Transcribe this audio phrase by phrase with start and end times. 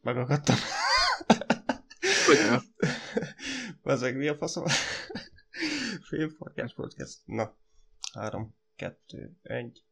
[0.00, 0.56] Megakadtam.
[3.82, 4.64] Ezek mi a faszom?
[6.08, 7.18] Félforkás podcast.
[7.24, 7.56] Na,
[8.12, 9.84] három, kettő, egy.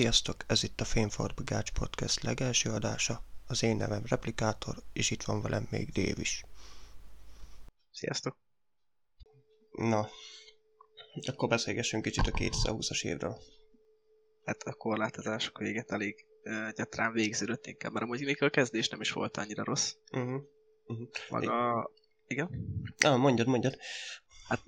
[0.00, 3.22] Sziasztok, ez itt a Fényfarbagács Podcast legelső adása.
[3.46, 6.44] Az én nevem Replikátor, és itt van velem még Dév is.
[7.90, 8.36] Sziasztok.
[9.70, 10.08] Na,
[11.26, 13.38] akkor beszélgessünk kicsit a 2020-as évről.
[14.44, 16.26] Hát a korlátozások véget elég
[16.74, 19.94] gyatrán végződött inkább, mert amúgy még a kezdés nem is volt annyira rossz.
[20.12, 20.42] Uh-huh.
[20.84, 21.08] Uh-huh.
[21.28, 21.90] Maga...
[22.26, 22.50] Igen?
[22.98, 23.76] Ah, mondjad, mondjad.
[24.48, 24.64] Hát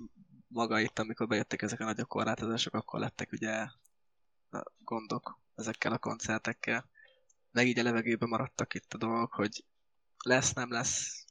[0.47, 3.67] maga itt, amikor bejöttek ezek a nagyobb korlátozások, akkor lettek ugye
[4.83, 6.89] gondok ezekkel a koncertekkel.
[7.51, 9.65] Meg így a levegőben maradtak itt a dolgok, hogy
[10.23, 11.25] lesz, nem lesz.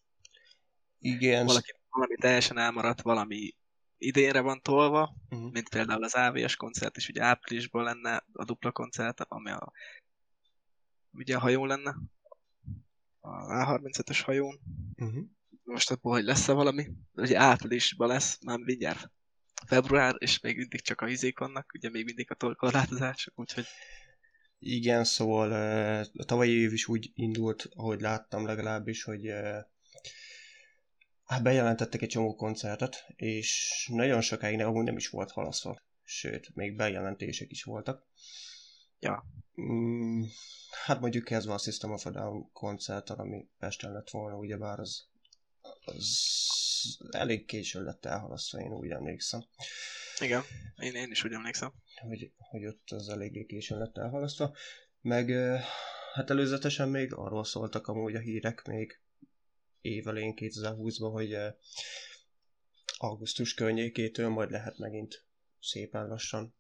[0.99, 1.47] Igen.
[1.47, 3.57] Valaki, valami teljesen elmaradt, valami
[3.99, 5.53] idénre van tolva, Uh-huh.
[5.53, 9.73] mint például az AVS koncert is, ugye áprilisban lenne a dupla koncert, ami a,
[11.13, 11.97] ugye a hajón lenne,
[13.21, 14.61] a A35-ös hajón.
[14.97, 15.25] Uh-huh.
[15.65, 16.93] Most abból, hogy lesz-e valami?
[17.15, 19.11] Ugye áprilisban lesz, már mindjárt
[19.67, 23.65] február, és még mindig csak a izék vannak, ugye még mindig a korlátozások, úgyhogy
[24.59, 25.53] Igen, szóval
[26.13, 29.33] a tavalyi év is úgy indult, ahogy láttam legalábbis, hogy
[31.25, 35.83] hát bejelentettek egy csomó koncertet, és nagyon sokáig nem, amúgy nem is volt halasztva.
[36.05, 38.07] Sőt, még bejelentések is voltak.
[38.99, 39.25] Ja.
[39.61, 40.23] Mm,
[40.85, 45.09] hát mondjuk kezdve a System of a Down koncerten, ami Pesten lett volna, ugyebár az,
[45.85, 49.45] az elég későn lett elhalasztva, én úgy emlékszem.
[50.19, 50.43] igen,
[50.77, 51.73] én, én is úgy emlékszem.
[52.01, 54.57] hogy, hogy ott az eléggé későn lett elhalasztva.
[55.01, 55.31] Meg
[56.13, 59.01] hát előzetesen még arról szóltak amúgy a hírek még
[59.81, 61.37] évelén 2020-ban, hogy
[62.97, 65.25] augusztus környékétől majd lehet megint
[65.61, 66.55] szépen lassan.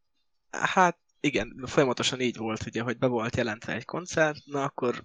[0.50, 5.04] Hát igen, folyamatosan így volt, ugye, hogy be volt jelentve egy koncert, na akkor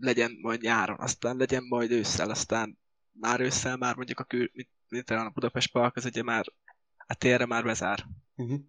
[0.00, 2.78] legyen majd nyáron, aztán legyen majd ősszel, aztán
[3.20, 6.44] már ősszel már mondjuk a, kül, mint, mint a Budapest Park, az ugye már
[7.06, 8.06] a térre már bezár.
[8.34, 8.60] Uh-huh.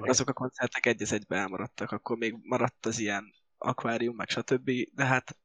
[0.00, 4.70] Azok a koncertek egy az egybe elmaradtak, akkor még maradt az ilyen akvárium, meg stb.
[4.94, 5.36] De hát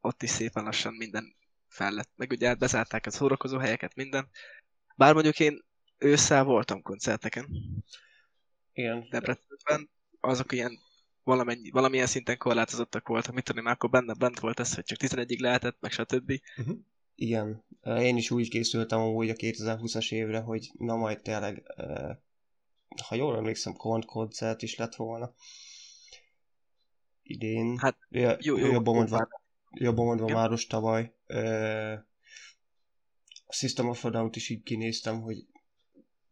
[0.00, 1.36] ott is szépen lassan minden
[1.68, 2.10] fel lett.
[2.16, 4.28] Meg ugye bezárták a szórakozó helyeket, minden.
[4.96, 5.64] Bár mondjuk én
[5.98, 7.46] ősszel voltam koncerteken,
[8.72, 9.06] igen.
[9.10, 10.78] Debrecenben, azok ilyen
[11.22, 14.84] valamennyi, valamilyen szinten korlátozottak voltak, mit tudom, én, már akkor benne bent volt ez, hogy
[14.84, 16.40] csak 11-ig lehetett, meg stb.
[16.56, 16.78] Uh-huh.
[17.14, 17.64] Igen.
[17.82, 21.62] Én is úgy készültem amúgy a 2020-as évre, hogy na majd tényleg,
[23.06, 25.34] ha jól emlékszem, kont koncert is lett volna.
[27.22, 27.78] Idén.
[27.78, 29.28] Hát, Ja, Jó, jó, jobban jó, mondva,
[29.70, 30.36] jobban mondva Igen.
[30.36, 31.14] Máros tavaly.
[33.46, 35.46] A System of a Down-t is így kinéztem, hogy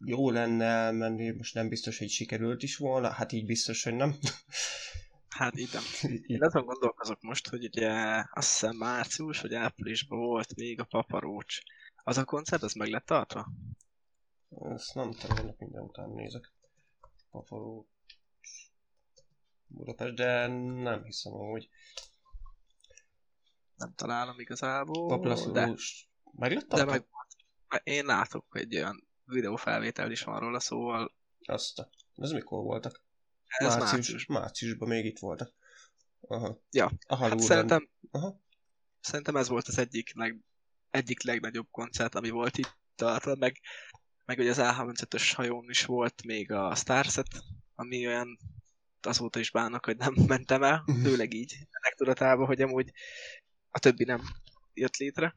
[0.05, 4.15] jó lenne elmenni, most nem biztos, hogy sikerült is volna, hát így biztos, hogy nem.
[5.31, 5.83] Hát nem.
[6.27, 7.91] Én azon gondolkozok most, hogy ugye
[8.33, 11.59] azt hiszem március vagy áprilisban volt még a Paparócs.
[12.05, 13.47] Az a koncert, az meg lett tartva?
[14.51, 16.53] Ezt nem tudom, minden után nézek.
[17.31, 17.89] Paparó
[19.67, 20.47] Budapest, de
[20.83, 21.69] nem hiszem amúgy.
[23.77, 26.09] Nem találom igazából, de, Paplaszolós.
[26.33, 26.93] Meg lett de tartva?
[26.93, 27.07] meg
[27.85, 31.15] én látok egy olyan videófelvétel is van róla, szóval
[31.47, 31.89] Azt.
[32.17, 33.03] Ez mikor voltak?
[33.59, 34.27] Ez Március, március.
[34.27, 35.55] márciusban még itt voltak.
[36.21, 36.61] Aha.
[36.71, 38.41] Ja, A Hát szerintem, Aha.
[39.01, 40.41] szerintem ez volt az egyik, leg,
[40.91, 43.61] egyik legnagyobb koncert, ami volt itt tartva, meg,
[44.25, 47.27] meg ugye az A35-ös hajón is volt még a Starset,
[47.75, 48.39] ami olyan
[49.03, 51.03] azóta is bánok, hogy nem mentem el, Mhm.
[51.03, 52.93] főleg így, ennek tudatában, hogy amúgy
[53.71, 54.21] a többi nem
[54.75, 55.37] jött létre.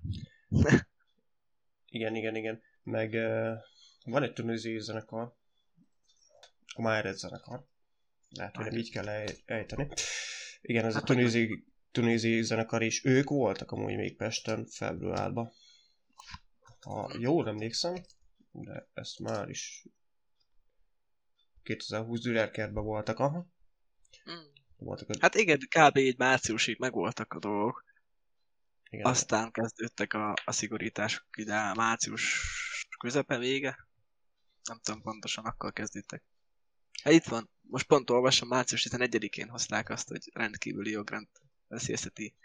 [1.86, 2.62] Igen, igen, igen.
[2.84, 3.54] Meg uh,
[4.06, 5.36] van egy tunéziai zenekar,
[6.76, 7.66] a Máred zenekar.
[8.34, 9.88] Lehet, hogy nem így kell ej- ejteni.
[10.62, 15.54] Igen, ez a Hát, tunéziai, tunéziai zenekar, és ők voltak amúgy még Pesten februárban.
[16.80, 17.96] Ha jól emlékszem,
[18.52, 19.86] de ezt már is
[21.64, 23.48] 2020 Dürerkertben voltak, aha.
[24.78, 25.98] Voltak a, Hát igen, kb.
[25.98, 27.84] így márciusig megvoltak a dolgok,
[28.90, 32.42] igen, aztán kezdődtek a, a szigorítások ide március
[33.00, 33.88] közepe vége,
[34.64, 36.24] nem tudom pontosan, akkor kezdődtek.
[37.02, 41.28] Hát itt van, most pont olvasom, március 11-én hozták azt, hogy rendkívüli jogrend
[41.68, 42.36] veszélyezteti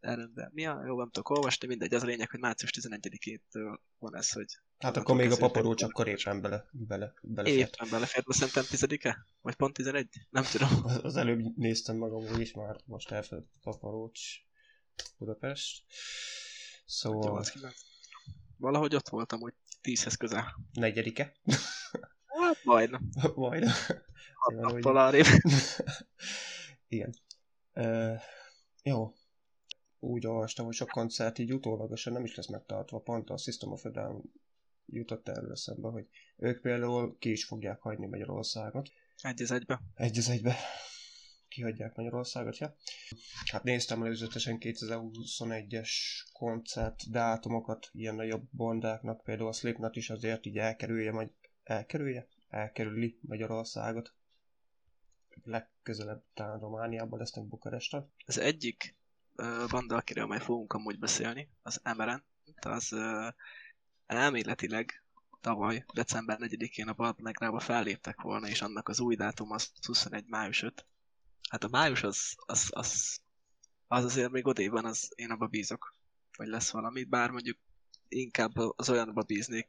[0.00, 4.16] Erre, mi a jó, nem tudok olvasni, mindegy, az a lényeg, hogy március 11-től van
[4.16, 4.46] ez, hogy...
[4.78, 7.74] Hát akkor még a paparó csak akkor éppen bele, bele, belefért.
[7.74, 10.08] Éppen belefért, most szerintem 10 Vagy pont 11?
[10.30, 10.68] Nem tudom.
[10.84, 14.20] Az, az előbb néztem magam is, már most elfelejtett a paparócs
[15.18, 15.84] Budapest.
[16.86, 17.44] Szóval...
[18.56, 20.56] Valahogy ott voltam, hogy 10-hez közel.
[20.72, 21.36] Negyedike?
[22.46, 23.08] Hát majdnem.
[23.34, 23.72] majdnem.
[24.34, 25.24] Hat nappal arrébb.
[26.88, 27.14] Igen.
[27.74, 28.20] Uh,
[28.82, 29.12] jó.
[29.98, 32.98] Úgy olvastam, hogy sok koncert így utólagosan nem is lesz megtartva.
[32.98, 34.22] Pont a System of a Down
[34.86, 36.06] jutott erről eszembe, hogy
[36.36, 38.90] ők például ki is fogják hagyni Magyarországot.
[39.22, 39.80] Egy az egybe.
[39.94, 40.56] Egy az egybe.
[41.48, 42.76] Kihagyják Magyarországot, ja?
[43.50, 45.90] Hát néztem előzetesen 2021-es
[46.32, 51.30] koncert dátumokat, ilyen nagyobb bondáknak, például a Slipknot is azért így elkerülje, majd
[51.62, 54.12] elkerülje, elkerüli Magyarországot.
[55.44, 58.10] Legközelebb talán Romániában lesznek Bukareston.
[58.26, 58.96] Az egyik
[59.68, 62.24] banda, akiről majd fogunk amúgy beszélni, az Emeren,
[62.60, 62.96] az
[64.06, 65.02] elméletileg
[65.40, 70.24] tavaly, december 4-én a Baltnegrába felléptek volna, és annak az új dátum az 21.
[70.26, 70.86] május 5.
[71.48, 73.20] Hát a május az, az, az,
[73.86, 75.94] az azért még odébb van, az én abba bízok,
[76.36, 77.58] hogy lesz valami, bár mondjuk
[78.08, 79.68] inkább az olyanba bíznék,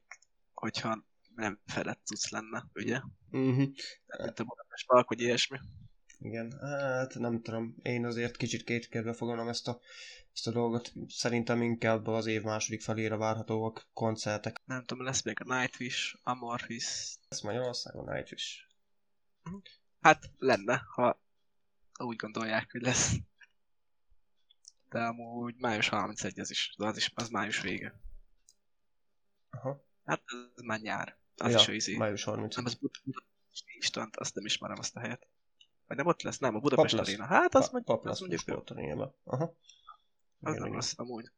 [0.54, 1.04] hogyha
[1.38, 3.02] nem felett cucc lenne, ugye?
[3.32, 3.72] Uh-huh.
[4.08, 5.60] Tehát a Budapest Park, vagy ilyesmi.
[6.20, 9.80] Igen, hát nem tudom, én azért kicsit kétkedve fogalmam ezt a,
[10.34, 10.94] ezt a dolgot.
[11.08, 14.62] Szerintem inkább az év második felére várhatóak koncertek.
[14.66, 17.18] Nem tudom, lesz még a Nightwish, Amorphis.
[17.30, 18.60] Lesz Magyarországon Nightwish.
[19.44, 19.62] Uh-huh.
[20.02, 21.22] Hát lenne, ha
[22.04, 23.16] úgy gondolják, hogy lesz.
[24.90, 28.00] De amúgy május 31 az is, de az is, az május vége.
[29.50, 29.86] Aha.
[30.06, 30.24] Hát
[30.56, 31.18] ez már nyár.
[31.38, 31.98] Az ja, is izé.
[31.98, 32.56] május 30.
[32.56, 32.78] Nem, az
[33.78, 35.28] Istent, azt nem ismerem azt a helyet.
[35.88, 36.38] Vagy nem ott lesz?
[36.38, 37.26] Nem, a Budapest Pap Arena.
[37.26, 39.56] Hát az mondjuk, Pap lesz most volt a Aha.
[40.40, 41.32] Az igen, nem rossz, amúgy.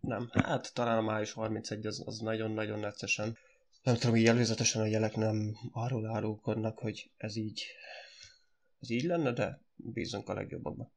[0.00, 3.38] Nem, hát talán a május 31 az, az nagyon-nagyon neccesen.
[3.82, 7.66] Nem tudom, így előzetesen a jelek nem arról árulkodnak, hogy ez így,
[8.80, 10.92] ez így lenne, de bízunk a legjobbakban.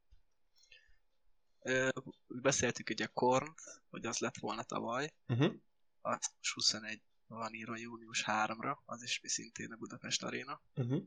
[2.28, 3.54] beszéltük ugye a Korn,
[3.90, 5.14] hogy az lett volna tavaly.
[5.28, 5.54] Uh-huh.
[6.02, 10.62] Az 21 van írva június 3-ra, az is szintén a Budapest Arena.
[10.76, 11.04] Uh-huh.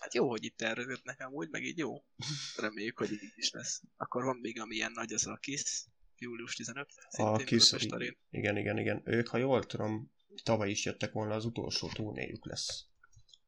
[0.00, 2.04] Hát jó, hogy itt tervezett nekem úgy, meg így jó.
[2.56, 3.82] Reméljük, hogy így is lesz.
[3.96, 5.84] Akkor van még amilyen nagy, az a KISS,
[6.18, 6.88] július 15.
[7.10, 7.72] A KISS,
[8.30, 9.02] igen, igen, igen.
[9.04, 10.12] Ők, ha jól tudom,
[10.42, 12.84] tavaly is jöttek volna, az utolsó turnéjuk lesz.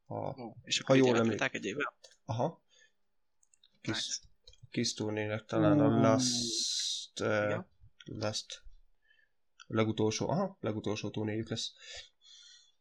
[0.05, 1.49] A, Ó, és akkor ha jól emlékszem.
[1.51, 1.93] egy évvel?
[2.25, 2.63] Aha.
[3.81, 4.17] KISS, nice.
[4.69, 7.63] KISS turnének talán a Last, uh,
[8.05, 8.63] Last
[9.69, 11.71] legutolsó, aha, legutolsó turnéjuk lesz.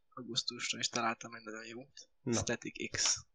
[0.08, 1.88] Augusztusra is találtam egy nagyon jó.
[2.22, 2.32] No.
[2.32, 3.26] Static X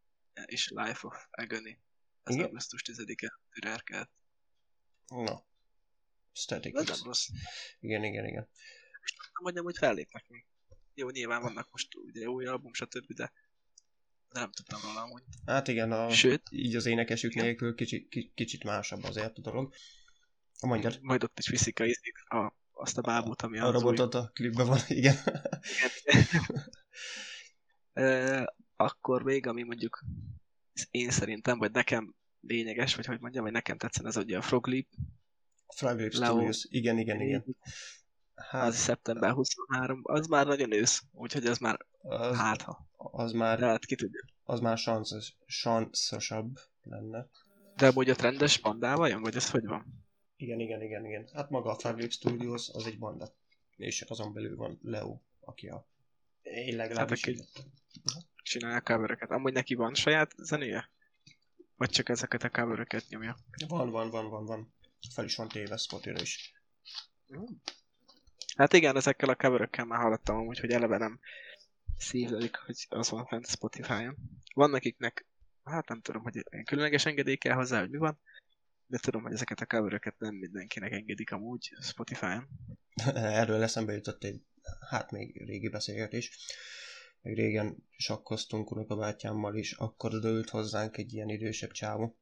[0.44, 1.78] és Life of Agony.
[2.22, 2.46] Ez Igen?
[2.46, 4.10] augusztus 10-e, Türerkelt.
[5.06, 5.36] No.
[6.32, 7.02] Static X.
[7.02, 7.28] Rossz.
[7.80, 8.48] Igen, igen, igen.
[9.32, 10.46] Hogy nem, hogy fellépnek még.
[10.94, 13.32] Jó, nyilván vannak most ugye új album, stb., de
[14.34, 15.22] de nem tudtam róla amúgy.
[15.46, 17.44] Hát igen, a, Sőt, így az énekesük igen.
[17.44, 19.74] nélkül kicsit, kicsit másabb azért a dolog.
[20.58, 20.98] A magyar.
[21.00, 24.20] Majd ott is viszik a, a azt a bábút, ami a, a robotot új...
[24.20, 25.16] a klipben van, igen.
[27.94, 28.52] igen.
[28.76, 30.04] akkor még, ami mondjuk
[30.90, 34.88] én szerintem, vagy nekem lényeges, vagy hogy mondjam, vagy nekem tetszen, ez ugye a Froglip.
[35.76, 37.56] Froglip Studios, igen, igen, igen.
[38.34, 42.86] Hát, az szeptember 23, az már nagyon ősz, úgyhogy az már az, hát ha.
[42.96, 44.24] Az már, De hát ki tudja.
[44.44, 47.28] Az már sanszos, sanszosabb lenne.
[47.76, 50.03] De amúgy ott rendes pandával jön, vagy ez hogy van?
[50.36, 51.28] Igen, igen, igen, igen.
[51.32, 53.34] Hát maga a Fabric Studios az egy banda.
[53.76, 55.86] És azon belül van Leo, aki a...
[56.42, 57.24] Én legalábbis...
[57.24, 57.66] Hát,
[58.42, 59.30] csinálja a covereket.
[59.30, 60.90] Amúgy neki van saját zenéje?
[61.76, 63.36] Vagy csak ezeket a covereket nyomja?
[63.68, 64.74] Van, van, van, van, van.
[65.14, 66.54] Fel is van téve Spotify is.
[68.56, 71.20] Hát igen, ezekkel a coverökkel már hallottam amúgy, hogy eleve nem
[71.98, 74.16] szívlelik, hogy az van fent Spotify-on.
[74.54, 75.26] Van nekiknek,
[75.64, 78.18] hát nem tudom, hogy különleges engedély kell hozzá, hogy mi van,
[78.86, 82.48] de tudom, hogy ezeket a coveröket nem mindenkinek engedik amúgy Spotify-on.
[83.14, 84.42] Erről eszembe jutott egy,
[84.88, 86.38] hát még régi beszélgetés.
[87.22, 92.16] Meg régen sakkoztunk unokabátyámmal is, akkor dőlt hozzánk egy ilyen idősebb csávó.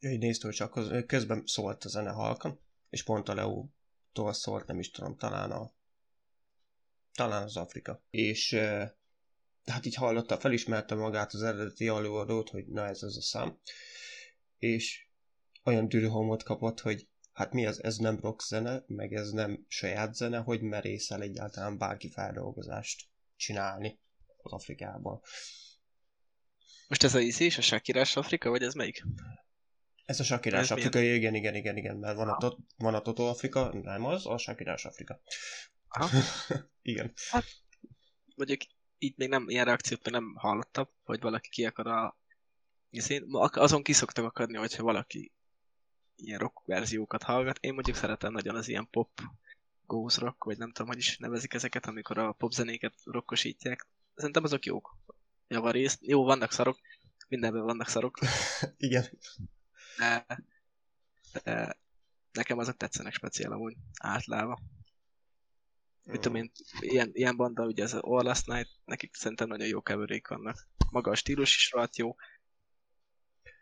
[0.00, 4.66] Ő így nézte, hogy csak közben szólt a zene halkan, és pont a Leo-tól szólt,
[4.66, 5.72] nem is tudom, talán a
[7.12, 8.02] talán az Afrika.
[8.10, 8.52] És
[9.64, 13.58] hát így hallotta, felismerte magát az eredeti előadót, hogy na ez az a szám.
[14.58, 15.09] És
[15.64, 20.14] olyan dürhomot kapott, hogy hát mi az, ez nem rock zene, meg ez nem saját
[20.14, 24.00] zene, hogy merészel egyáltalán bárki feldolgozást csinálni
[24.36, 25.20] az Afrikában.
[26.88, 29.02] Most ez a Easy és a Shakirás Afrika, vagy ez melyik?
[30.04, 30.88] Ez a Sakirás Ez milyen?
[30.88, 34.26] Afrika, igen, igen, igen, igen, mert van a, tot, van a Toto Afrika, nem az,
[34.26, 35.20] a Sakirás Afrika.
[35.88, 36.18] Aha.
[36.82, 37.12] igen.
[38.36, 38.60] mondjuk
[38.98, 42.18] így még nem, ilyen reakciót még nem hallottam, hogy valaki ki akar a
[43.38, 45.32] Azon ki szoktak akadni, hogyha valaki
[46.20, 47.58] ilyen rock verziókat hallgat.
[47.60, 49.20] Én mondjuk szeretem nagyon az ilyen pop
[49.86, 53.86] goes rock, vagy nem tudom, hogy is nevezik ezeket, amikor a popzenéket rockosítják.
[54.14, 54.96] Szerintem azok jók.
[55.48, 55.98] Javarészt.
[56.02, 56.78] Jó, vannak szarok.
[57.28, 58.18] Mindenben vannak szarok.
[58.76, 59.04] Igen.
[59.96, 60.26] De,
[61.42, 61.76] de
[62.32, 64.58] nekem azok tetszenek speciál amúgy általában.
[66.04, 66.50] Mit tudom én,
[66.80, 70.68] ilyen, ilyen banda, ugye ez All Last Night, nekik szerintem nagyon jó keverék vannak.
[70.90, 72.14] Maga a stílus is rohadt jó.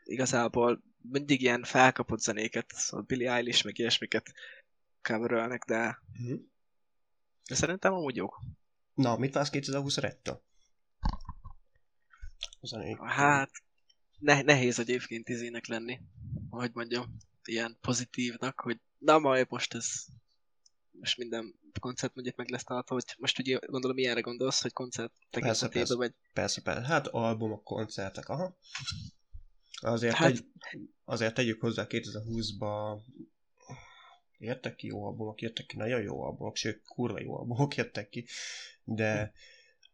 [0.05, 4.33] Igazából mindig ilyen felkapott zenéket, szóval Billie Eilish, meg ilyesmiket
[5.03, 6.35] coverölnek, de, Mhm.
[7.49, 8.41] de szerintem amúgy jók.
[8.95, 10.41] Na, mit vársz 2021-től?
[12.61, 12.97] Az a négy.
[13.01, 13.51] Hát,
[14.19, 16.01] ne, nehéz egyébként izének lenni,
[16.51, 20.05] hogy mondjam, ilyen pozitívnak, hogy na majd most ez
[20.91, 25.13] most minden koncert mondjuk meg lesz található, hogy most ugye gondolom ilyenre gondolsz, hogy koncert
[25.31, 25.61] persze.
[25.69, 26.83] tekintetében vagy Persze, persze.
[26.87, 28.57] Hát albumok, koncertek, aha.
[29.81, 30.45] Azért, Hát- hát...
[30.71, 32.99] tegy, azért tegyük hozzá 2020-ba
[34.39, 38.27] jöttek ki jó albumok, jöttek ki nagyon jó albumok, sőt, kurva jó albumok jöttek ki,
[38.85, 39.33] de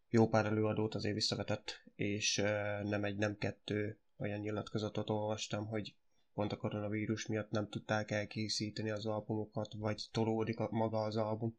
[0.08, 5.94] jó pár előadót azért visszavetett, és uh, nem egy, nem kettő olyan nyilatkozatot olvastam, hogy
[6.34, 11.58] pont a koronavírus miatt nem tudták elkészíteni az albumokat, vagy tolódik a, maga az album.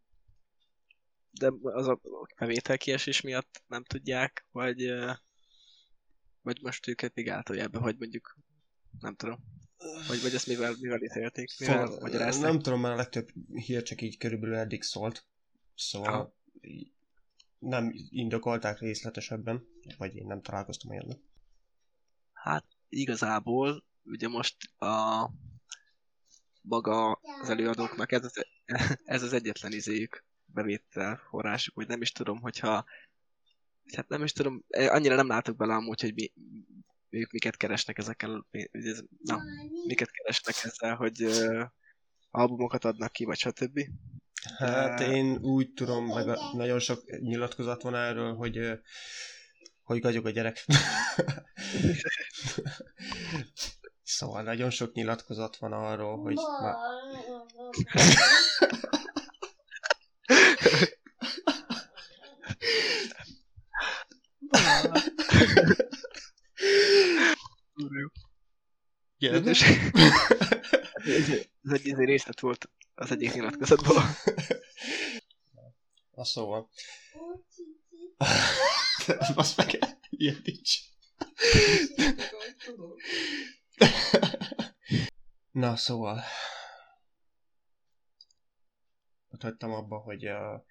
[1.32, 2.02] de az a
[2.40, 4.94] bevételkiesés miatt nem tudják, vagy,
[6.46, 8.38] vagy most őket még átolják vagy mondjuk,
[9.00, 9.40] nem tudom.
[10.08, 12.52] Vagy, vagy ezt mivel, mivel ítélték, mivel Fo- magyarázták.
[12.52, 15.26] nem tudom, mert a legtöbb hír csak így körülbelül eddig szólt.
[15.76, 16.36] Szóval Aha.
[17.60, 21.22] nem indokolták részletesebben, vagy én nem találkoztam olyannal.
[22.34, 25.30] Hát igazából ugye most a
[26.62, 27.12] maga
[27.42, 28.46] az előadóknak ez az,
[29.16, 32.86] ez az egyetlen izéjük, bevétel forrásuk, vagy nem is tudom, hogyha
[33.94, 36.32] hát nem is tudom, eh, annyira nem látok bele amúgy, hogy mi,
[37.10, 38.46] ők miket keresnek ezekkel,
[39.24, 39.42] na,
[39.88, 41.64] miket keresnek ezzel, hogy uh,
[42.32, 43.80] albumokat adnak ki, vagy stb.
[44.58, 48.74] Hát én úgy tudom, meg a, nagyon sok nyilatkozat van erről, hogy ö,
[49.84, 50.66] hogy gagyog a gyerek.
[54.04, 56.38] szóval nagyon sok nyilatkozat van arról, hogy
[64.90, 65.04] már
[69.18, 69.48] Igen.
[69.48, 69.62] Ez
[71.72, 74.04] egy izé részlet volt az egyik nyilatkozatból.
[76.12, 76.70] Na szóval.
[79.36, 80.78] Azt meg, ilyen nincs.
[85.52, 86.24] Na, szóval.
[89.32, 90.62] Ott hagytam abba, hogy uh,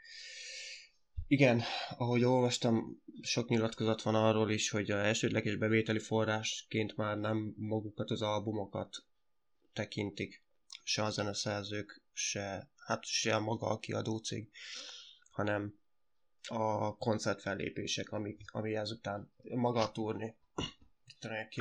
[1.27, 1.63] igen,
[1.97, 8.11] ahogy olvastam, sok nyilatkozat van arról is, hogy a elsődleges bevételi forrásként már nem magukat
[8.11, 9.05] az albumokat
[9.73, 10.45] tekintik,
[10.83, 14.51] se a zeneszerzők, se, hát se maga a kiadó cég,
[15.31, 15.79] hanem
[16.49, 20.37] a koncertfellépések, ami, ami ezután maga a turné.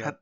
[0.04, 0.22] Hát,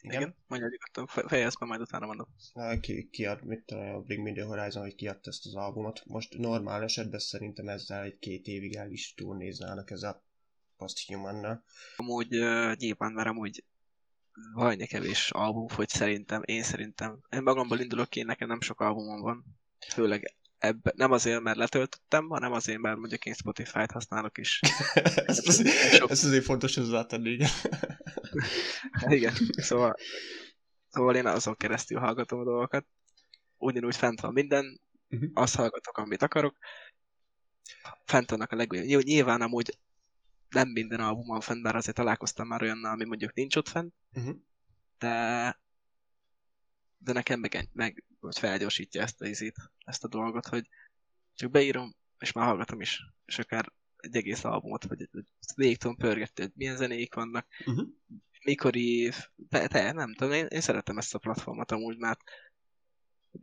[0.00, 0.20] igen?
[0.20, 2.26] Igen, mondja nyugodtan, fe- fejezd be, majd utána mondom.
[2.52, 6.02] Na, Ki, kiad, mit tudom, a Bring Me The Horizon, hogy kiadta ezt az albumot.
[6.06, 10.22] Most normál esetben szerintem ezzel egy-két évig el is turnéznának ez a
[10.76, 11.64] Posthuman-nal.
[11.96, 13.64] Amúgy uh, nyilván, mert amúgy
[14.54, 17.20] vajni kevés album fogy szerintem, én szerintem.
[17.30, 19.44] Én magamból indulok ki, nekem nem sok albumom van.
[19.92, 24.60] Főleg ebbe, nem azért, mert letöltöttem, hanem azért, mert mondjuk én Spotify-t használok is.
[25.26, 25.64] ez, az,
[26.08, 27.48] ez azért fontos hozzátenni, igen.
[29.16, 29.94] Igen, szóval,
[30.88, 32.86] szóval én azon keresztül hallgatom a dolgokat.
[33.56, 35.24] Ugyanúgy fent van minden, Mhm.
[35.34, 36.56] azt hallgatok, amit akarok.
[38.04, 38.84] Fent vannak a legújabb.
[38.86, 39.78] Nyilv- Nyilván amúgy
[40.48, 43.94] nem minden album van fent, bár azért találkoztam már olyannal, ami mondjuk nincs ott fent,
[44.12, 44.36] Uh-huh.
[44.98, 45.60] de
[47.00, 50.68] de nekem meg, meg hogy felgyorsítja ezt a izét, ezt a dolgot, hogy
[51.34, 55.08] csak beírom, és már hallgatom is, és akár egy egész albumot, vagy
[55.54, 57.88] végig tudom pörgetni, hogy milyen zenék vannak, Uh-huh.
[58.44, 59.16] mikor ív,
[59.48, 62.20] te, te, nem tudom, én, én szeretem ezt a platformot amúgy, mert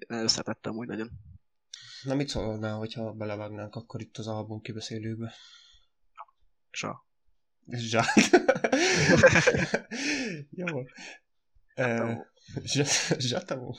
[0.08, 1.10] összetettem úgy nagyon.
[2.04, 5.34] Na mit szólnál, hogyha belevágnánk akkor itt az album kibeszélőbe?
[6.72, 7.06] Sa.
[7.68, 8.06] Zsák.
[10.52, 10.84] Jó.
[12.64, 13.74] Zsa- Zsatamú.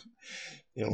[0.72, 0.88] Jó.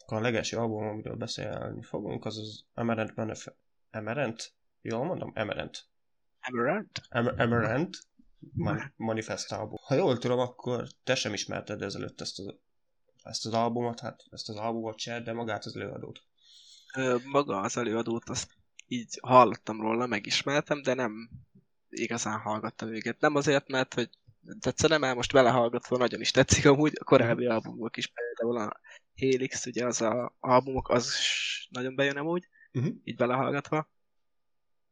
[0.00, 3.56] Akkor a legelső album, amiről beszélni fogunk, az az Emerent Benef-
[3.90, 4.52] Emerent?
[4.82, 5.32] Jól mondom?
[5.34, 5.84] Emerent.
[6.40, 6.86] Emerald?
[7.08, 7.96] Em- Emerent
[8.52, 9.78] Man- Manifest album.
[9.82, 12.54] Ha jól tudom, akkor te sem ismerted ezelőtt ezt az,
[13.22, 16.22] ezt az albumot, hát ezt az albumot se, de magát az előadót.
[16.94, 18.50] Ö, Maga az előadót, azt
[18.86, 21.30] így hallottam róla, megismertem, de nem
[21.88, 23.20] igazán hallgattam őket.
[23.20, 24.10] Nem azért, mert hogy
[24.60, 28.80] tetszene, mert most belehallgatva nagyon is tetszik amúgy a korábbi albumok is, például a
[29.16, 31.14] Helix, ugye az a albumok, az
[31.68, 32.94] nagyon bejön amúgy, Uh-huh.
[33.04, 33.90] így belehallgatva.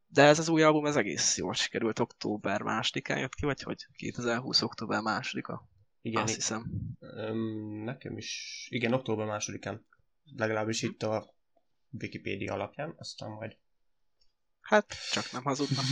[0.07, 3.85] De ez az új album, ez egész jól sikerült, október másodikán jött ki, vagy hogy?
[3.95, 4.61] 2020.
[4.61, 5.69] október másodika,
[6.01, 6.71] Igen, azt hiszem.
[6.99, 9.85] Öm, nekem is, igen, október másodikán,
[10.35, 11.35] legalábbis itt a
[11.99, 13.57] Wikipédia alapján, aztán majd
[14.61, 15.85] Hát, csak nem hazudtam.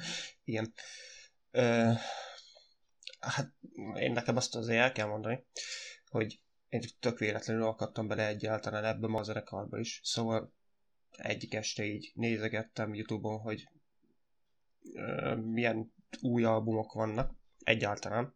[0.44, 0.72] igen.
[1.50, 1.90] Ö,
[3.20, 3.54] hát
[3.94, 5.46] én nekem azt azért el kell mondani,
[6.06, 10.52] hogy én tök véletlenül akadtam bele egyáltalán ebbe a zenekarba is, szóval
[11.16, 13.68] egyik este így nézegettem Youtube-on, hogy
[14.94, 18.34] ö, milyen új albumok vannak egyáltalán.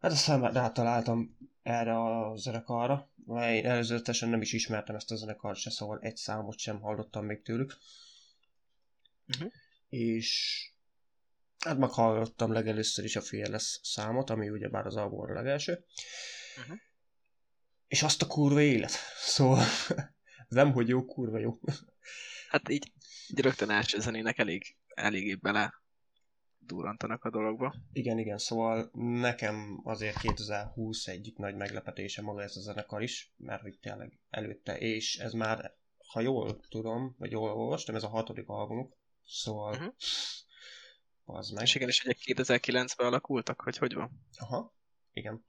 [0.00, 5.58] Hát aztán rátaláltam erre a zenekarra, mert én előzetesen nem is ismertem ezt a zenekart
[5.58, 7.76] se, szóval egy számot sem hallottam még tőlük.
[9.24, 9.46] Mhm.
[9.88, 10.60] És
[11.58, 15.84] hát meghallottam legelőször is a Fearless számot, ami ugyebár az album a legelső.
[16.66, 16.76] Mhm.
[17.86, 18.92] És azt a kurva élet.
[19.16, 19.64] Szóval
[20.48, 21.58] nem, hogy jó, kurva jó.
[22.48, 22.92] Hát így,
[23.28, 25.82] így rögtön első zenének elég, eléggé bele
[26.58, 27.74] durrantanak a dologba.
[27.92, 33.62] Igen, igen, szóval nekem azért 2020 egyik nagy meglepetése maga ez a zenekar is, mert
[33.62, 35.74] hogy tényleg előtte, és ez már,
[36.06, 38.96] ha jól tudom, vagy jól olvastam, ez a hatodik albumuk,
[39.26, 39.82] szóval Mhm.
[39.82, 41.38] uh-huh.
[41.38, 41.62] az meg.
[41.62, 44.26] És igen, és ugye 2009-ben alakultak, hogy hogy van?
[44.38, 44.74] Aha,
[45.12, 45.44] igen.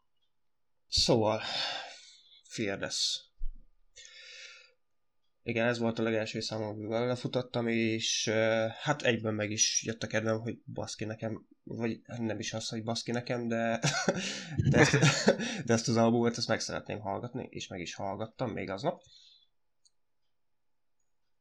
[0.87, 1.41] Szóval,
[2.43, 3.21] Fearless.
[5.47, 8.29] Igen, ez volt a legelső számom, amivel lefutottam, és
[8.81, 12.83] hát egyben meg is jött a kedvem, hogy baszki nekem, vagy nem is az, hogy
[12.83, 13.79] baszki nekem, de,
[14.71, 14.97] de, ezt,
[15.65, 19.03] de ezt az albumot ezt meg szeretném hallgatni, és meg is hallgattam még aznap.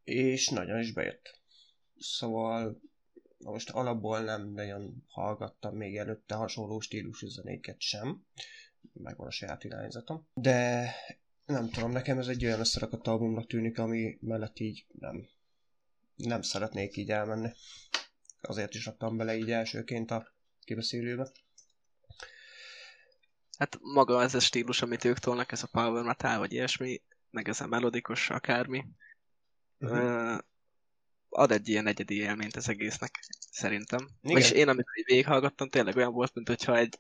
[0.05, 1.41] És nagyon is bejött.
[1.99, 2.81] Szóval
[3.39, 8.25] most alapból nem nagyon hallgattam még előtte hasonló stílusú zenéket sem,
[8.93, 10.91] megvan a saját irányzatom, de
[11.47, 15.29] nem tudom, nekem ez egy olyan összerakott albumnak tűnik, ami mellett így nem,
[16.17, 17.51] nem szeretnék így elmenni.
[18.41, 20.33] Azért is raktam bele így elsőként a
[20.65, 21.31] kibeszélőbe.
[23.59, 27.49] Hát maga ez a stílus, amit ők tolnak, ez a power metal, vagy ilyesmi, meg
[27.49, 28.85] ez a melodikus akármi,
[29.81, 30.39] Uh-huh.
[31.29, 33.99] ad egy ilyen egyedi élményt az egésznek, szerintem.
[34.01, 34.35] Igen.
[34.35, 36.97] Vagyis én, így végighallgattam, tényleg olyan volt, mint hogyha egy,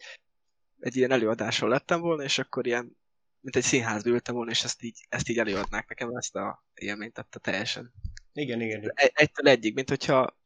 [0.80, 2.96] egy ilyen előadáson lettem volna, és akkor ilyen,
[3.44, 7.18] mint egy színházba ültem volna, és ezt így, ezt így előadnák nekem, ezt a élményt
[7.18, 7.92] adta teljesen.
[8.32, 8.92] Igen, igen, igen.
[8.94, 10.38] Egy, egytől egyig, mint hogyha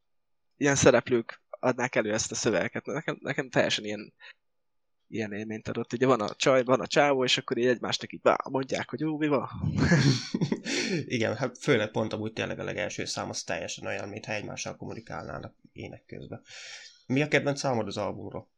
[0.57, 2.85] ilyen szereplők adnák elő ezt a szövegeket.
[2.85, 4.13] Nekem, nekem teljesen ilyen,
[5.07, 5.93] ilyen élményt adott.
[5.93, 8.99] Ugye van a csaj, van a csávó, és akkor így egymásnak így bá, mondják, hogy
[8.99, 9.49] jó, mi van?
[11.05, 15.55] igen, hát főleg pont amúgy tényleg a legelső szám az teljesen olyan, mintha egymással kommunikálnának
[15.73, 16.41] ének közben.
[17.05, 18.49] Mi a kedvenc számod az albumról?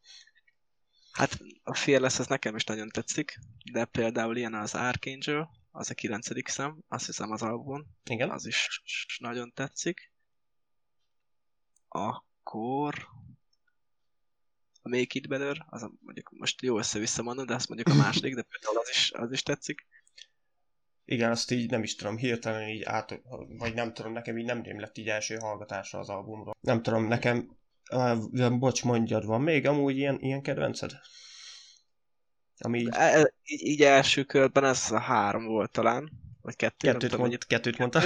[1.12, 3.40] Hát a Fearless az nekem is nagyon tetszik,
[3.72, 8.30] de például ilyen az Archangel, az a kilencedik szám, azt hiszem az albumon, Igen?
[8.30, 8.70] az is
[9.20, 10.12] nagyon tetszik.
[11.88, 13.08] Akkor
[14.82, 18.02] a Make It Better, az a, mondjuk most jó össze-vissza mondom, de azt mondjuk a
[18.04, 19.88] második, de például az is, az is tetszik.
[21.06, 24.80] Igen, azt így nem is tudom, hirtelen így át, vagy nem tudom, nekem így nem
[24.80, 26.56] lett így első hallgatásra az albumról.
[26.60, 27.58] Nem tudom, nekem,
[27.92, 30.92] uh, bocs, mondjad, van még amúgy ilyen, ilyen kedvenced?
[32.58, 36.88] Ami így E, e, így, így első körben ez a három volt talán, vagy kettő,
[36.88, 38.02] kettőt, tudom, mond, kettőt mondta.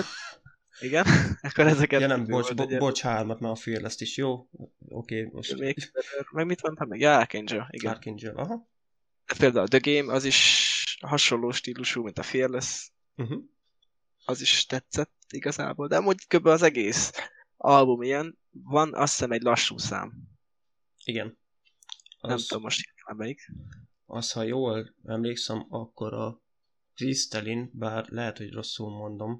[0.79, 1.05] Igen,
[1.41, 2.01] akkor ezeket...
[2.01, 4.31] Ja nem, bocs, bo- bocs, hármat, mert a Fearless is jó.
[4.31, 6.25] Oké, okay, most Better.
[6.31, 6.99] Meg mit mondtam meg?
[6.99, 7.91] Ja, Archangel, igen.
[7.91, 8.69] Archangel, aha.
[9.25, 13.43] De például a The Game az is hasonló stílusú, mint a Fearless, Uh-huh.
[14.25, 16.45] az is tetszett igazából, de amúgy kb.
[16.45, 17.11] az egész
[17.57, 20.13] album ilyen, van azt hiszem egy lassú szám.
[21.03, 21.37] Igen.
[22.19, 22.29] Az...
[22.29, 23.51] Nem tudom most melyik.
[24.05, 26.41] az, ha jól emlékszem, akkor a
[26.93, 29.39] Crystalline, bár lehet, hogy rosszul mondom,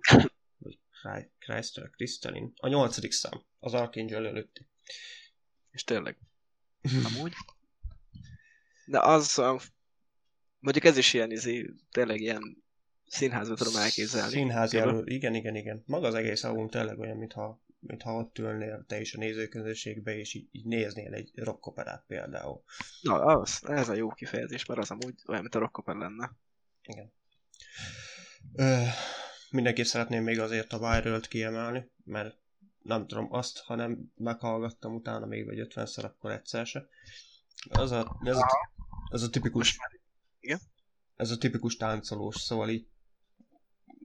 [0.58, 4.68] vagy Crystal, Crystalline, a nyolcadik szám, az Archangel előtti.
[5.72, 6.18] És tényleg,
[7.14, 7.34] amúgy.
[8.86, 9.42] De az,
[10.60, 12.64] mondjuk ez is ilyen, izé, tényleg ilyen
[13.08, 14.32] színházba tudom elképzelni.
[14.32, 15.84] Színházi elő, igen, igen, igen.
[15.86, 20.34] Maga az egész album tényleg olyan, mintha, mintha ott ülnél te is a nézőközönségbe, és
[20.34, 22.64] így, így néznél egy rockoperát például.
[23.02, 26.32] Na, az, ez a jó kifejezés, mert az amúgy olyan, mint a rockoper lenne.
[26.84, 27.12] Igen.
[28.54, 28.84] Ö,
[29.50, 32.38] mindenképp szeretném még azért a viral kiemelni, mert
[32.82, 36.88] nem tudom azt, ha nem meghallgattam utána még vagy 50-szer, akkor egyszer se.
[37.70, 38.48] Az a, ez, a,
[39.12, 39.78] ez a tipikus...
[40.40, 40.60] Igen?
[41.16, 42.88] Ez a tipikus táncolós, szóval így...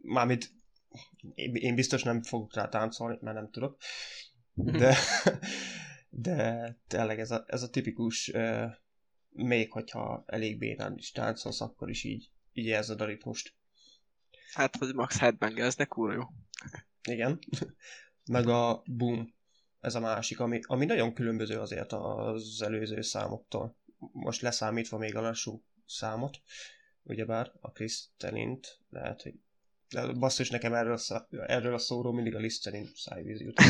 [0.03, 0.53] Mármint
[1.35, 3.79] én biztos nem fogok rá táncolni, mert nem tudok.
[4.55, 4.97] De,
[6.09, 8.33] de tényleg ez a, ez a tipikus,
[9.31, 13.55] még hogyha elég bénán is táncolsz, akkor is így, így érzed a ritmust.
[14.53, 16.23] Hát, hogy max headbangelznek, kurva jó.
[17.09, 17.39] Igen.
[18.31, 19.35] Meg a boom,
[19.81, 23.77] ez a másik, ami, ami nagyon különböző azért az előző számoktól.
[24.13, 26.41] Most leszámítva még a lassú számot,
[27.03, 29.35] ugyebár a Kristelint, lehet, hogy
[29.91, 33.61] de basszus, nekem erről, a, erről a szóról mindig a Listerine szájvíz jut.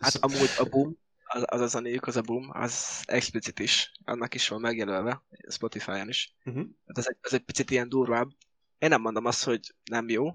[0.00, 4.34] hát amúgy a boom, az, az a zenéjük, az a boom, az explicit is, annak
[4.34, 6.34] is van megjelölve, Spotify-on is.
[6.44, 6.66] Uh-huh.
[6.86, 8.28] Hát ez, egy, ez egy picit ilyen durvább.
[8.78, 10.30] Én nem mondom azt, hogy nem jó.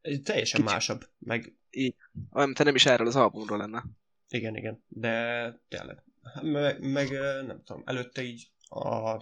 [0.00, 0.74] Egy teljesen Kicsit.
[0.74, 1.56] másabb, meg...
[1.70, 1.94] Így.
[2.30, 3.84] Olyan, te nem is erről az albumról lenne.
[4.28, 6.02] Igen, igen, de tényleg.
[6.42, 7.10] Meg, meg
[7.46, 9.16] nem tudom, előtte így a,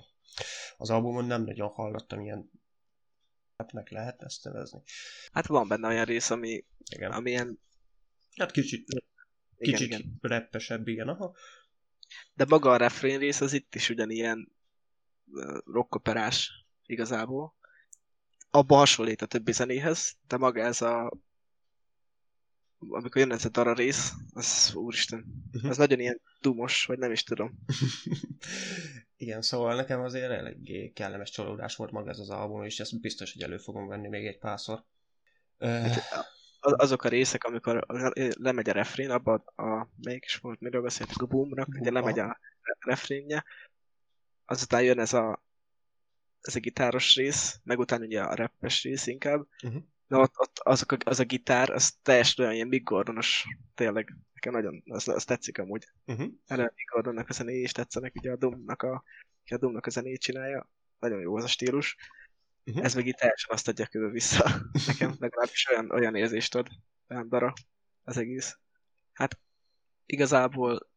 [0.77, 2.51] az albumon nem nagyon hallottam ilyen
[3.71, 4.83] meg lehet ezt nevezni.
[5.33, 7.13] Hát van benne olyan rész, ami, igen.
[7.13, 7.59] ami ilyen...
[8.37, 9.03] Hát kicsit, igen,
[9.57, 10.19] kicsit igen.
[10.21, 11.37] reppesebb, igen, aha.
[12.35, 14.53] De maga a refrén rész az itt is ugyanilyen
[15.65, 17.55] rockoperás igazából.
[18.51, 21.13] Abba hasonlít a többi zenéhez, de maga ez a
[22.89, 25.25] amikor jön ez a dara rész, az úristen,
[25.63, 27.59] az nagyon ilyen dumos, vagy nem is tudom.
[29.23, 33.33] Igen, szóval nekem azért eléggé kellemes csalódás volt maga ez az album, és ezt biztos,
[33.33, 34.85] hogy elő fogom venni még egy párszor.
[35.59, 36.27] Hát,
[36.61, 37.87] azok a részek, amikor
[38.39, 42.39] lemegy a refrén, abban a, melyik is volt, miről beszéltük, a boomnak, ugye lemegy a
[42.79, 43.45] refrénje,
[44.45, 45.43] azután jön ez a
[46.41, 49.83] ez a gitáros rész, meg utána ugye a rappes rész inkább, uh-huh.
[50.07, 54.17] de ott, ott azok a, az a gitár, az teljesen olyan ilyen Mick Gordonos, tényleg,
[54.45, 55.89] nekem nagyon, az, az tetszik amúgy.
[56.07, 56.27] Uh-huh.
[56.49, 59.05] Mick Gordonnak a zenéje is tetszenek, ugye a Doom-nak a,
[59.51, 61.97] a Doom-nak a zenét csinálja, nagyon jó az a stílus.
[62.65, 62.85] Uh-huh.
[62.85, 64.61] Ez meg itt teljesen azt adja körül vissza.
[64.87, 66.69] Nekem legalábbis olyan, olyan érzést ad,
[67.09, 67.53] olyan dara
[68.03, 68.59] az egész.
[69.13, 69.39] Hát
[70.07, 70.91] igazából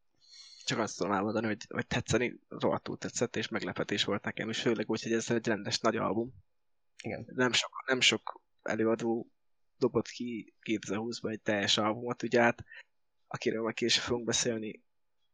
[0.66, 4.90] csak azt tudom elmondani, hogy, hogy tetszeni, rohadtul tetszett, és meglepetés volt nekem, és főleg
[4.90, 6.34] úgy, hogy ez egy rendes nagy album.
[7.04, 7.26] Igen.
[7.28, 9.32] Nem sok, nem sok előadó
[9.78, 12.64] dobott ki 2020-ban egy teljes albumot, ugye hát
[13.36, 14.84] akiről majd később fogunk beszélni,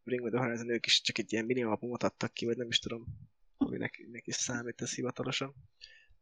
[0.04, 2.68] Bring Me The Horizon, ők is csak egy ilyen mini albumot adtak ki, vagy nem
[2.68, 3.06] is tudom,
[3.58, 5.56] aminek is számít ez hivatalosan.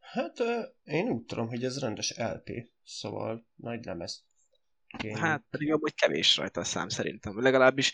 [0.00, 0.38] Hát
[0.84, 2.50] én úgy tudom, hogy ez rendes LP,
[2.84, 4.24] szóval nagy lemez.
[4.98, 5.16] Kény.
[5.16, 7.40] Hát pedig amúgy kevés rajta a szám szerintem.
[7.40, 7.92] Legalábbis,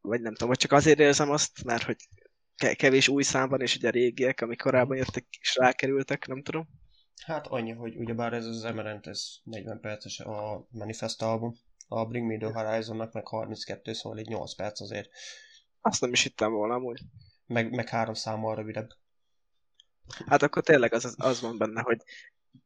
[0.00, 1.96] vagy nem tudom, vagy csak azért érzem azt, mert hogy
[2.76, 6.68] kevés új szám van, és ugye a régiek, amik korábban jöttek, is rákerültek, nem tudom.
[7.24, 11.54] Hát annyi, hogy ugyebár ez az Emerent, ez 40 perces a Manifest album,
[11.92, 15.10] a Bring Me The Horizonnak meg 32, szóval egy 8 perc azért.
[15.80, 17.00] Azt nem is hittem volna amúgy.
[17.46, 18.88] Meg, meg három számmal rövidebb.
[20.26, 22.02] Hát akkor tényleg az, az van benne, hogy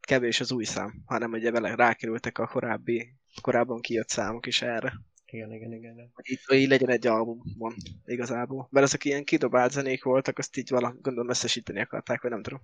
[0.01, 4.93] kevés az új szám, hanem ugye vele rákerültek a korábbi, korábban kijött számok is erre.
[5.27, 6.11] Igen, igen, igen.
[6.13, 8.69] Hogy így, így legyen egy albumon igazából.
[8.71, 12.61] Mert azok ilyen kidobált zenék voltak, azt így vala, gondolom összesíteni akarták, vagy nem tudom.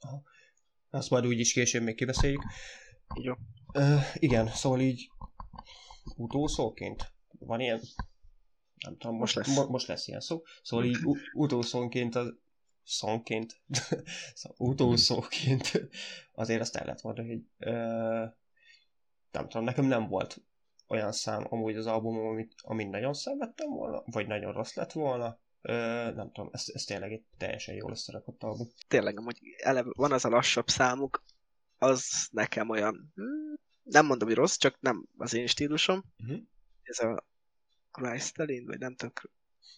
[0.00, 0.22] Aha.
[0.90, 2.42] Azt majd úgy is később még kibeszéljük.
[3.14, 3.34] Jó.
[3.74, 5.10] Uh, igen, szóval így
[6.16, 7.80] utószóként van ilyen
[8.84, 9.56] nem tudom, most, most, lesz.
[9.56, 10.42] Mo- most lesz ilyen szó.
[10.62, 10.96] Szóval így
[11.34, 12.34] utószónként az
[12.84, 13.62] szonként,
[14.34, 15.88] szóval utószóként
[16.32, 17.72] azért azt el lehet mondani, hogy ö,
[19.30, 20.42] nem tudom, nekem nem volt
[20.88, 25.40] olyan szám amúgy az albumom, amit, amit nagyon szenvedtem volna, vagy nagyon rossz lett volna,
[25.64, 25.72] Ö,
[26.14, 28.68] nem tudom, ez, ez tényleg egy teljesen jól összerakott album.
[28.88, 31.22] Tényleg, amúgy eleve van az a lassabb számuk,
[31.78, 33.51] az nekem olyan, hmm,
[33.82, 36.04] nem mondom, hogy rossz, csak nem az én stílusom.
[36.18, 36.40] Uh-huh.
[36.82, 37.26] Ez a
[37.90, 39.14] Christelin, vagy nem tudom,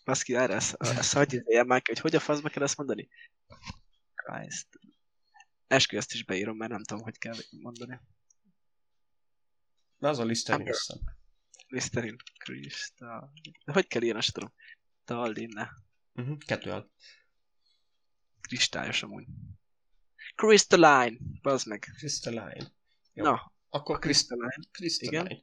[0.04, 3.08] Baszki, erre ezt, ezt hagyj már hogy hogy a faszba kell ezt mondani?
[4.14, 4.68] Christ.
[5.66, 8.00] Eskü, ezt is beírom, mert nem tudom, hogy kell mondani.
[9.98, 10.98] Na az a Listerine hiszem.
[11.66, 13.32] Listerine, Krista...
[13.64, 14.52] De hogy kell ilyen, azt tudom.
[15.04, 15.70] Tallinne.
[16.12, 16.90] Uh-huh, kettő el.
[18.40, 19.26] Kristályos amúgy.
[20.34, 21.80] Crystalline, bazd meg.
[21.96, 22.72] Crystalline.
[23.12, 23.24] Jó.
[23.24, 24.54] Na, akkor Crystalline.
[24.70, 25.22] Crystalline.
[25.22, 25.42] Igen.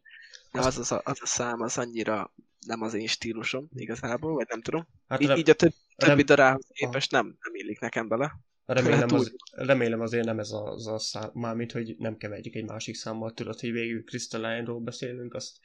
[0.51, 2.33] De az, az, a, az a szám az annyira
[2.65, 4.87] nem az én stílusom igazából, vagy nem tudom.
[5.07, 5.37] Hát így, rem...
[5.37, 6.25] így a több, többi rem...
[6.25, 8.39] darához képest nem, nem illik nekem bele.
[8.65, 12.95] Remélem, az, remélem azért nem ez az a szám, mármint, hogy nem keverjük egy másik
[12.95, 15.57] számmal, tudod, hogy végül Crystalline-ról beszélünk, azt...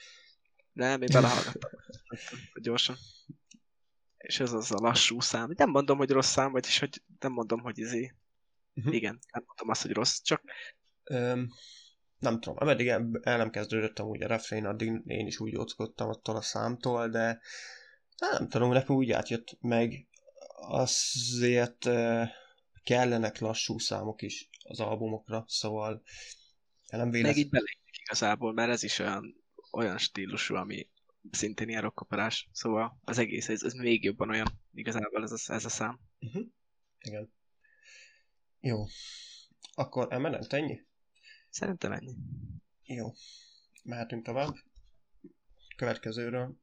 [0.72, 1.70] Nem, én belehallgattam.
[2.62, 2.96] Gyorsan.
[4.16, 5.52] És ez az a lassú szám.
[5.56, 8.14] Nem mondom, hogy rossz szám, vagyis hogy nem mondom, hogy izé.
[8.74, 8.94] Uh-huh.
[8.94, 10.42] Igen, nem mondom azt, hogy rossz, csak...
[11.10, 11.48] Um,
[12.18, 16.36] nem tudom, ameddig el, nem kezdődött amúgy a refrén, addig én is úgy óckodtam attól
[16.36, 17.40] a számtól, de
[18.18, 20.06] Hát nem tudom, nekem úgy átjött meg,
[20.56, 21.88] azért
[22.82, 26.02] kellenek lassú számok is az albumokra, szóval
[26.86, 27.34] nem véletlen.
[27.34, 30.88] Meg így belépik igazából, mert ez is olyan, olyan stílusú, ami
[31.30, 35.64] szintén ilyen rockoperás, szóval az egész, ez, ez még jobban olyan igazából ez a, ez
[35.64, 36.00] a szám.
[36.20, 36.46] Uh-huh.
[37.00, 37.32] Igen.
[38.60, 38.84] Jó.
[39.74, 40.85] Akkor emelent ennyi?
[41.50, 42.16] Szerintem ennyi.
[42.84, 43.12] Jó.
[43.82, 44.54] Mehetünk tovább.
[45.76, 46.56] Következőről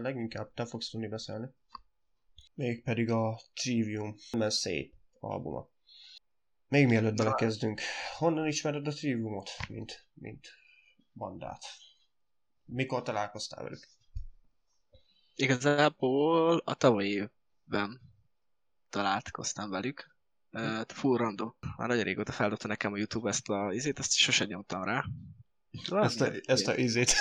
[0.00, 1.48] leginkább te fogsz tudni beszélni.
[2.54, 4.66] Mégpedig a Trivium MSC
[5.20, 5.68] albuma.
[6.68, 7.80] Még mielőtt belekezdünk,
[8.18, 10.48] honnan ismered a Triviumot, mint, mint
[11.12, 11.64] bandát?
[12.64, 13.88] Mikor találkoztál velük?
[15.34, 18.00] Igazából a tavalyi évben
[18.88, 20.11] találkoztam velük.
[20.52, 21.54] Uh, full random.
[21.76, 25.04] Már nagyon régóta feldobta nekem a YouTube ezt a izét, ezt sosem nyomtam rá.
[25.88, 27.14] Valami ezt a, ezt a izét.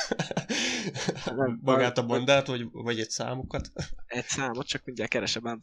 [1.61, 3.71] Magát a bandát, vagy, vagy egy számukat?
[4.05, 5.59] Egy számot, csak mindjárt keresem.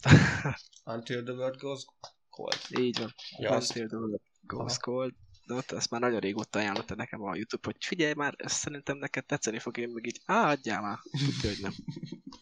[0.85, 1.85] Until the world goes
[2.31, 2.59] cold.
[2.79, 3.15] Így van.
[3.39, 5.15] Ja, Until the world goes cold
[5.49, 8.97] de ott ezt már nagyon régóta ajánlotta nekem a YouTube, hogy figyelj már, ezt szerintem
[8.97, 11.75] neked tetszeni fog, én meg így, á, adjál már, tudja, hogy nem.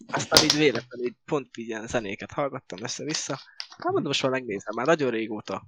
[0.06, 3.40] Aztán így véletlenül így pont így ilyen zenéket hallgattam össze-vissza.
[3.68, 5.66] Hát mondom, most már megnézem, már nagyon régóta.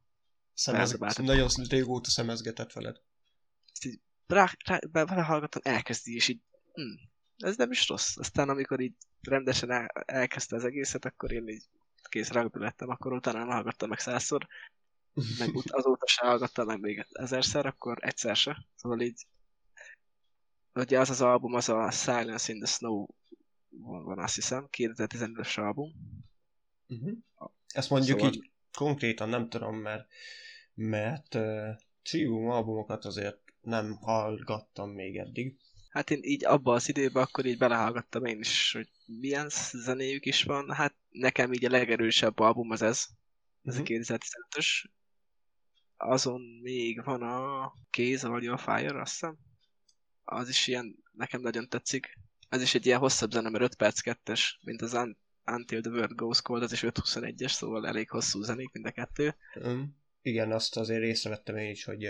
[0.54, 0.98] Szemez...
[1.16, 2.96] Nagyon régóta szemezgetett veled.
[3.72, 6.40] Ezt így rá, rá, belehallgattam, elkezdi, és így,
[6.72, 6.82] hm,
[7.36, 8.16] ez nem is rossz.
[8.16, 11.64] Aztán amikor így rendesen el, elkezdte az egészet, akkor én így
[12.08, 14.46] kész ragbi lettem, akkor utána nem hallgattam meg százszor,
[15.38, 18.66] meg azóta se hallgattam meg még ezerszer, akkor egyszer se.
[18.76, 19.26] Szóval így,
[20.74, 23.06] ugye az az album, az a Silence in the Snow
[23.68, 25.92] van, van azt hiszem, 2015-ös album.
[26.88, 27.18] Uh-huh.
[27.66, 28.34] Ezt mondjuk szóval...
[28.34, 30.08] így konkrétan nem tudom, mert
[30.74, 31.68] mert uh,
[32.02, 35.56] Trivium albumokat azért nem hallgattam még eddig.
[35.88, 40.42] Hát én így abban az időben akkor így belehallgattam én is, hogy milyen zenéjük is
[40.42, 40.72] van.
[40.72, 43.06] Hát nekem így a legerősebb album az ez.
[43.64, 43.96] Ez uh-huh.
[43.96, 44.84] a 2015-ös.
[46.00, 49.38] Azon még van a kéz, vagy a Fire, azt hiszem.
[50.24, 52.18] Az is ilyen, nekem nagyon tetszik.
[52.48, 54.98] Ez is egy ilyen hosszabb zene, mert 5 perc 2 mint az
[55.44, 59.36] Until the World Goes Cold, az is 5-21-es, szóval elég hosszú zenék mind a kettő.
[59.54, 62.08] Um, igen, azt azért észrevettem én is, hogy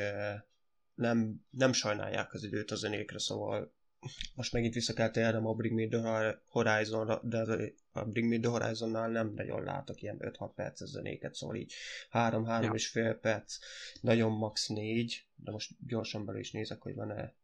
[0.95, 3.75] nem, nem sajnálják az időt a zenékre, szóval
[4.35, 8.51] most megint vissza kell térnem a Bring Me The Horizon-ra, de a Bring Me The
[8.51, 11.73] Horizon-nál nem nagyon látok ilyen 5-6 perces zenéket, szóval így
[12.13, 12.73] 3-3 ja.
[12.73, 13.59] és fél perc,
[14.01, 17.35] nagyon max 4, de most gyorsan bele is nézek, hogy van-e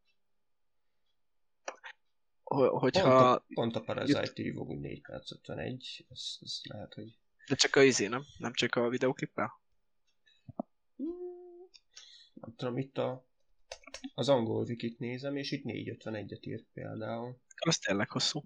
[2.54, 3.02] hogyha...
[3.02, 7.18] Pont a, pont a Parasite TV úgy 4 perc 51, ez, ez lehet, hogy...
[7.48, 8.24] De csak a izé, nem?
[8.38, 9.60] Nem csak a videóklippel?
[10.96, 11.68] Hmm,
[12.34, 13.26] nem tudom, itt a
[14.14, 17.38] az angol wikit nézem, és itt 451-et írt például.
[17.58, 18.42] Az tényleg hosszú.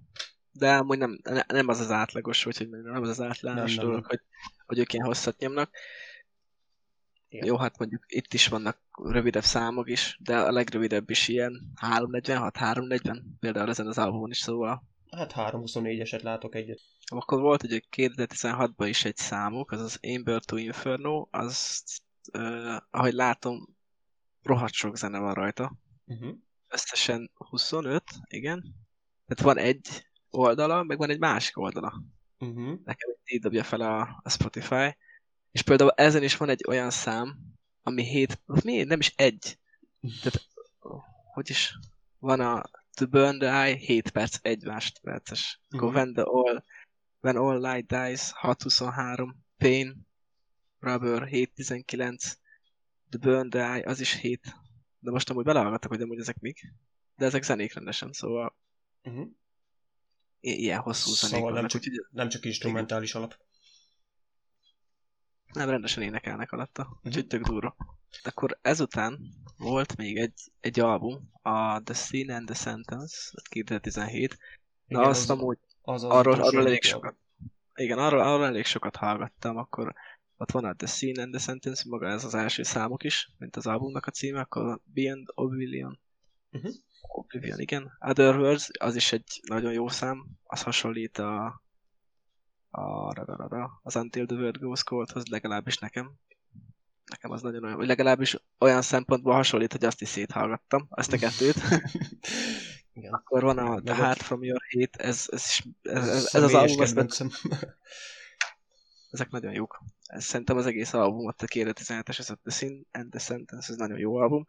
[0.52, 4.00] De amúgy nem, nem az az átlagos, vagy hogy nem az az átlagos nem, dolog,
[4.00, 4.08] nem.
[4.08, 4.20] Hogy,
[4.66, 5.70] hogy ők ilyen hosszat nyomnak.
[7.28, 7.46] Igen.
[7.46, 12.56] Jó, hát mondjuk itt is vannak rövidebb számok is, de a legrövidebb is ilyen 346,
[12.56, 14.82] 340, például ezen az albumon is szóval.
[15.10, 16.80] Hát 324-eset látok egyet.
[17.04, 21.82] Akkor volt ugye 2016-ban is egy számuk, az az Amber to Inferno, az,
[22.32, 23.77] uh, ahogy látom,
[24.48, 25.76] rohadt sok zene van rajta.
[26.04, 26.36] Uh-huh.
[26.68, 28.74] Összesen 25, igen.
[29.26, 32.02] Tehát van egy oldala, meg van egy másik oldala.
[32.38, 32.78] Uh-huh.
[32.84, 34.96] Nekem így dobja fel a, a Spotify.
[35.50, 37.38] És például ezen is van egy olyan szám,
[37.82, 38.82] ami 7, mi?
[38.82, 39.58] Nem is egy.
[40.22, 40.46] Tehát,
[41.34, 41.78] hogy is,
[42.18, 42.62] van a
[42.94, 45.60] To Burn the Eye 7 perc, 1 másodperces.
[45.70, 45.88] Uh-huh.
[45.88, 46.64] Akkor when, the all,
[47.20, 50.06] when All Light Dies 6.23, Pain,
[50.80, 52.36] Rubber 7.19,
[53.10, 54.54] The Burn the Eye, az is 7.
[54.98, 56.72] De most amúgy belehallgattak, hogy amúgy ezek mik.
[57.16, 58.56] De ezek zenék rendesen, szóval
[59.02, 59.28] uh-huh.
[60.40, 63.22] ilyen hosszú zenék Szóval vannak, nem, csak, úgy, nem csak instrumentális igen.
[63.22, 63.38] alap.
[65.52, 66.98] Nem, rendesen énekelnek alatta, uh-huh.
[67.04, 67.76] úgyhogy tök durva.
[68.22, 69.18] Akkor ezután
[69.56, 74.38] volt még egy, egy album, a The Sin and the Sentence, 2017.
[74.86, 77.16] Na igen, azt az, amúgy az az arról, arról elég sokat.
[77.74, 79.94] Igen, arról, arról elég sokat hallgattam, akkor
[80.38, 83.56] ott van a The Scene and the Sentence, maga ez az első számok is, mint
[83.56, 85.98] az albumnak a címe, akkor Beyond Oblivion.
[86.52, 86.72] Uh-huh.
[87.00, 87.96] Oblivion, igen.
[88.00, 91.62] Other Words, az is egy nagyon jó szám, az hasonlít a,
[92.70, 96.12] a, a, a az Until the World Goes Coldhoz, legalábbis nekem.
[97.04, 101.18] Nekem az nagyon olyan, vagy legalábbis olyan szempontból hasonlít, hogy azt is széthallgattam, ezt a
[101.18, 101.56] kettőt.
[102.92, 103.12] Igen.
[103.12, 107.08] Akkor van a The Heart From Your Hate, ez, ez, ez, ez, ez az album,
[109.10, 109.82] ezek nagyon jók.
[110.08, 113.98] Szerintem az egész albumot, a 2017-es, ez a The Sin and the Sentence, ez nagyon
[113.98, 114.44] jó album.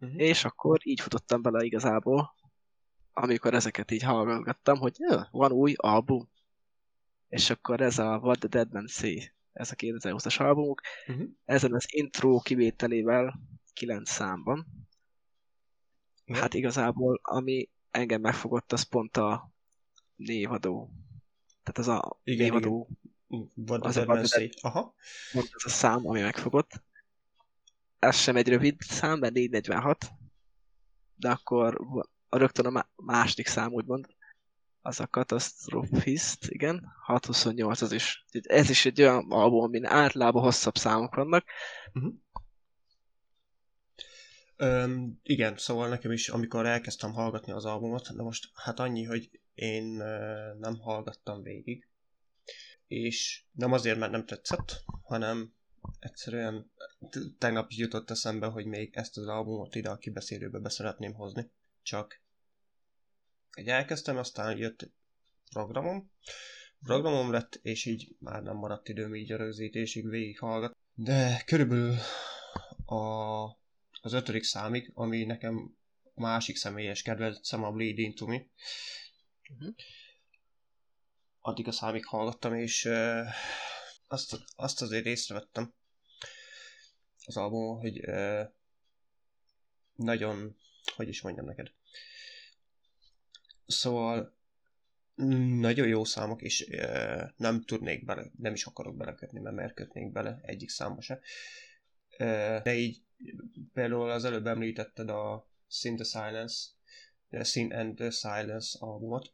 [0.00, 0.20] Uh-huh.
[0.20, 2.34] És akkor így futottam bele igazából,
[3.12, 4.96] amikor ezeket így hallgattam, hogy
[5.30, 6.28] van új album.
[7.28, 11.28] és akkor ez a What the Dead Man Say, ez a 2020-as albumuk, Uh-huh.
[11.44, 13.40] ezen az intro kivételével
[13.72, 14.66] 9 számban.
[16.24, 16.40] Igen.
[16.40, 19.50] Hát igazából, ami engem megfogott, az pont a
[20.16, 20.90] névadó.
[21.62, 22.88] Tehát az a Igen, névadó,
[23.28, 24.22] What Az a.
[24.60, 24.94] Aha.
[25.32, 26.70] pont az a szám, ami megfogott.
[27.98, 30.10] Ez sem egy rövid szám, mert 446,
[31.16, 31.80] de akkor
[32.28, 34.06] a rögtön a má- második szám úgymond,
[34.82, 38.24] az a Catastrophist, igen, 628 az is.
[38.42, 41.44] Ez is egy olyan album, amin általában hosszabb számok vannak.
[44.56, 49.40] Öm, igen, szóval nekem is, amikor elkezdtem hallgatni az albumot, de most hát annyi, hogy
[49.54, 49.84] én
[50.58, 51.88] nem hallgattam végig,
[52.94, 55.54] és nem azért, mert nem tetszett, hanem
[55.98, 56.70] egyszerűen
[57.38, 61.50] tegnap jutott eszembe, hogy még ezt az albumot ide a kibeszélőbe be szeretném hozni,
[61.82, 62.22] csak
[63.50, 64.90] egy elkezdtem, aztán jött
[65.50, 66.10] programom,
[66.82, 70.76] programom lett, és így már nem maradt időm így a rögzítésig végighallgat.
[70.94, 71.94] De körülbelül
[72.84, 73.44] a,
[74.00, 75.76] az ötödik számig, ami nekem
[76.14, 78.46] másik személyes kedvencem a Bleed Into Me,
[79.48, 79.68] Mhm.
[81.46, 83.26] Addig a számig hallgattam, és uh,
[84.06, 85.74] azt, azt azért észrevettem
[87.24, 88.42] az albumon, hogy uh,
[89.94, 90.56] nagyon,
[90.96, 91.72] hogy is mondjam neked,
[93.66, 94.36] szóval
[95.58, 100.38] nagyon jó számok, és uh, nem tudnék bele, nem is akarok belekötni, mert kötnék bele
[100.42, 101.20] egyik számba se.
[102.18, 103.02] Uh, de így
[103.72, 106.56] például az előbb említetted a Sin the Silence,
[107.30, 109.32] the Sin and the Silence albumot,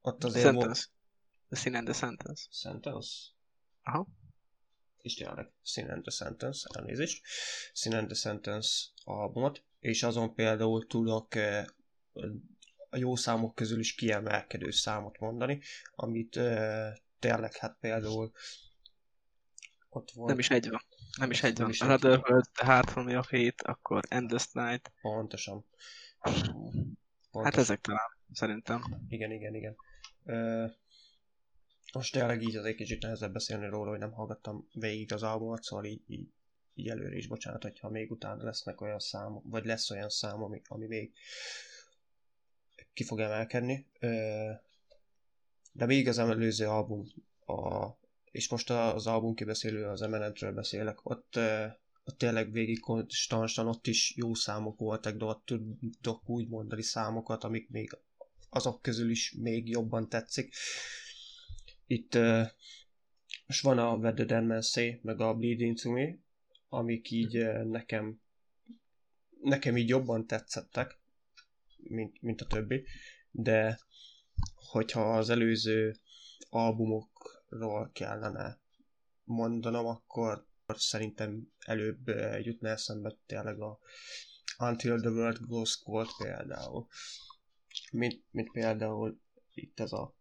[0.00, 0.56] ott azért volt...
[0.56, 0.86] Sentence.
[0.86, 1.01] The
[1.56, 2.48] Sin and the Sentence.
[2.50, 3.08] Sentence?
[3.82, 4.06] Aha.
[5.02, 7.26] És tényleg, Sin and the Sentence, elnézést.
[7.72, 11.64] Sin and the Sentence albumot, és azon például tudok eh,
[12.90, 15.60] a jó számok közül is kiemelkedő számot mondani,
[15.94, 18.32] amit eh, tényleg hát például
[19.88, 20.28] ott volt.
[20.28, 20.82] Nem is egy van.
[21.18, 21.72] Nem is egy van.
[21.78, 22.18] Another.
[22.18, 24.92] World, Heart from Your Fate, akkor Endless Night.
[25.00, 25.64] Pontosan.
[26.18, 26.34] Hát
[27.30, 27.60] Pontosan.
[27.60, 28.82] ezek talán, szerintem.
[29.08, 29.76] Igen, igen, igen.
[30.24, 30.66] Ö,
[31.92, 35.62] most tényleg így az egy kicsit nehezebb beszélni róla, hogy nem hallgattam végig az albumot,
[35.62, 36.28] szóval így, így,
[36.74, 40.62] így előre is bocsánat, hogyha még utána lesznek olyan számok, vagy lesz olyan szám, ami,
[40.68, 41.12] ami még
[42.94, 43.86] ki fog emelkedni.
[45.72, 47.04] De még az előző album,
[47.46, 47.88] a,
[48.30, 51.38] és most az album kibeszélő, az Eminentről beszélek, ott,
[52.04, 57.44] ott tényleg végig konstansan ott is jó számok voltak, de ott tudok úgy mondani számokat,
[57.44, 57.98] amik még
[58.50, 60.54] azok közül is még jobban tetszik.
[61.92, 62.46] Itt uh,
[63.60, 64.40] van a Where the
[65.02, 66.16] meg a Bleeding to Me,
[66.68, 68.20] amik így nekem
[69.40, 70.98] nekem így jobban tetszettek,
[71.76, 72.84] mint, mint a többi,
[73.30, 73.78] de
[74.54, 75.96] hogyha az előző
[76.48, 78.60] albumokról kellene
[79.24, 82.08] mondanom, akkor szerintem előbb
[82.42, 83.78] jutna eszembe tényleg a
[84.58, 86.86] Until the World Goes Cold például.
[87.90, 89.20] Mint, mint például
[89.54, 90.20] itt ez a,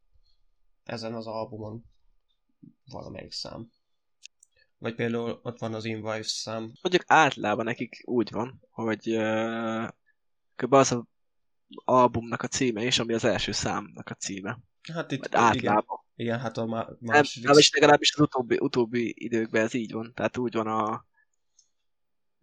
[0.91, 1.83] ezen az albumon
[2.85, 3.69] valamelyik szám.
[4.77, 6.71] Vagy például ott van az Invives szám.
[6.81, 9.87] Mondjuk általában nekik úgy van, hogy uh,
[10.55, 10.73] kb.
[10.73, 11.05] az a
[11.85, 14.59] albumnak a címe is, ami az első számnak a címe.
[14.93, 15.99] Hát itt Vagy igen, általában.
[16.15, 17.47] igen, hát a má- Nem, második...
[17.47, 20.13] nem is legalábbis az utóbbi, utóbbi időkben ez így van.
[20.13, 21.05] Tehát úgy van a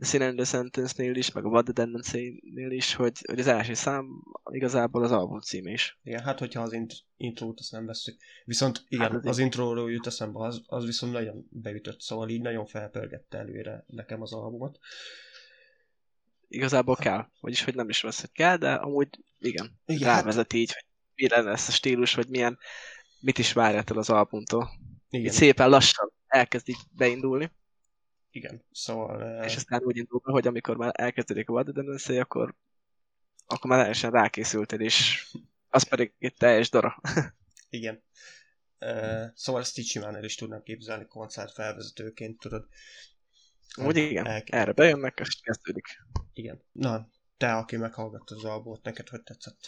[0.01, 3.75] Sin and the Sentence-nél is, meg a What the Say-nél is, hogy, hogy az első
[3.75, 5.99] szám igazából az album címe is.
[6.03, 8.17] Igen, hát hogyha az int- intrót azt nem veszük.
[8.45, 12.29] Viszont igen, Hát hát az az, intróról jut eszembe, az, az viszont nagyon beütött, szóval
[12.29, 14.79] így nagyon felpörgette előre nekem az albumot.
[16.49, 17.27] Igazából kell.
[17.41, 19.09] Vagyis, hogy nem is vesz, hogy kell, de amúgy
[19.39, 19.79] igen.
[19.87, 20.85] Igen, hát- Rávezet így, hogy
[21.15, 22.59] mire lesz a stílus, vagy milyen,
[23.21, 24.71] mit is várjától az albumtól.
[25.11, 27.51] Így Igen, szépen lassan elkezd így beindulni,
[28.31, 28.65] igen.
[28.73, 29.45] Szóval...
[29.45, 32.55] és aztán úgy indul be, hogy amikor már elkezdődik a Man Say, akkor,
[33.47, 35.27] akkor már teljesen rákészülted, és
[35.69, 37.01] az pedig egy teljes dara.
[37.71, 38.03] Igen.
[38.81, 42.69] Uh, szóval ezt így simán el is tudnám képzelni koncert felvezetőként, tudod.
[43.77, 45.87] Úgy igen, El- erre bejönnek, és kezdődik.
[46.33, 46.63] Igen.
[46.73, 49.59] Na, te, aki meghallgattad az albumot, neked hogy tetszett?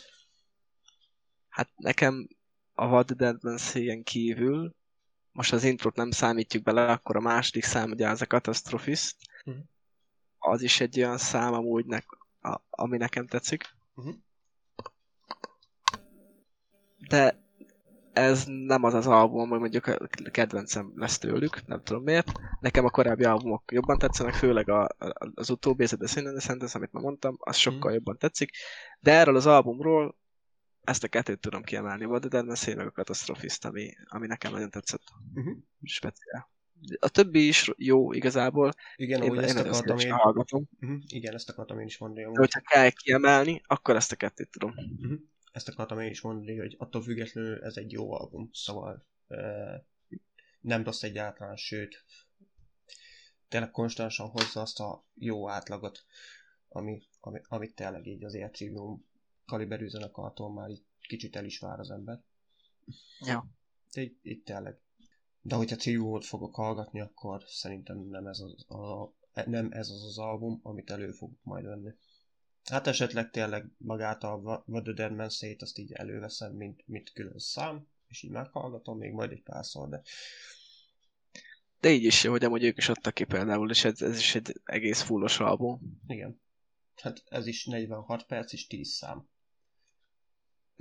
[1.49, 2.29] Hát nekem
[2.73, 4.77] a What Dead Man kívül,
[5.33, 9.17] most az introt nem számítjuk bele, akkor a második szám ugye az a Catastrophist.
[9.45, 9.57] Mhm.
[10.39, 12.07] Az is egy olyan szám amúgy, nek,
[12.41, 13.65] a, ami nekem tetszik.
[13.95, 14.11] Mhm.
[17.09, 17.39] De
[18.13, 19.97] ez nem az az album, hogy mondjuk a
[20.31, 22.33] kedvencem lesz tőlük, nem tudom miért.
[22.61, 26.27] Nekem a korábbi albumok jobban tetszenek, főleg a, a, az utóbbi, ez a The Sin
[26.27, 27.93] and the Sentence, amit már mondtam, az sokkal Mhm.
[27.95, 28.51] jobban tetszik.
[29.01, 30.19] De erről az albumról
[30.85, 32.05] ezt a kettőt tudom kiemelni.
[32.05, 35.03] Volt a Dead Man meg a Catastrophist, ami, ami nekem nagyon tetszett.
[35.35, 35.57] Uh-huh.
[35.83, 36.51] Speciál.
[36.99, 38.73] A többi is jó igazából.
[38.97, 40.13] Igen, Én, úgy én ezt akartam én.
[40.13, 40.69] hallgatom.
[40.81, 40.99] Uh-huh.
[41.07, 42.33] Igen, ezt akartam én is mondani.
[42.33, 44.71] De hogyha kell kiemelni, akkor ezt a kettőt tudom.
[44.71, 45.19] Uh-huh.
[45.53, 49.39] Ezt akartam én is mondani, hogy attól függetlenül ez egy jó album, szóval uh,
[50.61, 52.05] nem rossz egyáltalán, sőt,
[53.49, 56.05] tényleg konstansan hozza azt a jó átlagot,
[56.69, 59.09] ami, ami, amit tényleg így az Airtrivium
[59.51, 62.23] kaliberű zenekartól már így kicsit el is vár az ember.
[63.21, 63.47] Ja.
[63.95, 64.81] Így, így tényleg.
[65.43, 69.13] De hogyha Triviumot fogok hallgatni, akkor szerintem nem ez az, a,
[69.45, 71.91] nem ez az, az album, amit elő fogok majd venni.
[72.65, 77.13] Hát esetleg tényleg magát a What the Dead Man Say-t azt így előveszem, mint, mint
[77.13, 80.03] külön szám, és így meghallgatom még majd egy párszor, de
[81.81, 84.61] De így is hogy amúgy ők is adtak ki például, és ez, ez is egy
[84.65, 86.01] egész fullos album.
[86.07, 86.41] igen.
[86.97, 89.29] Hát ez is 46 perc és 10 szám.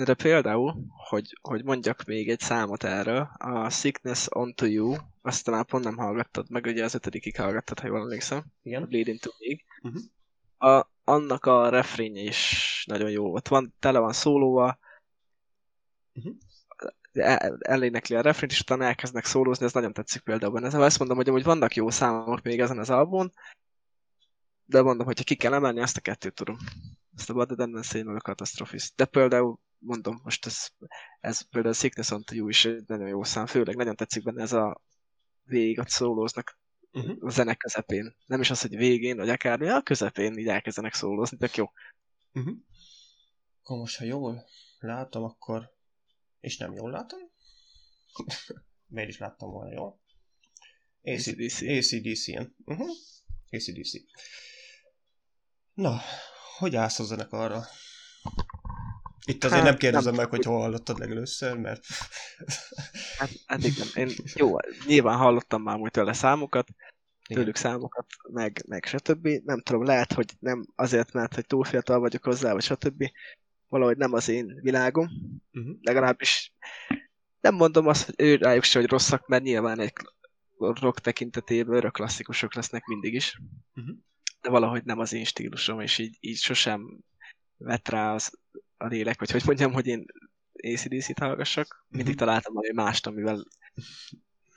[0.03, 0.75] De például,
[1.09, 5.97] hogy, hogy mondjak még egy számot erről, a Sickness Onto You, azt talán pont nem
[5.97, 8.87] hallgattad meg, ugye az ötödikig hallgattad, ha jól emlékszem, Igen?
[8.87, 9.65] Bleeding to Meg.
[9.81, 10.73] Uh-huh.
[10.73, 13.33] A, annak a refrénye is nagyon jó.
[13.33, 14.79] Ott van, tele van szólóval,
[16.13, 16.35] Uh-huh.
[17.13, 20.67] el- elénekli a refrént, és utána elkezdnek szólózni, ez nagyon tetszik például benne.
[20.67, 23.31] Ezzel azt mondom, hogy amúgy vannak jó számok még ezen az albumon,
[24.65, 26.57] de mondom, hogyha ki kell emelni, azt a kettőt tudom.
[27.19, 28.95] Ezt a Bad Dead Man Say meg a Catastrophist.
[28.95, 30.67] De például, mondom, most ez,
[31.19, 34.41] ez például a Sickness on You is egy nagyon jó szám, főleg nagyon tetszik benne
[34.41, 34.81] ez a
[35.43, 36.57] végig ott szólóznak
[36.91, 37.17] Uh-huh.
[37.19, 38.15] a zene közepén.
[38.25, 41.65] Nem is az, hogy végén, vagy akármi, a közepén így elkezdenek szólózni, tök jó.
[42.33, 42.55] Uh-huh.
[43.61, 44.45] Akkor most, ha jól
[44.79, 45.71] látom, akkor...
[46.39, 47.19] És nem jól látom?
[48.87, 49.99] Miért is láttam volna jól?
[51.03, 51.61] AC- AC/DC.
[51.61, 52.55] ACDC-en.
[52.65, 52.89] Uh-huh.
[53.49, 53.91] ACDC.
[55.73, 56.01] Na,
[56.59, 57.63] hogy állsz a zenekarra?
[59.25, 61.83] Itt azért Hát, nem kérdezem nem meg, hogy hol hallottad legelőször, mert...
[63.17, 64.55] Hát, hát igen, én jó,
[64.85, 66.67] nyilván hallottam már úgy tőle számokat,
[67.27, 67.41] Igen.
[67.41, 69.27] tőlük számokat, meg, meg stb.
[69.43, 73.03] Nem tudom, lehet, hogy nem azért, mert hogy túl fiatal vagyok hozzá, vagy stb.
[73.67, 75.09] Valahogy nem az én világom,
[75.53, 75.75] Uh-huh.
[75.81, 76.53] legalábbis
[77.39, 79.93] nem mondom azt, hogy ő rájuk se, hogy rosszak, mert nyilván egy
[80.57, 83.41] rock tekintetében örök klasszikusok lesznek mindig is.
[83.73, 83.89] Mhm.
[84.41, 86.99] De valahogy nem az én stílusom, és így, így sosem
[87.57, 88.39] vett rá az,
[88.77, 90.05] a lélek, vagy hogy mondjam, hogy én
[90.53, 91.85] ACDC-t hallgassak.
[91.87, 92.23] Mindig Mhm.
[92.23, 93.45] találtam valami mást, amivel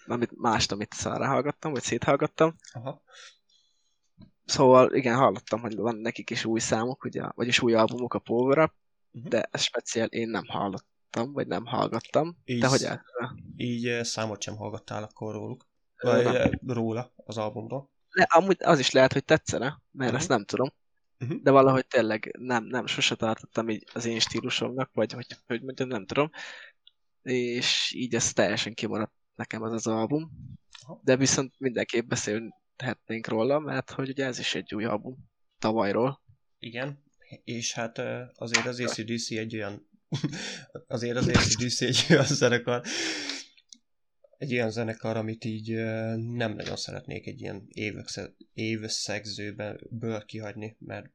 [0.06, 2.54] amit mást, amit szarra hallgattam, vagy széthallgattam.
[2.72, 3.02] Aha.
[4.44, 8.58] Szóval igen, hallottam, hogy van nekik is új számok, ugye, vagyis új albumok a Power
[8.58, 8.72] Up,
[9.10, 9.28] Mhm.
[9.28, 12.36] de ez speciál én nem hallottam, vagy nem hallgattam.
[12.44, 13.04] Így De hogy el?
[13.56, 15.66] Így eh, számot sem hallgattál akkor róluk?
[16.00, 17.90] Vagy eh, róla, az albumról?
[18.12, 20.20] Le, amúgy az is lehet, hogy tetszene, mert Mhm.
[20.20, 20.72] ezt nem tudom.
[21.18, 21.36] Mhm.
[21.42, 25.88] De valahogy tényleg nem, nem, sose tartottam így az én stílusomnak, vagy hogy, hogy mondjam,
[25.88, 26.30] nem tudom.
[27.22, 30.30] És így ez teljesen kimaradt nekem az az album.
[31.02, 36.22] De viszont mindenképp beszélhetnénk róla, mert hogy ugye ez is egy új album tavalyról.
[36.58, 37.02] Igen,
[37.44, 37.98] és hát
[38.34, 39.88] azért az ACDC egy olyan
[40.86, 42.82] azért az ACDC egy olyan zenekar
[44.42, 45.74] egy olyan zenekar, amit így
[46.16, 47.68] nem nagyon szeretnék egy ilyen
[48.54, 51.10] évszegzőből kihagyni, mert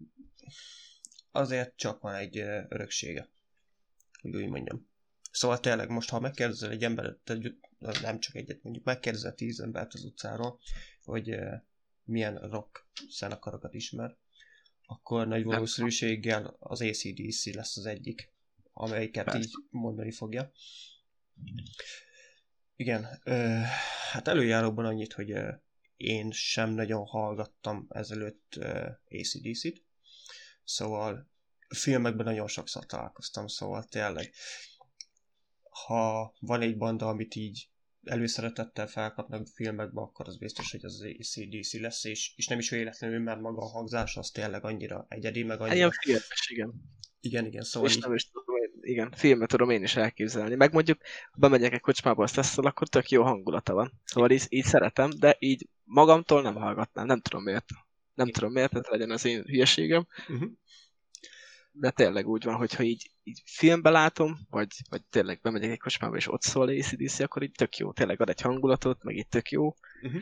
[1.32, 2.38] azért csak van egy
[2.70, 3.30] öröksége,
[4.22, 4.90] hogy úgy mondjam.
[5.32, 7.34] Szóval tényleg most, ha megkérdezel egy embert,
[8.02, 10.60] nem csak egyet, mondjuk megkérdezel tíz embert az utcáról,
[11.04, 11.40] hogy
[12.04, 14.18] milyen rock zenekarokat ismer,
[14.86, 18.32] akkor nagy valószínűséggel az ACDC lesz az egyik,
[18.74, 19.40] amelyiket Persze.
[19.40, 20.52] így mondani fogja.
[22.80, 23.60] Igen, ö,
[24.12, 25.52] hát előjáróban annyit, hogy ö,
[25.98, 29.84] én sem nagyon hallgattam ezelőtt ö, ACDC-t,
[30.64, 31.30] szóval
[31.76, 34.34] filmekben nagyon sokszor találkoztam, szóval tényleg,
[35.86, 37.70] ha van egy banda, amit így
[38.04, 43.20] előszeretettel felkapnak filmekbe, akkor az biztos, hogy az ACDC lesz, és, és nem is véletlenül,
[43.20, 45.76] mert maga a hangzás az tényleg annyira egyedi, meg Hát annyira...
[45.76, 46.74] Ilyen filmes, igen.
[47.20, 48.30] Igen, igen, szóval és nem is
[48.88, 50.56] igen, filmet tudom én is elképzelni.
[50.56, 53.92] Meg mondjuk, ha bemegyek egy kocsmába, azt teszel, akkor tök jó hangulata van.
[54.04, 57.66] Szóval így, így szeretem, de így magamtól nem hallgatnám, nem tudom miért.
[58.14, 60.50] Nem tudom miért, ez legyen az én hülyeségem, uh-huh.
[61.72, 66.16] de tényleg úgy van, hogyha így, így filmbe látom, vagy, vagy tényleg bemegyek egy kocsmába,
[66.16, 67.92] és ott szól ACDC, akkor így tök jó.
[67.92, 69.76] Tényleg ad egy hangulatot, meg így tök jó.
[70.02, 70.22] Uh-huh.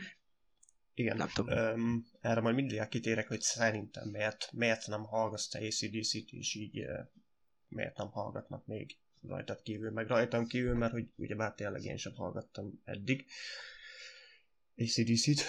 [0.94, 1.16] Igen.
[1.16, 1.58] Nem tudom.
[1.58, 6.84] Um, erre majd mindig kitérek, hogy szerintem miért, miért nem hallgatsz te ACDC-t, és így
[7.68, 8.96] miért nem hallgatnak még
[9.26, 13.26] rajtad kívül, meg rajtam kívül, mert hogy ugyebár tényleg én sem hallgattam eddig
[14.76, 15.42] ACDC-t.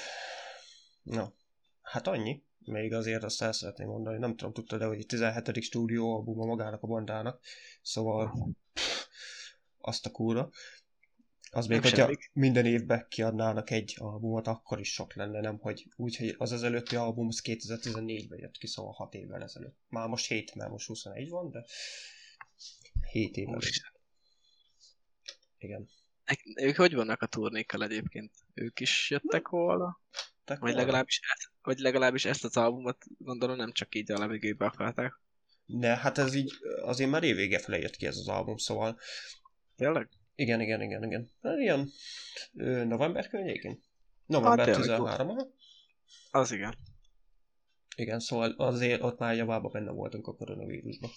[1.03, 1.33] Na,
[1.81, 2.43] hát annyi.
[2.59, 5.61] még azért azt el szeretném mondani, nem tudom, tudtad de hogy 17.
[5.61, 7.41] stúdió a magának a bandának,
[7.81, 9.07] szóval pff,
[9.77, 10.49] azt a kúra.
[11.51, 15.57] Az még, hogyha minden évben kiadnának egy albumot, akkor is sok lenne, nem?
[15.57, 19.77] Hogy úgy, hogy az az előtti album az 2014-ben jött ki, szóval 6 évvel ezelőtt.
[19.89, 21.65] Már most 7, mert most 21 van, de
[23.11, 23.59] 7 évvel.
[25.57, 25.89] Igen.
[26.55, 28.31] Ők hogy vannak a turnékkal egyébként?
[28.53, 29.99] Ők is jöttek volna?
[30.59, 35.19] Vagy legalábbis, ezt, vagy legalábbis ezt az albumot gondolom nem csak így a levegőbe akarták.
[35.65, 38.99] Ne, hát ez így azért már évvége felé jött ki ez az album, szóval...
[39.75, 40.09] Tényleg?
[40.39, 41.31] Igen, igen, igen, igen.
[41.41, 41.89] Hát ilyen
[42.53, 43.83] ö, november környékén?
[44.25, 45.47] November hát, 13 aha.
[46.31, 46.77] Az igen.
[47.95, 51.09] Igen, szóval azért ott már javában benne voltunk a koronavírusban.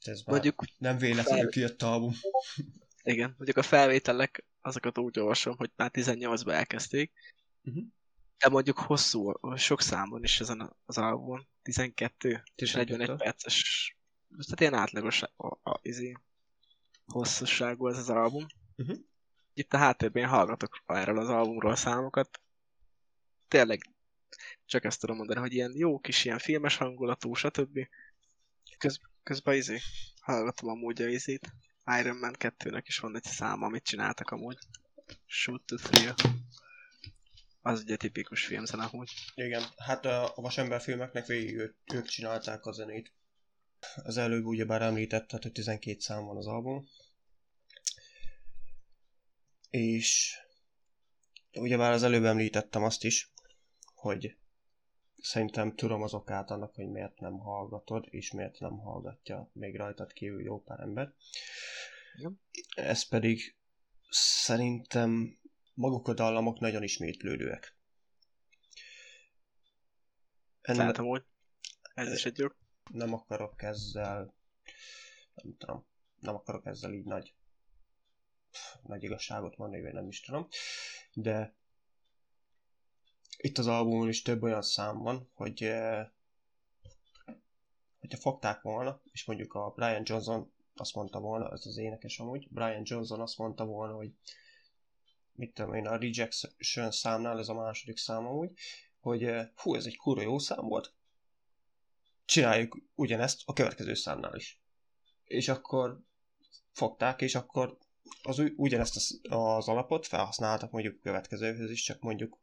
[0.00, 1.50] Ez már Mondjuk nem véletlenül fel...
[1.50, 2.12] kijött album.
[3.02, 7.12] Igen, mondjuk a felvételek, azokat úgy olvasom, hogy már 18-ban elkezdték,
[7.62, 7.84] uh-huh.
[8.38, 12.54] de mondjuk hosszú, sok számon is ezen az albumon, 12, 12.
[12.54, 13.96] és 41 perces,
[14.28, 16.16] tehát ilyen átlagos a, a, a, izé,
[17.06, 18.46] hosszúságú ez az album.
[18.76, 18.96] Uh-huh.
[19.54, 22.40] Itt a háttérben hallgatok erről az albumról számokat.
[23.48, 23.90] Tényleg
[24.66, 27.78] csak ezt tudom mondani, hogy ilyen jó kis ilyen filmes hangulatú, stb.
[28.78, 29.78] Köz, közben izé,
[30.20, 31.52] hallgatom amúgy a izét.
[32.00, 34.58] Iron Man 2-nek is van egy szám, amit csináltak amúgy.
[35.26, 36.14] Shoot to Thrill.
[37.60, 39.12] Az ugye tipikus filmzene amúgy.
[39.34, 43.12] Igen, hát a, a Vasember filmeknek végig ők, ők csinálták a zenét.
[43.94, 46.88] Az előbb ugyebár említetted, hogy 12 szám van az album.
[49.70, 50.38] És
[51.52, 53.32] ugyebár az előbb említettem azt is,
[53.94, 54.36] hogy
[55.16, 60.12] szerintem tudom az okát annak, hogy miért nem hallgatod, és miért nem hallgatja még rajtad
[60.12, 61.14] kívül jó pár ember.
[62.16, 62.40] Igen.
[62.76, 63.56] Ez pedig
[64.10, 65.38] szerintem
[65.74, 67.76] maguk a dallamok nagyon ismétlődőek.
[70.60, 70.80] Ennek...
[70.80, 71.24] Lehet amúgy.
[71.94, 72.46] Ez is egy jó
[72.92, 74.34] nem akarok ezzel,
[75.34, 75.86] nem tudom,
[76.20, 77.34] nem akarok ezzel így nagy,
[78.82, 80.48] nagy igazságot mondani, vagy nem is tudom,
[81.12, 81.54] de
[83.36, 86.08] itt az albumon is több olyan szám van, hogy eh,
[87.98, 92.48] hogyha fogták volna, és mondjuk a Brian Johnson azt mondta volna, ez az énekes amúgy,
[92.50, 94.12] Brian Johnson azt mondta volna, hogy
[95.32, 98.52] mit tudom én, a Rejection számnál, ez a második szám amúgy,
[99.00, 100.95] hogy eh, hú, ez egy kurva jó szám volt,
[102.26, 104.60] csináljuk ugyanezt a következő számnál is.
[105.24, 106.00] És akkor
[106.72, 107.78] fogták, és akkor
[108.22, 112.38] az ugyanezt az, az alapot felhasználtak mondjuk következőhöz is, csak mondjuk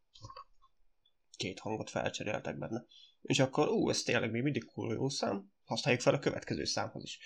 [1.37, 2.85] két hangot felcseréltek benne.
[3.21, 7.03] És akkor, ú, ez tényleg még mindig kurva jó szám, használjuk fel a következő számhoz
[7.03, 7.19] is.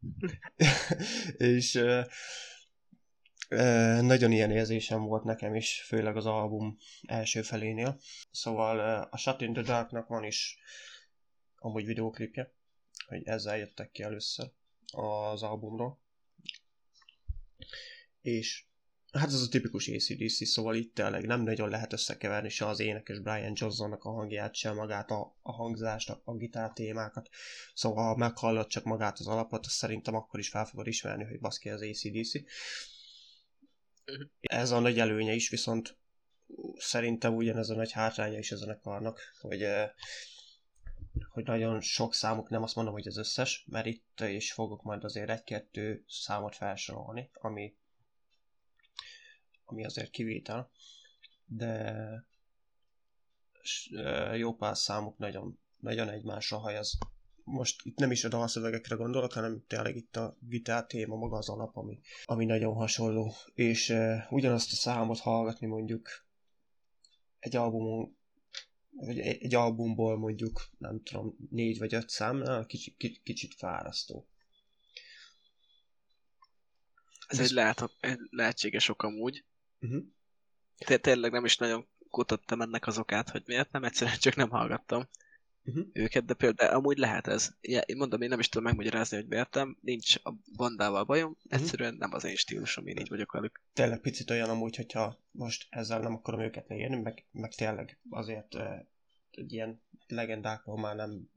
[1.36, 2.04] és uh,
[3.50, 8.00] uh, nagyon ilyen érzésem volt nekem is, főleg az album első felénél.
[8.30, 10.58] Szóval uh, a Shut in the Darknak van is
[11.60, 12.52] amúgy videóklipje,
[13.06, 14.50] hogy ezzel jöttek ki először
[14.92, 16.00] az albumról.
[18.20, 18.64] És
[19.12, 23.18] hát ez a tipikus ACDC, szóval itt tényleg nem nagyon lehet összekeverni se az énekes
[23.18, 27.28] Brian Johnsonnak a hangját, se magát a, a hangzást, a, a gitár témákat.
[27.74, 31.40] Szóval ha meghallod csak magát az alapot, azt szerintem akkor is fel fogod ismerni, hogy
[31.40, 32.32] baszki az ACDC.
[34.40, 35.98] Ez a nagy előnye is, viszont
[36.76, 39.90] szerintem ugyanez a nagy hátránya is a zenekarnak, hogy eh,
[41.30, 45.04] hogy nagyon sok számuk, nem azt mondom, hogy az összes, mert itt is fogok majd
[45.04, 47.76] azért egy-kettő számot felsorolni, ami,
[49.64, 50.70] ami azért kivétel,
[51.44, 51.94] de
[54.34, 56.98] jó pár számuk nagyon, nagyon egymásra hajaz.
[57.44, 61.48] Most itt nem is a dalszövegekre gondolok, hanem tényleg itt a gitár téma, maga az
[61.48, 63.32] alap, ami, ami nagyon hasonló.
[63.54, 63.94] És
[64.30, 66.08] ugyanazt a számot hallgatni mondjuk
[67.38, 68.18] egy albumon
[68.90, 74.26] vagy egy albumból mondjuk, nem tudom, négy vagy öt szám, kicsit, kicsit, kicsit fárasztó.
[77.26, 79.44] Ez, Ez egy, lehet, egy lehetséges ok amúgy.
[79.80, 80.04] Uh-huh.
[81.00, 85.08] Tényleg nem is nagyon kutattam ennek az okát, hogy miért nem, egyszerűen csak nem hallgattam
[85.64, 85.86] uh-huh.
[85.92, 87.50] őket, de például amúgy lehet ez.
[87.60, 89.78] Ja, én mondom, én nem is tudom megmagyarázni, hogy miért nem.
[89.80, 91.60] Nincs a bandával bajom, uh-huh.
[91.60, 93.62] egyszerűen nem az én stílusom, én így vagyok velük.
[93.72, 98.54] Tényleg picit olyan amúgy, hogyha most ezzel nem akarom őket leírni, meg, meg tényleg azért
[98.54, 98.62] uh,
[99.30, 101.30] egy ilyen legendákról már nem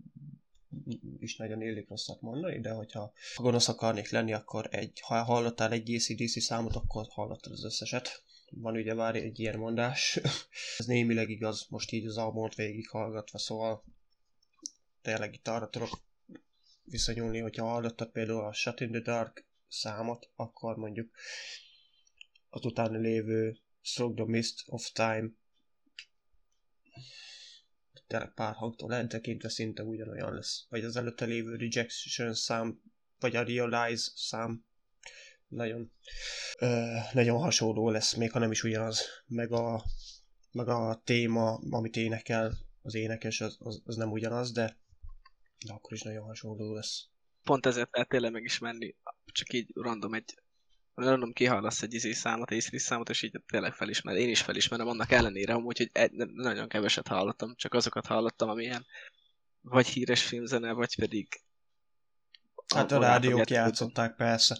[1.20, 5.94] is nagyon élik rosszat mondani, de hogyha gonosz akarnék lenni, akkor egy, ha hallottál egy
[5.94, 8.24] ACDC számot, akkor hallottad az összeset.
[8.50, 10.20] Van ugye már egy ilyen mondás.
[10.78, 12.56] Ez némileg igaz, most így az albumot
[12.90, 13.84] hallgatva, szóval
[15.04, 16.00] tényleg itt arra tudok
[16.84, 21.12] viszonyulni, hogyha hallottad például a Shut in the Dark számot, akkor mondjuk
[22.50, 25.30] az utána lévő Stroke the Mist of Time
[28.08, 30.66] tényleg pár hangtól eltekintve szinte ugyanolyan lesz.
[30.70, 32.82] Vagy az előtte lévő Rejection szám,
[33.20, 34.66] vagy a Realize szám
[35.48, 35.92] nagyon,
[36.60, 39.02] ö, nagyon hasonló lesz, még ha nem is ugyanaz.
[39.28, 39.84] Meg a,
[40.52, 44.78] meg a téma, amit énekel az énekes, az, az, az nem ugyanaz, de,
[45.64, 47.08] de akkor is nagyon hasonló lesz.
[47.44, 48.96] Pont ezért lehet tényleg megismerni,
[49.26, 50.42] csak így random egy
[50.96, 54.16] random kihallasz egy izé számot, egy számot, és így tényleg felismer.
[54.16, 58.86] Én is felismerem annak ellenére, amúgy, hogy egy, nagyon keveset hallottam, csak azokat hallottam, amilyen
[59.62, 61.28] vagy híres filmzene, vagy pedig
[62.76, 64.60] Hát a, a rádiók játszották, persze.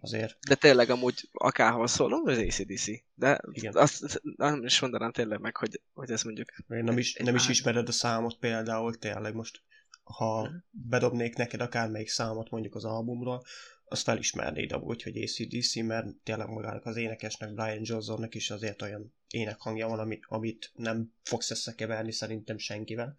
[0.00, 0.36] Azért.
[0.48, 2.84] De tényleg amúgy akárhol szólom, az ACDC.
[3.14, 3.76] De Igen.
[3.76, 6.48] azt nem is mondanám tényleg meg, hogy, hogy ez mondjuk...
[6.68, 9.62] Én nem is, nem is ismered a számot például, tényleg most,
[10.10, 13.42] ha bedobnék neked akármelyik számot mondjuk az albumról,
[13.84, 19.14] azt felismernéd amúgy, hogy ACDC, mert tényleg magának az énekesnek, Brian Johnsonnak is azért olyan
[19.30, 23.16] énekhangja van, amit, amit nem fogsz összekeverni szerintem senkivel.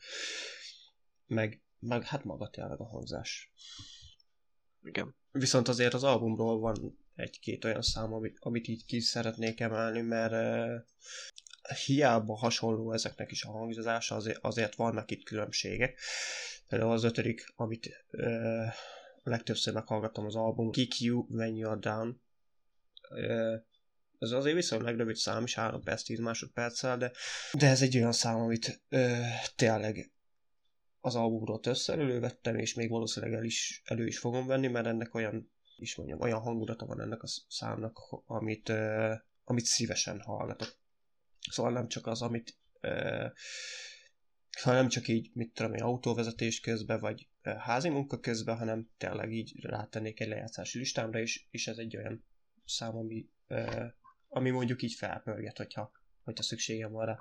[1.28, 3.52] Meg, meg hát maga tényleg a hangzás.
[4.84, 5.16] Igen.
[5.32, 10.32] Viszont azért az albumról van egy-két olyan szám, amit, amit így ki szeretnék emelni, mert
[10.32, 10.86] uh,
[11.86, 16.00] hiába hasonló ezeknek is a hangzása, azért, azért vannak itt különbségek.
[16.72, 18.68] Például az ötödik, amit uh,
[19.24, 22.22] legtöbbször meghallgattam az album, Kick You When You're Down.
[23.10, 23.64] Uh,
[24.20, 27.12] ez azért viszonylag rövid szám is, 3 perc, 10 másodperccel, de,
[27.58, 30.12] de ez egy olyan szám, amit uh, tényleg
[31.00, 35.14] az albumról többször elővettem, és még valószínűleg el is, elő is fogom venni, mert ennek
[35.16, 39.14] olyan, is mondjam, olyan hangulata van ennek a számnak, amit, uh,
[39.44, 40.76] amit szívesen hallgatok.
[41.50, 43.32] Szóval nem csak az, amit uh,
[44.52, 49.32] szóval nem csak így, mit tudom én, autóvezetés közben, vagy házi munka közben, hanem tényleg
[49.32, 52.26] így rátennék egy lejátszási listámra, és, és ez egy olyan
[52.66, 53.30] szám, ami,
[54.28, 55.92] ami mondjuk így felpörget, hogyha,
[56.24, 57.20] hogyha szükségem van rá.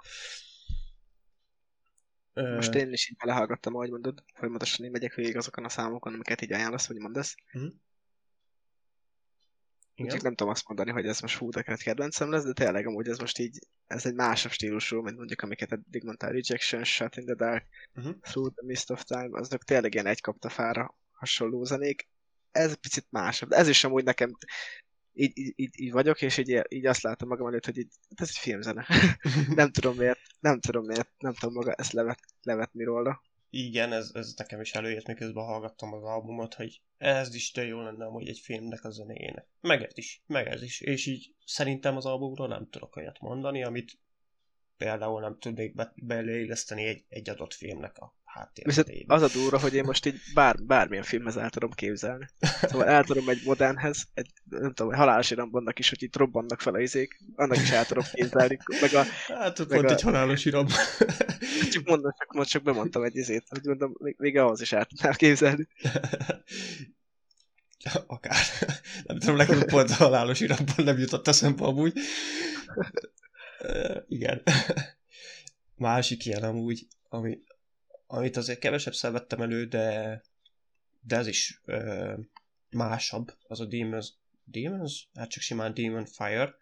[2.54, 6.42] Most én is így belehallgattam, ahogy mondod, folyamatosan én megyek végig azokon a számokon, amiket
[6.42, 7.34] így ajánlasz, vagy mondasz.
[7.52, 7.72] Uh-huh.
[10.00, 10.12] Igen.
[10.12, 13.08] Csak nem tudom azt mondani, hogy ez most hú, de kedvencem lesz, de tényleg amúgy
[13.08, 17.24] ez most így, ez egy másabb stílusú, mint mondjuk amiket eddig mondtál, Rejection, Shut in
[17.24, 18.14] the Dark, uh-huh.
[18.20, 22.08] Through the Mist of Time, azok tényleg ilyen egy kapta fára hasonló zenék.
[22.50, 24.30] Ez picit másabb, de ez is amúgy nekem
[25.12, 28.28] így, így, így, így vagyok, és így, így azt látom magam előtt, hogy így, ez
[28.28, 28.86] egy filmzene.
[29.60, 33.22] nem tudom miért, nem tudom miért, nem tudom maga ezt levet, levetni róla.
[33.50, 37.82] Igen, ez, ez nekem is előjött, miközben hallgattam az albumot, hogy ez is tök jó
[37.82, 39.46] lenne hogy egy filmnek a zenéjének.
[39.60, 40.80] Meg ez is, meg ez is.
[40.80, 43.98] És így szerintem az albumról nem tudok olyat mondani, amit
[44.76, 48.14] például nem tudnék be, beleilleszteni egy, egy adott filmnek a
[48.62, 52.28] Viszont az a durva, hogy én most így bár, bármilyen filmhez el tudom képzelni.
[52.60, 56.74] Szóval el tudom egy modernhez, egy, nem tudom, halálos irambannak is, hogy itt robbannak fel
[56.74, 58.58] a izék, annak is el tudom képzelni.
[58.80, 59.92] Meg a, hát ott pont a...
[59.92, 60.66] egy halálos iram.
[61.72, 64.84] csak mondom, csak, most csak bemondtam egy izét, hogy mondom, még, még ahhoz is el
[64.84, 65.68] tudnál képzelni.
[68.06, 68.36] Akár.
[69.04, 71.98] Nem tudom, nekem pont a halálos iramban nem jutott eszembe amúgy.
[74.08, 74.42] igen.
[75.76, 77.38] Másik ilyen amúgy, ami,
[78.12, 80.22] amit azért kevesebb vettem elő, de,
[81.00, 82.14] de ez is ö,
[82.70, 84.12] másabb, az a Demons,
[84.44, 85.08] Demons?
[85.14, 86.54] Hát csak simán Demon Fire.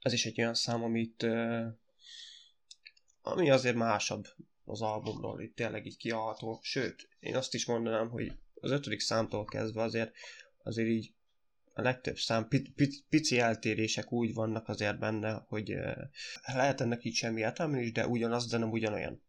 [0.00, 1.66] Ez is egy olyan szám, amit ö,
[3.22, 4.26] ami azért másabb
[4.64, 6.60] az albumról, itt tényleg így kialható.
[6.62, 10.14] Sőt, én azt is mondanám, hogy az ötödik számtól kezdve azért
[10.62, 11.12] azért így
[11.72, 12.48] a legtöbb szám,
[13.08, 15.74] pici eltérések úgy vannak azért benne, hogy
[16.44, 19.26] lehet ennek így semmi értelme is, de ugyanaz, de nem ugyanolyan.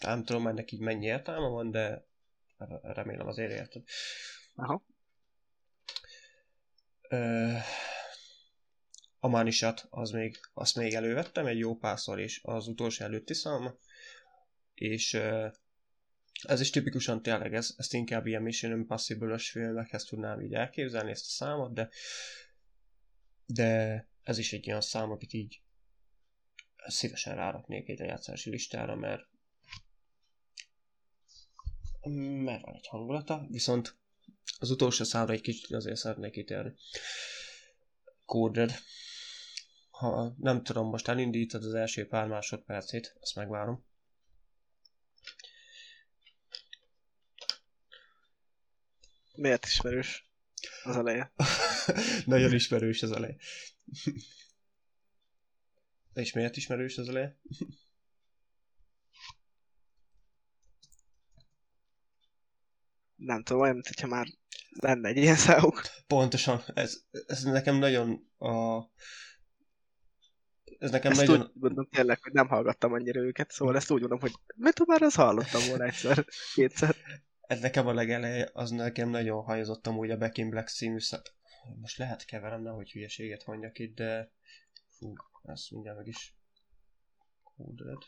[0.00, 2.06] Nem tudom, ennek így mennyi értelme van, de
[2.82, 3.82] remélem azért érted.
[4.54, 4.84] Aha.
[9.18, 13.78] a Manisat, az még, azt még elővettem egy jó párszor, és az utolsó előtti szám,
[14.74, 15.20] és
[16.42, 21.26] ez is tipikusan tényleg, ez, ezt inkább ilyen Mission impossible filmekhez tudnám így elképzelni ezt
[21.26, 21.88] a számot, de
[23.54, 25.62] de ez is egy olyan szám, amit így
[26.86, 29.26] szívesen ráraknék egy lejátszási listára, mert
[32.08, 33.96] mert van egy hangulata, viszont
[34.58, 36.74] az utolsó számra egy kicsit azért szeretnék ítélni.
[38.24, 38.74] Coded.
[39.90, 43.84] Ha nem tudom, most elindítod az első pár másodpercét, azt megvárom.
[49.34, 50.30] Miért ismerős
[50.82, 51.32] az eleje?
[52.24, 53.36] Nagyon ismerős az eleje.
[56.14, 57.38] És miért ismerős az eleje?
[63.20, 64.26] Nem tudom, olyan, mintha már
[64.70, 65.82] lenne egy ilyen számuk.
[66.06, 68.82] Pontosan, ez, ez nekem nagyon a
[70.78, 71.40] ez nekem ezt nagyon...
[71.40, 75.02] úgy mondom tényleg, hogy nem hallgattam annyira őket, szóval ezt úgy mondom, hogy mert már
[75.02, 76.96] azt hallottam volna egyszer, kétszer.
[77.40, 81.34] Ez nekem a legeleje, az nekem nagyon hajozott amúgy a Back in Black című szak...
[81.80, 84.32] Most lehet keverem, nehogy hülyeséget mondjak itt, de...
[84.88, 86.36] Fú, ezt mindjárt meg is...
[87.42, 88.02] Coded.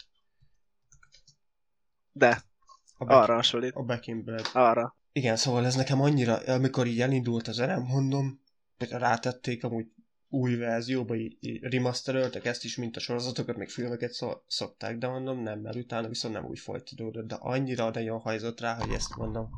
[2.12, 2.42] De,
[2.96, 3.74] A Back, arra hasonlít.
[3.74, 4.54] a Back in Black.
[4.54, 4.96] Arra.
[5.12, 8.40] Igen, szóval ez nekem annyira, amikor így elindult az erem, mondom,
[8.78, 9.86] hogy rátették amúgy
[10.28, 15.42] új verzióba, így, remasteröltek ezt is, mint a sorozatokat, meg filmeket szó, szokták, de mondom
[15.42, 19.50] nem, mert utána viszont nem úgy folytatódott, de annyira nagyon hajzott rá, hogy ezt mondom,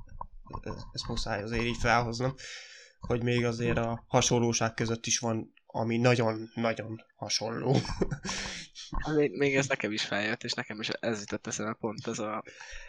[0.93, 2.35] ezt muszáj azért így felhoznom,
[3.01, 7.77] hogy még azért a hasonlóság között is van, ami nagyon-nagyon hasonló.
[9.17, 12.43] Még, még ez nekem is feljött, és nekem is ez jutott eszembe pont ez a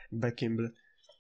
[0.10, 0.74] Back in Black.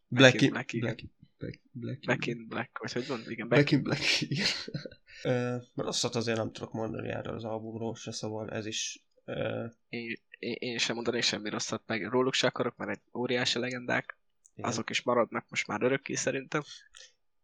[0.07, 1.13] Black Black in in Black, igen.
[1.45, 5.63] Black, Black, Black, Back in Black, vagy hogy mondom, igen, Back, Back in Black, igen.
[5.75, 9.03] Rosszat azért nem tudok mondani erről az albumról se, szóval ez is...
[9.25, 13.59] ö, én, én, én sem mondanék semmi rosszat, meg róluk se akarok, mert egy óriási
[13.59, 14.17] legendák,
[14.55, 16.61] igen, azok is maradnak most már örökké szerintem,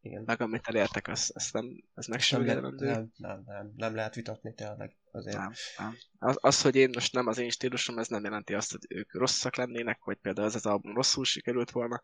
[0.02, 0.24] igen.
[0.26, 2.86] meg amit elértek, az, az nem, az Nem, megsérülendő.
[2.86, 4.96] lehet, nem, nem, nem, nem lehet vitatni tényleg.
[5.12, 5.38] Azért.
[5.38, 5.96] Nem, nem.
[6.20, 9.14] Az, az, hogy én most nem az én stílusom, ez nem jelenti azt, hogy ők
[9.14, 12.02] rosszak lennének, vagy például ez az album rosszul sikerült volna.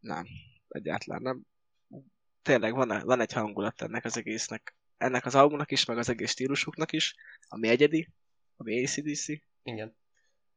[0.00, 0.26] Nem,
[0.68, 1.42] egyáltalán nem.
[2.42, 4.76] Tényleg van, van egy hangulat ennek az egésznek.
[4.96, 7.14] Ennek az albumnak is, meg az egész stílusuknak is,
[7.48, 8.12] ami egyedi,
[8.56, 9.26] ami ACDC.
[9.62, 9.96] Igen.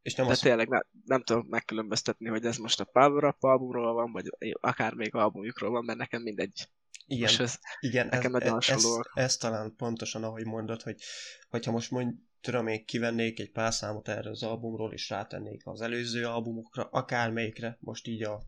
[0.01, 3.43] És nem De az, tényleg ne, nem tudom megkülönböztetni, hogy ez most a Power Up
[3.43, 4.25] albumról van, vagy
[4.59, 6.69] akár még albumjukról van, mert nekem mindegy.
[7.05, 9.11] igen, Most ez, igen, ez, nekem ez, ez, hasonlóak.
[9.13, 11.01] ez, talán pontosan, ahogy mondod, hogy
[11.49, 15.81] hogyha most mondj, tudom én, kivennék egy pár számot erre az albumról, és rátennék az
[15.81, 18.41] előző albumokra, akármelyikre, most így a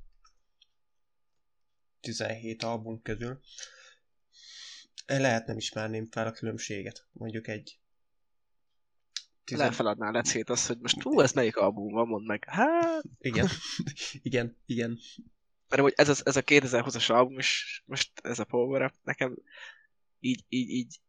[2.04, 3.40] 17 album közül,
[5.06, 7.08] lehet nem ismerném fel a különbséget.
[7.12, 7.78] Mondjuk egy
[9.52, 12.46] le feladnál lecét az, hogy most hú, ez melyik album van, mondd meg.
[12.48, 13.48] Hát, Igen,
[14.22, 15.00] igen, igen.
[15.70, 19.38] mert hogy ez, az, ez a 2020-as album is, most ez a Power nekem
[20.20, 21.00] így, így, így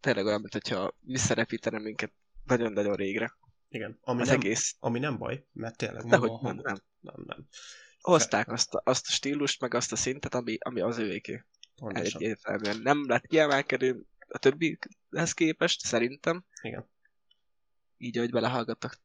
[0.00, 2.12] tényleg olyan, mint hogyha visszarepítene minket
[2.44, 3.36] nagyon-nagyon régre.
[3.68, 3.98] igen.
[4.00, 4.76] Ami, Az nem, egész.
[4.80, 6.76] ami nem baj, mert tényleg Dehogy maga a nem, hang- nem.
[7.00, 7.46] nem, nem.
[8.02, 11.02] Hozták azt a, azt a stílust, meg azt a szintet, ami, ami az.
[11.76, 12.20] Pontosan.
[12.20, 16.44] Egyértelműen nem lett kiemelkedő a többihez képest, szerintem.
[16.62, 16.88] Igen.
[17.98, 18.98] Így, ahogy belehallgattak,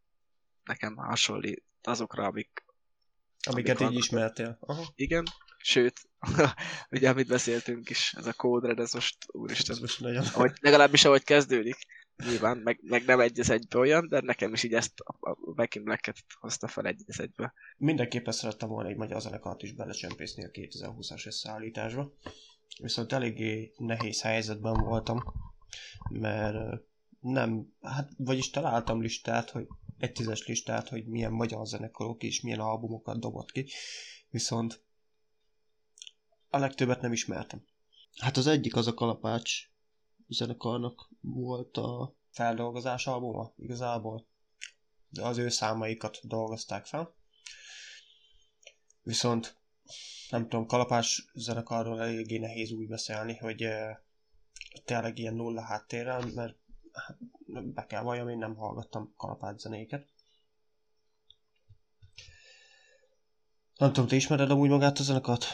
[0.64, 2.66] nekem hasonlít azokra, amik
[3.48, 3.98] Amiket így vannak.
[3.98, 4.58] ismertél.
[4.60, 4.84] Aha.
[4.96, 5.24] igen,
[5.58, 6.10] sőt,
[6.92, 10.26] ugye amit beszéltünk is, ez a Code Red, ez most, Ez úristen, most nagyon...
[10.26, 11.78] ahogy, legalábbis ahogy kezdődik,
[12.26, 15.54] nyilván, meg, meg nem egy az egybe olyan, de nekem is így ezt a, a
[15.56, 17.54] Back in Black-et hozta fel egy az egybe.
[17.78, 22.14] Mindenképpen szerettem volna egy magyar zenekart is belecsempészni a 2020-as összeállításba.
[22.82, 25.24] Viszont eléggé nehéz helyzetben voltam,
[26.10, 26.82] mert
[27.20, 32.60] nem, hát vagyis találtam listát, hogy egy tízes listát, hogy milyen magyar zenekarok és milyen
[32.60, 33.66] albumokat dobott ki,
[34.30, 34.82] viszont
[36.50, 37.66] a legtöbbet nem ismertem.
[38.18, 39.70] Hát az egyik az a Kalapács
[40.28, 44.28] zenekarnak volt a feldolgozás albuma igazából,
[45.10, 47.16] de az ő számaikat dolgozták fel.
[49.02, 49.58] Viszont
[50.30, 53.98] nem tudom, kalapás zenekarról eléggé nehéz úgy beszélni, hogy eh,
[54.86, 56.56] tényleg ilyen nulla háttérrel, mert
[56.92, 57.18] hát,
[57.74, 60.08] be kell valljam, én nem hallgattam kalapács zenéket.
[63.78, 65.46] Nem tudom, te ismered amúgy magát a zenekart?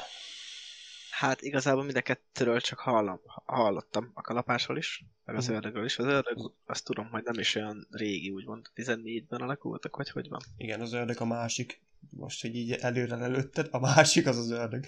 [1.18, 5.56] Hát igazából mind a kettőről csak hallom, hallottam a kalapásról is, meg az Mhm.
[5.56, 5.98] ördögről is.
[5.98, 10.42] Az ördög, azt tudom, hogy nem is olyan régi, úgymond 14-ben alakultak, vagy hogy van.
[10.58, 11.82] Igen, az ördög a másik.
[12.10, 14.86] Most, hogy így előre lelőtted, a másik az az ördög.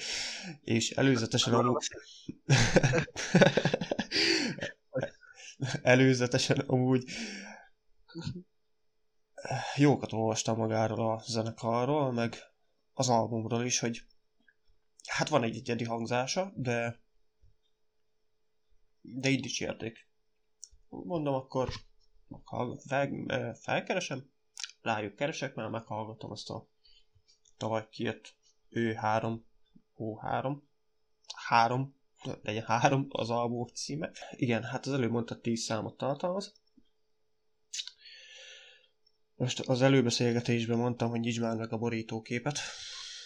[0.64, 1.88] És előzetesen amúgy...
[5.82, 7.04] előzetesen amúgy
[9.76, 12.36] jókat olvastam magáról a zenekarról, meg
[12.94, 14.02] az albumról is, hogy
[15.06, 17.04] hát van egy egyedi hangzása, de
[19.02, 20.10] de így dicsérték.
[20.90, 21.70] Mondom, akkor
[22.28, 22.82] meghallg-
[23.62, 24.30] felkeresem,
[24.82, 26.68] rájuk keresek, mert meghallgatom azt a
[27.58, 28.36] tavaly kijött
[28.70, 29.46] ő 3
[29.98, 30.58] O3
[31.36, 31.96] három,
[32.42, 34.12] legyen három az album címe.
[34.32, 36.54] Igen, hát az előbb mondta 10 számot tartalmaz.
[39.36, 42.60] Most az előbeszélgetésben mondtam, hogy nyisd már meg a borítóképet,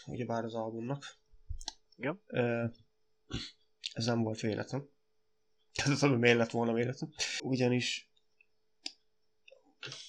[0.06, 1.18] ugyebár az albumnak.
[2.00, 2.22] Igen.
[3.94, 4.90] Ez nem volt véletlen.
[5.86, 7.14] Ez az, miért lett volna véletlen.
[7.44, 8.10] Ugyanis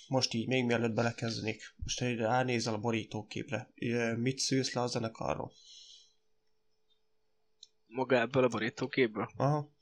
[0.09, 3.71] most így, még mielőtt belekezdenék, most ránézel a borítóképre.
[4.17, 5.53] Mit szűrsz le a zenekarról?
[7.87, 9.31] Maga ebből a borítóképből?
[9.37, 9.73] Aha.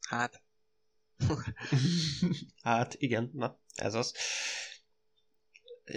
[0.00, 0.42] Hát,
[2.62, 4.14] hát igen, na, ez az.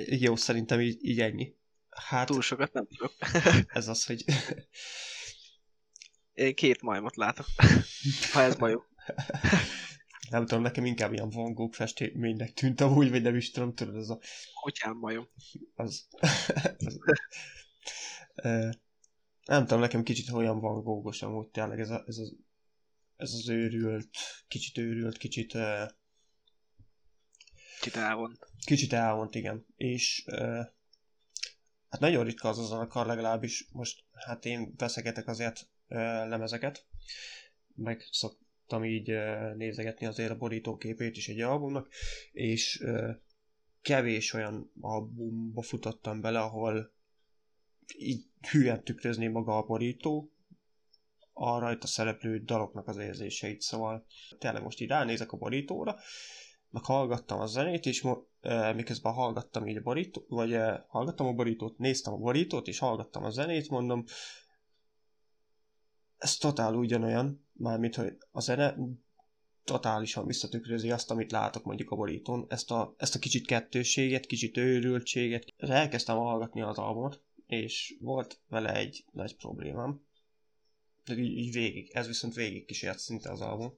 [0.05, 1.55] Jó, szerintem így, így ennyi.
[1.89, 3.13] Hát túl sokat nem tudok.
[3.77, 4.23] ez az, hogy
[6.33, 7.45] Én két majmot látok.
[8.33, 8.83] Ha ez majom.
[10.29, 13.95] nem tudom, nekem inkább ilyen Van Gogh festménynek tűnt amúgy, vagy nem is tudom, tudod,
[13.95, 14.19] ez a
[14.61, 15.27] Kutyám majom.
[15.75, 16.07] az,
[16.77, 16.99] az
[19.49, 22.35] nem tudom, nekem kicsit olyan van gógos amúgy tényleg ez, a, ez, az,
[23.15, 24.09] ez az őrült,
[24.47, 25.83] kicsit őrült, kicsit ö,
[27.79, 28.39] Kicsit elvont.
[28.65, 29.65] kicsit elvont, igen.
[29.75, 30.61] És ö,
[31.89, 35.95] hát nagyon ritka az a zenekar legalábbis, most hát én veszegetek azért ö,
[36.27, 36.85] lemezeket,
[37.75, 41.89] meg szoktam így ö, nézegetni azért a borítóképét is egy albumnak,
[42.31, 43.11] és ö,
[43.81, 46.93] kevés olyan albumba futottam bele, ahol
[47.97, 50.31] így hülyen tükrözni maga a borító,
[51.33, 54.05] a rajta szereplő daloknak az érzéseit, szóval
[54.37, 55.99] tényleg most így ránézek a borítóra,
[56.69, 58.07] meg hallgattam a zenét, és
[58.75, 60.57] miközben hallgattam így a borítót, vagy
[60.87, 64.03] hallgattam a borítót, néztem a borítót, és hallgattam a zenét, mondom,
[66.17, 68.75] ez totál ugyanolyan, mármint, hogy a zene
[69.63, 74.57] totálisan visszatükrözi azt, amit látok mondjuk a borítón, ezt a, ezt a kicsit kettőséget, kicsit
[74.57, 75.53] őrültséget.
[75.57, 80.01] Elkezdtem hallgatni az albumot, és volt vele egy nagy problémám.
[81.05, 83.73] De így, így végig, ez viszont végig kísért szinte az album.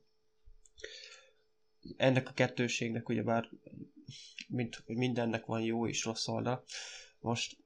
[1.98, 3.50] Ennek a kettőségnek ugyebár
[4.48, 6.64] mint, hogy mindennek van jó és rossz oldal.
[7.20, 7.58] Most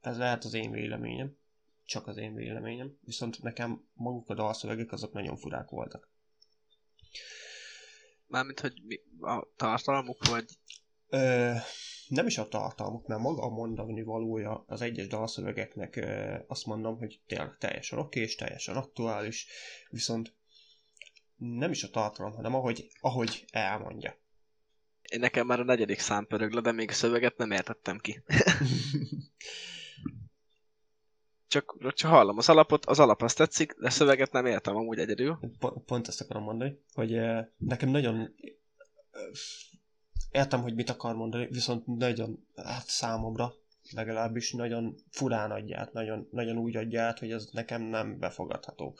[0.00, 1.36] ez lehet az én véleményem,
[1.84, 6.12] csak az én véleményem, viszont nekem maguk a dalszövegek azok nagyon furák voltak.
[8.26, 10.58] Mármint, hogy mi, a tartalmuk, vagy
[11.14, 11.52] Ö,
[12.08, 16.98] nem is a tartalmuk, mert maga a mondani valója az egyes dalszövegeknek ö, azt mondom,
[16.98, 19.46] hogy tényleg teljesen oké és teljesen aktuális,
[19.90, 20.34] viszont
[21.36, 24.14] nem is a tartalom, hanem ahogy, ahogy elmondja.
[25.10, 28.22] én nekem már a negyedik szám pörög le, de még a szöveget nem értettem ki.
[31.48, 34.98] Csak, csak hallom az alapot, az alap azt tetszik, de a szöveget nem értem amúgy
[34.98, 35.38] egyedül.
[35.58, 38.34] Pont, pont ezt akarom mondani, hogy ö, nekem nagyon
[39.10, 39.20] ö,
[40.30, 43.54] értem, hogy mit akar mondani, viszont nagyon, hát számomra
[43.90, 48.96] legalábbis nagyon furán adja át, nagyon, nagyon úgy adja át, hogy ez nekem nem befogadható.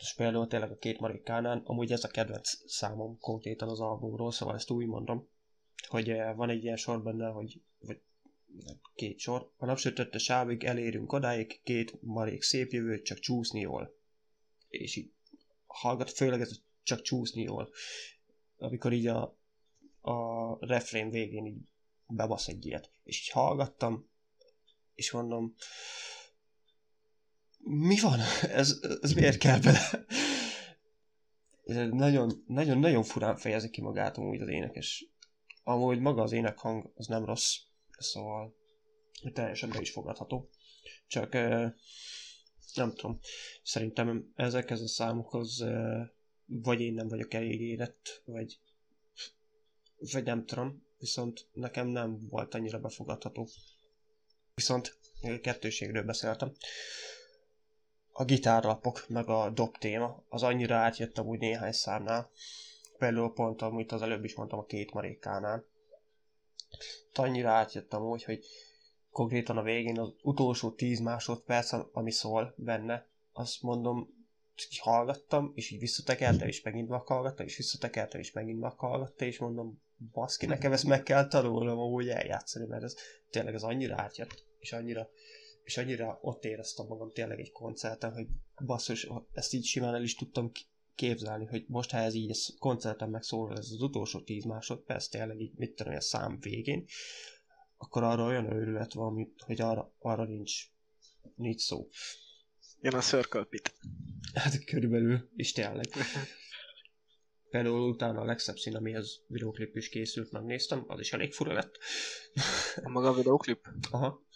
[0.00, 4.54] És például tényleg a két marikánál, amúgy ez a kedvenc számom konkrétan az albumról, szóval
[4.54, 5.28] ezt úgy mondom,
[5.88, 8.00] hogy eh, van egy ilyen sor benne, hogy vagy
[8.94, 9.50] két sor.
[9.56, 13.94] A napsütötte sávig elérünk odáig, két marék szép jövő, csak csúszni jól.
[14.68, 15.12] És így
[15.66, 17.70] hallgat, főleg ez csak csúszni jól.
[18.58, 19.36] Amikor így a,
[20.00, 21.68] a refrén végén így
[22.06, 22.90] bebasz egy ilyet.
[23.04, 24.08] És így hallgattam,
[24.94, 25.54] és mondom,
[27.62, 28.18] mi van?
[28.42, 30.04] Ez, ez miért kell bele?
[31.64, 35.04] Ez nagyon, nagyon, nagyon furán fejezi ki magát amúgy az énekes.
[35.62, 37.56] Amúgy maga az énekhang az nem rossz,
[37.98, 38.54] szóval
[39.32, 40.48] teljesen be is fogadható.
[41.06, 41.32] Csak
[42.74, 43.18] nem tudom,
[43.62, 45.64] szerintem ezekhez a számokhoz
[46.46, 48.58] vagy én nem vagyok elég érett, vagy,
[50.12, 53.48] vagy nem tudom, viszont nekem nem volt annyira befogadható.
[54.54, 54.98] Viszont
[55.42, 56.52] kettőségről beszéltem
[58.12, 62.30] a gitárlapok, meg a dob téma, az annyira átjött amúgy néhány számnál.
[62.98, 65.64] Például pont, amit az előbb is mondtam a két marékánál.
[67.14, 68.44] Annyira átjött amúgy, hogy
[69.10, 74.18] konkrétan a végén az utolsó 10 másodperc, ami szól benne, azt mondom,
[74.70, 79.82] így hallgattam, és így visszatekerte, és megint meghallgatta, és visszatekerte, és megint meghallgatta, és mondom,
[80.12, 82.94] baszki, nekem ezt meg kell tanulnom amúgy eljátszani, mert ez
[83.30, 85.08] tényleg az annyira átjött, és annyira
[85.70, 88.26] és annyira ott éreztem magam tényleg egy koncerten, hogy
[88.64, 90.52] basszus, ezt így simán el is tudtam
[90.94, 95.40] képzelni, hogy most ha ez így ez koncerten megszólal, ez az utolsó 10 másodperc, tényleg
[95.40, 96.84] így mit tudom, a szám végén,
[97.76, 100.52] akkor arra olyan őrület van, hogy arra, arra nincs,
[101.34, 101.88] nincs szó.
[102.80, 103.74] Jön a Circle Pit.
[104.34, 105.86] Hát körülbelül, és tényleg.
[107.50, 111.78] Például utána a legszebb szín, amihez videóklip is készült, megnéztem, az is elég fura lett.
[112.84, 113.68] A maga videóklip?
[113.90, 114.28] Aha.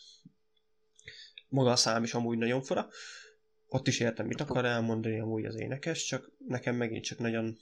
[1.54, 2.88] Maga a szám is amúgy nagyon fura.
[3.68, 7.58] Ott is értem, mit akar elmondani amúgy az énekes, csak nekem megint csak nagyon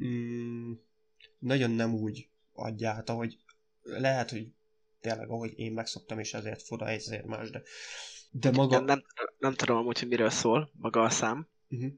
[0.00, 0.72] mm,
[1.38, 3.38] nagyon nem úgy adja át, ahogy
[3.82, 4.48] lehet, hogy
[5.00, 7.62] tényleg ahogy én megszoktam, és ezért fura, ezért más, de,
[8.30, 8.76] de maga...
[8.76, 9.04] Nem, nem,
[9.38, 11.48] nem tudom amúgy, hogy miről szól maga a szám.
[11.68, 11.92] Uh-huh.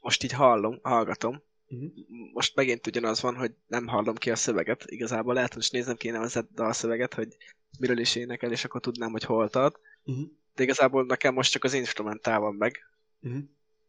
[0.00, 1.42] Most így hallom, hallgatom.
[1.68, 1.90] Uh-huh.
[2.32, 4.84] Most megint ugyanaz van, hogy nem hallom ki a szöveget.
[4.86, 7.36] Igazából lehet, hogy nézem kéne az a szöveget, hogy
[7.78, 9.78] miről is énekel, és akkor tudnám, hogy hol tart.
[10.04, 10.24] Uh-huh.
[10.54, 12.84] De igazából nekem most csak az instrumentál van meg,
[13.22, 13.42] Uh-huh.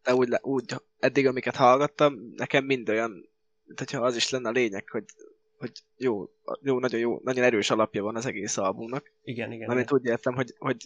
[0.03, 3.11] De úgy, le- úgy, eddig amiket hallgattam, nekem mind olyan,
[3.65, 5.03] mint hogyha az is lenne a lényeg, hogy,
[5.57, 6.29] hogy jó,
[6.61, 9.11] jó, nagyon jó, nagyon erős alapja van az egész albumnak.
[9.23, 9.69] Igen, igen.
[9.69, 10.77] Amit úgy értem, hogy, hogy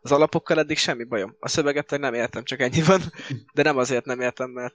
[0.00, 1.36] az alapokkal eddig semmi bajom.
[1.40, 3.00] A szöveget nem értem, csak ennyi van.
[3.54, 4.74] De nem azért nem értem, mert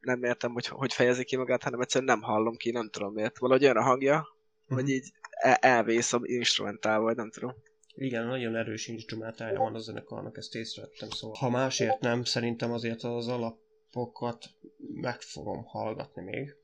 [0.00, 3.38] nem értem, hogy hogy fejezi ki magát, hanem egyszerűen nem hallom ki, nem tudom miért.
[3.38, 4.26] Valahogy olyan a hangja,
[4.66, 4.74] Mhm.
[4.80, 5.12] hogy így
[5.42, 7.54] elvész a instrumentál, vagy nem tudom.
[7.94, 11.36] Igen, nagyon erős instrumentája van a zenekarnak, ezt észrevettem, szóval.
[11.38, 14.44] Ha másért nem, szerintem azért az alapokat
[14.78, 16.56] meg fogom hallgatni még.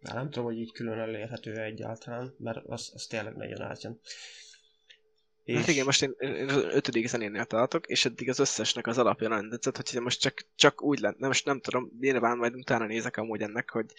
[0.00, 4.00] Már nem tudom, hogy így külön elérhető egyáltalán, mert az, az tényleg nagyon átjön.
[5.44, 5.56] És...
[5.56, 9.28] Hát igen, most én, én az ötödik zenénél tartok, és eddig az összesnek az alapja
[9.28, 12.86] nem tetszett, hogy most csak, csak úgy lenne, nem, most nem tudom, nyilván majd utána
[12.86, 13.92] nézek amúgy ennek, hogy,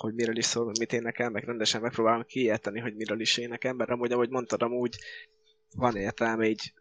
[0.00, 3.90] hogy miről is szól, mit énekel, meg rendesen megpróbálom kiérteni, hogy miről is énekel, mert
[3.90, 4.96] amúgy, ahogy mondtad, amúgy
[5.76, 6.72] van értelme így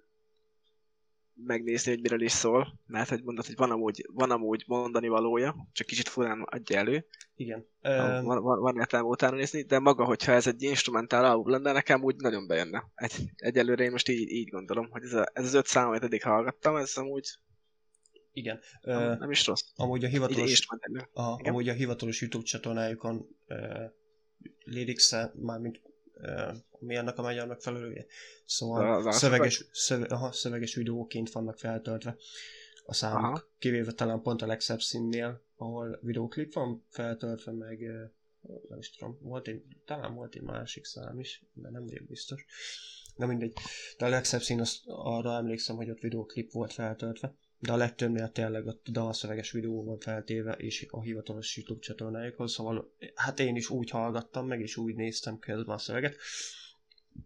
[1.34, 5.68] megnézni, hogy miről is szól, mert hogy mondod, hogy van amúgy, van amúgy mondani valója,
[5.72, 7.06] csak kicsit furán adja elő,
[7.36, 7.66] Igen.
[7.82, 12.04] van, van, van értelme utána nézni, de maga, hogyha ez egy instrumentál album lenne, nekem
[12.04, 12.84] úgy nagyon bejönne.
[12.96, 16.04] Egy, egyelőre én most így, így gondolom, hogy ez, a, ez az öt szám, amit
[16.04, 17.38] eddig hallgattam, ez amúgy
[18.34, 18.60] igen.
[18.82, 19.64] nem, nem is rossz.
[19.76, 20.68] amúgy a hivatalos...
[21.14, 23.92] A, amúgy a hivatalos YouTube csatornájukon uh,
[24.64, 25.82] lyrics mármint
[26.14, 28.06] uh, mi annak a magyar megfelelője.
[28.46, 32.16] Szóval az szöveges, szöve, aha, szöveges videóként vannak feltöltve
[32.86, 33.24] a számok.
[33.24, 33.44] Aha.
[33.60, 38.12] Kivéve talán pont a legszebb színnél, ahol videóklip van feltöltve, meg uh,
[38.70, 42.46] nem is tudom, volt egy, talán volt egy másik szám is, de nem vagyok biztos.
[43.16, 43.54] De mindegy.
[43.98, 47.36] De a legszebb szín, az, arra emlékszem, hogy ott videóklip volt feltöltve.
[47.62, 52.94] De a legtöbbnél tényleg a dalszöveges videó van feltéve, és a hivatalos YouTube csatornájukhoz, szóval
[53.16, 56.16] hát én is úgy hallgattam meg, és úgy néztem közben a szöveget.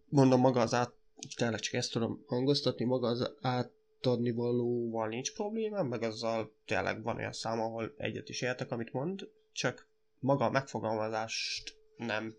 [0.10, 0.94] Mondom, maga az át,
[1.36, 7.18] tényleg csak ezt tudom hangoztatni, maga az átadni valóval nincs problémám, meg azzal tényleg van
[7.18, 9.88] olyan szám, ahol egyet is értek, amit mond, csak
[10.20, 12.36] maga a megfogalmazást nem.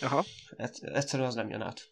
[0.00, 0.24] Aha.
[0.56, 1.91] Egy- Egyszerűen az nem jön át.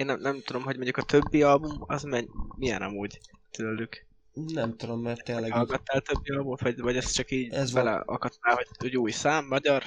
[0.00, 3.20] Én nem, nem tudom, hogy mondjuk a többi album, az men, milyen amúgy
[3.50, 4.06] tőlük.
[4.32, 8.54] Nem tudom, mert tényleg Hallgattál többi albumot, vagy, vagy ez csak így Ez bele akadtál,
[8.54, 9.82] hogy, hogy új szám, magyar,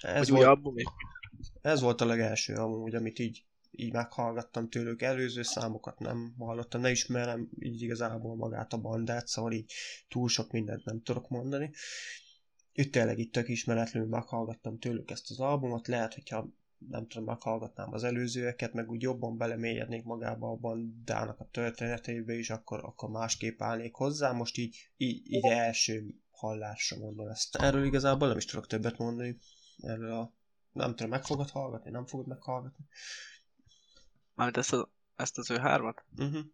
[0.00, 0.86] ez vagy új volt, album, és
[1.60, 5.02] Ez volt a legelső amúgy, amit így, így meghallgattam tőlük.
[5.02, 9.72] Előző számokat nem hallottam, ne ismerem így igazából magát a bandát, szóval így
[10.08, 11.70] túl sok mindent nem tudok mondani.
[12.72, 16.48] Itt tényleg itt tök ismeretlenül meghallgattam tőlük ezt az albumot, lehet, hogyha
[16.88, 22.50] nem tudom, meghallgatnám az előzőeket, meg úgy jobban belemélyednék magába a bandának a történetébe is,
[22.50, 24.32] akkor, akkor másképp állnék hozzá.
[24.32, 27.56] Most így, így, így első hallásra mondom ezt.
[27.56, 29.38] Erről igazából nem is tudok többet mondani.
[29.78, 30.32] Erről a
[30.72, 32.84] nem tudom, meg fogod hallgatni, nem fogod meghallgatni.
[34.34, 36.04] mármint ezt, a, ezt az ő hármat.
[36.16, 36.44] Uh-huh.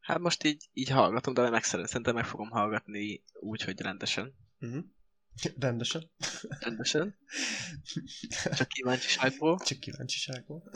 [0.00, 4.34] Hát most így, így hallgatom, de meg szerintem meg fogom hallgatni úgy, hogy rendesen.
[4.60, 4.84] Uh-huh.
[5.60, 6.10] Rendesen.
[6.60, 7.16] Rendesen.
[8.56, 9.58] Csak kíváncsiságból.
[9.64, 10.70] Csak kíváncsiságból.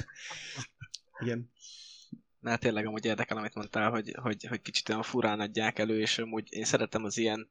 [1.22, 1.50] Igen.
[2.40, 6.18] Mert tényleg amúgy érdekel, amit mondtál, hogy, hogy, hogy kicsit olyan furán adják elő, és
[6.18, 7.48] amúgy én szeretem az ilyen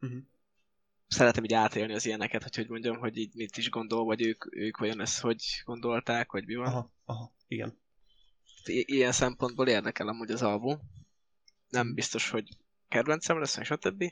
[0.00, 0.18] Uh-huh.
[1.08, 4.56] szeretem így átélni az ilyeneket, hogy hogy mondjam, hogy így mit is gondol, vagy ők,
[4.56, 6.66] ők vajon ezt hogy gondolták, vagy mi van.
[6.66, 7.78] Aha, aha, igen.
[8.64, 10.80] I- ilyen szempontból érdekel amúgy az album.
[11.68, 12.48] Nem biztos, hogy
[12.88, 14.04] kedvencem lesz, meg stb.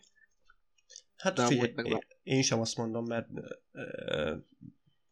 [1.17, 3.29] Hát De figyelj, meg én, én sem azt mondom, mert
[3.73, 4.37] ö,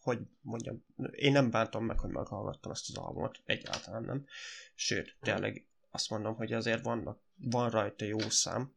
[0.01, 4.27] hogy mondjam, én nem bántam meg, hogy meghallgattam ezt az albumot, egyáltalán nem.
[4.75, 8.73] Sőt, tényleg azt mondom, hogy azért vannak, van rajta jó szám,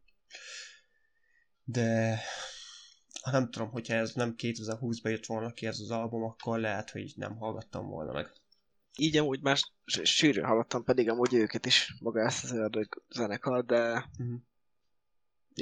[1.64, 2.20] de
[3.22, 6.90] ha nem tudom, hogyha ez nem 2020-ban jött volna ki ez az album, akkor lehet,
[6.90, 8.32] hogy nem hallgattam volna meg.
[8.98, 13.66] Így amúgy már s- sűrűn hallottam pedig amúgy őket is, maga ezt az ördög zenekar,
[13.66, 14.42] de, Uh-huh.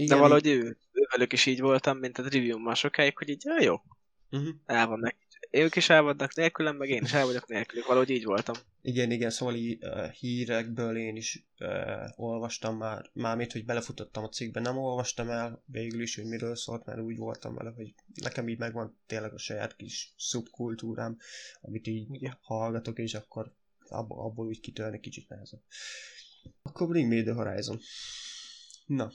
[0.07, 3.81] de valahogy ő, ővelük is így voltam, mint a már sokáig, hogy így, ja, jó,
[4.31, 4.55] Uh-huh.
[4.65, 5.15] el vannak.
[5.51, 8.55] Ők is el vannak nélkülem, meg én is el vagyok nélkülük, valahogy így voltam.
[8.81, 14.59] Igen, igen, szóval uh, hírekből én is uh, olvastam már, mármint, hogy belefutottam a cikkbe,
[14.59, 18.57] nem olvastam el végül is, hogy miről szólt, mert úgy voltam vele, hogy nekem így
[18.57, 21.17] megvan tényleg a saját kis szubkultúrám,
[21.61, 22.37] amit így Igen.
[22.41, 23.53] hallgatok, és akkor
[23.89, 25.61] abból, abból úgy kitörni kicsit nehezebb.
[26.61, 27.79] Akkor Bring Me The Horizon.
[28.85, 29.11] Na.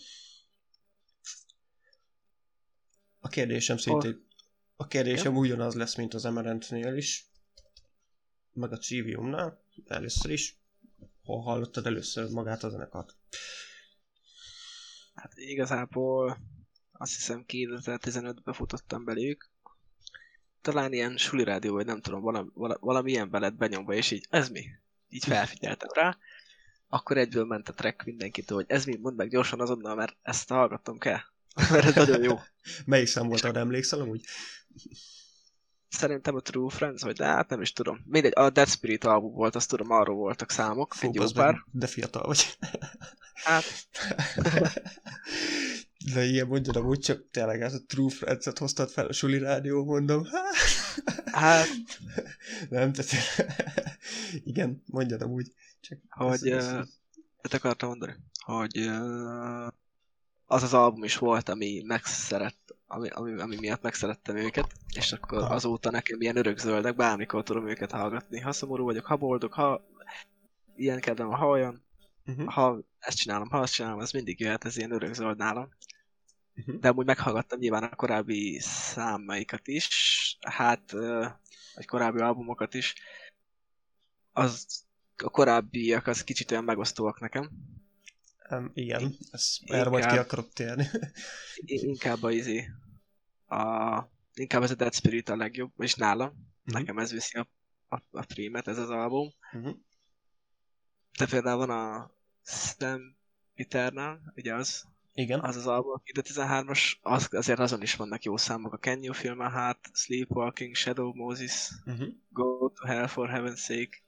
[3.21, 4.27] A kérdésem szintén,
[4.77, 7.27] a kérdésem ugyanaz lesz, mint az Emerentnél is,
[8.53, 10.59] meg a Triviumnál, először is.
[11.25, 13.17] Hol hallottad először magát a zenekart?
[15.15, 16.39] Hát igazából
[16.93, 19.51] azt hiszem 2015-ben futottam belők.
[20.61, 24.27] Talán ilyen suli rádió, vagy nem tudom, valami, vala- valami ilyen veled benyomva, és így,
[24.31, 24.65] ez mi?
[25.09, 26.19] Így felfigyeltem rá.
[26.89, 30.49] akkor egyből ment a track mindenkitől, hogy ez mi, mondd meg gyorsan azonnal, mert ezt
[30.49, 31.21] hallgatnom kell.
[31.71, 32.41] mert ez nagyon jó.
[32.85, 34.25] Melyik szám volt, arra emlékszel amúgy?
[35.89, 38.01] Szerintem a True Friends, vagy de hát nem is tudom.
[38.07, 41.53] Mindegy, a Dead Spirit album volt, azt tudom, arról voltak számok, Fú, egy jó pár.
[41.53, 42.59] meg, De fiatal vagy.
[43.35, 43.65] Hát,
[46.15, 49.85] De ilyen mondjad amúgy csak tényleg ez a True Friends-et hoztad fel a suli rádió,
[49.85, 50.27] mondom.
[51.33, 51.67] hát
[52.69, 53.11] Nem, tehát
[54.45, 55.53] igen, mondjad amúgy.
[55.81, 56.87] Csak hogy ez- ez- uh,
[57.41, 59.67] ezt akartam mondani, hogy uh,
[60.51, 65.43] az az album is volt, ami megszeret, ami, ami, ami miatt megszerettem őket, és akkor
[65.43, 68.41] azóta nekem ilyen örökzöldek, bármikor tudom őket hallgatni.
[68.41, 69.85] Ha szomorú vagyok, ha boldog, ha
[70.77, 71.83] ilyen kedvem, ha olyan,
[72.25, 75.69] Mhm, ha ezt csinálom, ha azt csinálom, ez mindig jöhet, ez ilyen örökzöld nálam.
[76.55, 76.79] mhm.
[76.79, 79.89] De amúgy meghallgattam nyilván a korábbi számaikat is,
[80.41, 80.91] hát,
[81.75, 82.95] vagy korábbi albumokat is.
[84.33, 84.85] Az,
[85.17, 87.51] a korábbiak az kicsit olyan megosztóak nekem.
[88.51, 90.87] Um, igen, ez, erre majd ki akarok térni.
[91.65, 92.71] Inkább a izé,
[93.47, 94.03] a,
[94.35, 96.29] inkább ez a Dead Spirit a legjobb, és nálam.
[96.29, 96.77] Mhm.
[96.79, 97.49] Nekem ez viszi a,
[97.89, 99.33] a, a prímet, ez az album.
[99.53, 99.71] Mhm.
[101.19, 102.11] De például van a
[102.43, 103.17] Stem
[103.55, 108.37] Eternal, ugye az, Igen, az az album, a 13-as, az, azért azon is vannak jó
[108.37, 112.09] számok, a Can You Feel My Heart, Sleepwalking, Shadow Moses, uh-huh.
[112.29, 114.03] Go to Hell for Heaven's Sake,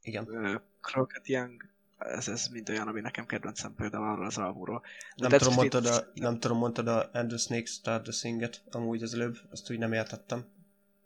[0.00, 0.24] igen.
[0.28, 1.62] uh, Crockett Young,
[2.00, 4.82] ez, ez mind olyan, ami nekem kedvencem például arról az albumról.
[5.16, 8.62] Nem Dead tudom, mondtad a, nem tudom, mondtad a And the Snake Start the Sing-et,
[8.70, 10.44] amúgy az előbb, azt úgy nem értettem.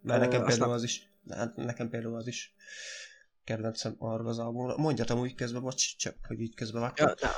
[0.00, 2.54] Mert Ö, nekem azt például nem- az is, hát nekem például az is
[3.44, 4.78] kedvencem arról az albumról.
[4.78, 7.06] Mondjad amúgy közben, bocs, csak hogy így közben vágtam.
[7.08, 7.30] Ja, de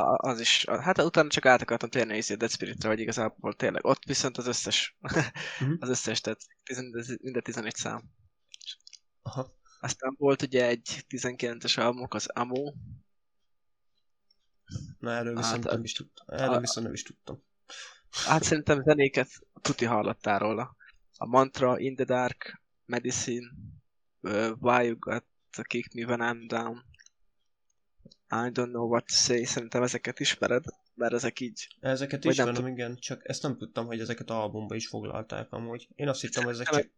[0.00, 3.54] a, az is, a, hát utána csak át akartam térni a Dead Spirit-re, vagy igazából
[3.54, 3.84] tényleg.
[3.84, 5.72] Ott viszont az összes, Mhm.
[5.80, 6.84] az összes, tehát tizen,
[7.22, 8.02] minden 11 szám.
[9.22, 9.58] Aha.
[9.80, 12.72] Aztán volt ugye egy 19-es albumok, az Amo,
[14.98, 16.26] Na erről Hát, viszont a- nem is tudtam.
[16.38, 17.42] Erről a- viszont nem is tudtam.
[18.26, 19.28] Hát szerintem zenéket
[19.60, 20.76] tuti hallottál róla.
[21.16, 23.46] A Mantra, In the Dark, Medicine,
[24.20, 26.84] uh, Why You Got to Kick Me When I'm Down,
[28.28, 30.64] I Don't Know What to Say, szerintem ezeket ismered,
[30.94, 31.76] mert ezek így...
[31.80, 35.88] Ezeket Vagy nem ismerem, igen, csak ezt nem tudtam, hogy ezeket albumba is foglalták amúgy.
[35.94, 36.90] Én azt hittem, hogy ezek csak...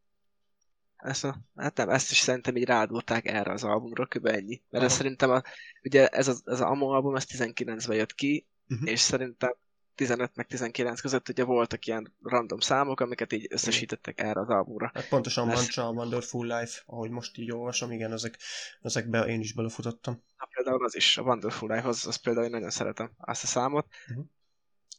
[1.03, 4.26] Ezt, a, hát nem, ezt is szerintem így rádulták erre az albumra, kb.
[4.26, 4.62] ennyi.
[4.70, 5.42] Mert ez szerintem, a,
[5.84, 8.86] ugye ez, az, ez a Amo album, ez 19-ben jött ki, Mhm.
[8.86, 9.57] és szerintem
[9.94, 14.90] 15 meg 19 között ugye voltak ilyen random számok, amiket így összesítettek erre az albumra.
[14.94, 15.57] Hát pontosan Lesz.
[15.57, 18.38] Mantra, Wonderful Life, ahogy most így olvasom, igen, ezek,
[18.80, 20.22] ezekbe én is belefutottam.
[20.38, 23.46] Na, például az is, a Wonderful Life, az, az például én nagyon szeretem azt a
[23.46, 23.86] számot.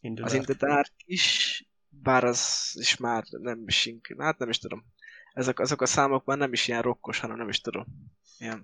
[0.01, 0.57] In the Az In Dark.
[0.57, 4.85] the Dark is, bár az is már nem is hát nem is tudom.
[5.33, 7.85] Ezek, azok a számok már nem is ilyen rokkos, hanem nem is tudom.
[8.37, 8.63] Ilyen,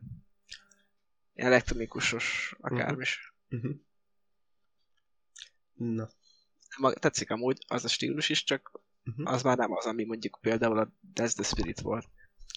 [1.34, 3.34] ilyen elektronikusos, akármis.
[3.50, 3.72] Uh-huh.
[5.74, 6.10] Na.
[6.78, 8.72] Ma, tetszik amúgy az a stílus is, csak
[9.06, 9.34] Uh-huh.
[9.34, 12.06] az már nem az, ami mondjuk például a That's the Spirit volt.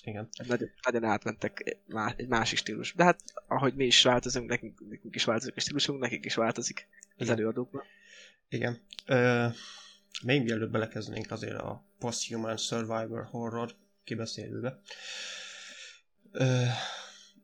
[0.04, 0.28] Igen.
[0.46, 2.94] Nagyon, nagyon átmentek má- egy másik stílus.
[2.94, 6.88] De hát, ahogy mi is változunk, nekünk, nekünk is változik a stílusunk, nekik is változik
[7.16, 7.32] az Igen.
[7.34, 7.84] előadóknak.
[8.48, 8.80] Igen.
[9.06, 9.46] Ö,
[10.22, 13.74] még mielőtt belekezdenénk azért a Posthuman Survivor Horror
[14.05, 14.80] kibeszélőbe.
[16.32, 16.62] Ö,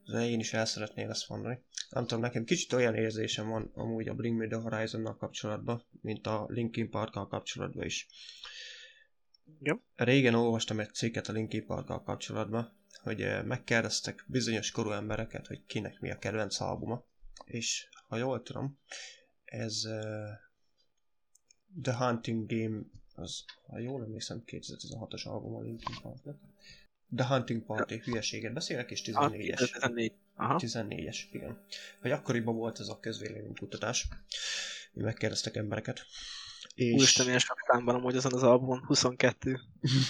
[0.04, 1.62] de én is el szeretném ezt mondani.
[1.90, 6.26] Nem tudom, nekem kicsit olyan érzésem van amúgy a Bring Me The Horizon-nal kapcsolatban, mint
[6.26, 8.06] a Linkin Park-kal kapcsolatban is.
[9.60, 9.82] Igen.
[9.94, 16.00] Régen olvastam egy cikket a Linkin Park-kal kapcsolatban, hogy megkérdeztek bizonyos korú embereket, hogy kinek
[16.00, 17.04] mi a kedvenc albuma.
[17.44, 18.78] És ha jól tudom,
[19.44, 20.28] ez ö,
[21.82, 22.80] The Hunting Game,
[23.18, 26.38] az, ha jól emlékszem, 2016-os album a Linkin Parknak.
[27.16, 29.56] The Hunting Party, hülyeséget beszélek, és 14-es.
[29.56, 30.12] 14.
[30.34, 30.58] Aha.
[30.62, 31.64] 14-es, igen.
[32.00, 34.08] Hogy akkoriban volt ez a közvéleménykutatás.
[34.92, 36.06] Mi megkérdeztek embereket.
[36.74, 36.92] És...
[36.92, 38.84] Úristen, milyen sok szám van amúgy azon az albumon.
[38.84, 39.60] 22.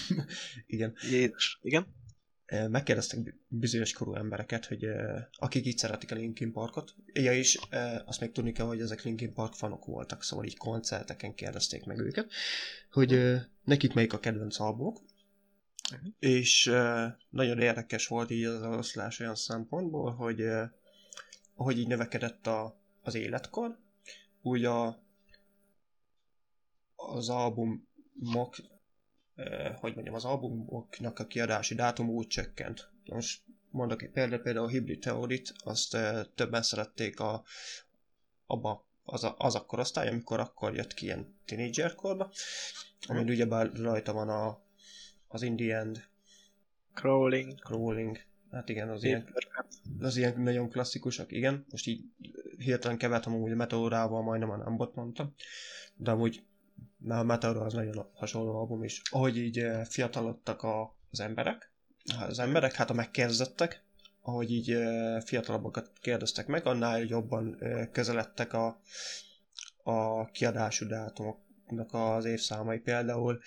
[0.67, 0.95] igen.
[1.09, 1.59] Jézus.
[1.61, 1.87] Igen?
[2.69, 4.85] Megkérdeztek bi- bizonyos korú embereket, hogy
[5.31, 6.95] akik így szeretik a Linkin Parkot.
[7.13, 7.59] Ja, és
[8.05, 11.99] azt még tudni kell, hogy ezek Linkin Park fanok voltak, szóval így koncerteken kérdezték meg
[11.99, 12.31] őket,
[12.91, 15.01] hogy nekik melyik a kedvenc albumok.
[15.91, 16.07] Mhm.
[16.19, 16.71] És
[17.29, 20.41] nagyon érdekes volt így az oszlás olyan szempontból, hogy
[21.55, 23.77] ahogy így növekedett a, az életkor,
[24.41, 25.03] úgy a,
[26.95, 28.55] az albumok
[29.75, 32.89] hogy mondjam, az albumoknak a kiadási dátum úgy csökkent.
[33.05, 33.41] Most
[33.71, 35.97] mondok egy példát, például a Hybrid Theorit, azt
[36.35, 37.43] többen szerették a,
[38.45, 42.31] abba az, a, az a korosztály, amikor akkor jött ki ilyen tínédzserkorba,
[43.07, 44.61] amin ugyebár rajta van a,
[45.27, 46.07] az In the End,
[46.93, 47.59] Crawling.
[47.59, 48.19] Crawling,
[48.51, 49.33] hát igen, az ilyen,
[49.99, 52.03] az ilyen nagyon klasszikusak, igen, most így
[52.57, 55.33] hirtelen kevertem amúgy a Meteorával, majdnem a nem bot mondtam,
[55.95, 56.43] de amúgy
[56.97, 59.01] mert a Meteor az nagyon hasonló album is.
[59.09, 61.71] Ahogy így fiatalodtak a, az emberek,
[62.27, 63.83] az emberek, hát a megkérdezettek,
[64.21, 64.77] ahogy így
[65.23, 67.57] fiatalabbakat kérdeztek meg, annál jobban
[67.91, 68.81] közeledtek a,
[69.83, 72.79] a kiadású dátumoknak az évszámai.
[72.79, 73.39] Például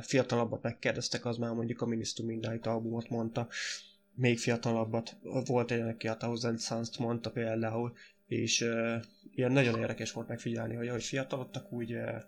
[0.00, 3.48] fiatalabbat megkérdeztek, az már mondjuk a Minister Midnight albumot mondta,
[4.14, 7.92] még fiatalabbat, volt egy, aki a Thousand Suns-t mondta például,
[8.26, 8.66] és
[9.34, 12.22] ilyen nagyon érdekes volt megfigyelni, hogy ahogy fiatalodtak, úgy, uh,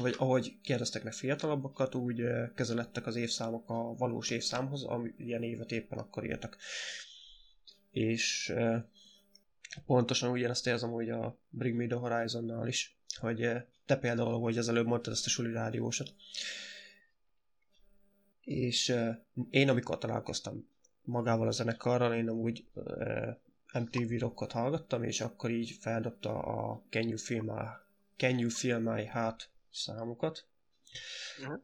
[0.00, 5.42] vagy ahogy kérdeztek meg fiatalabbakat, úgy uh, közeledtek az évszámok a valós évszámhoz, ami ilyen
[5.42, 6.56] évet éppen akkor írtak.
[7.90, 8.76] És uh,
[9.86, 13.50] pontosan ugyanezt érzem hogy a Bring Me The Horizonnal is, hogy
[13.86, 16.14] te például, ahogy az előbb mondtad ezt a suli rádiósat.
[18.40, 18.96] És
[19.50, 20.68] én amikor találkoztam
[21.04, 22.66] magával a zenekarral, én amúgy
[23.72, 27.68] MTV rockot hallgattam, és akkor így feldobta a Can You Feel My,
[28.16, 30.44] Can you feel my Heart számokat.
[31.40, 31.60] Uh-huh.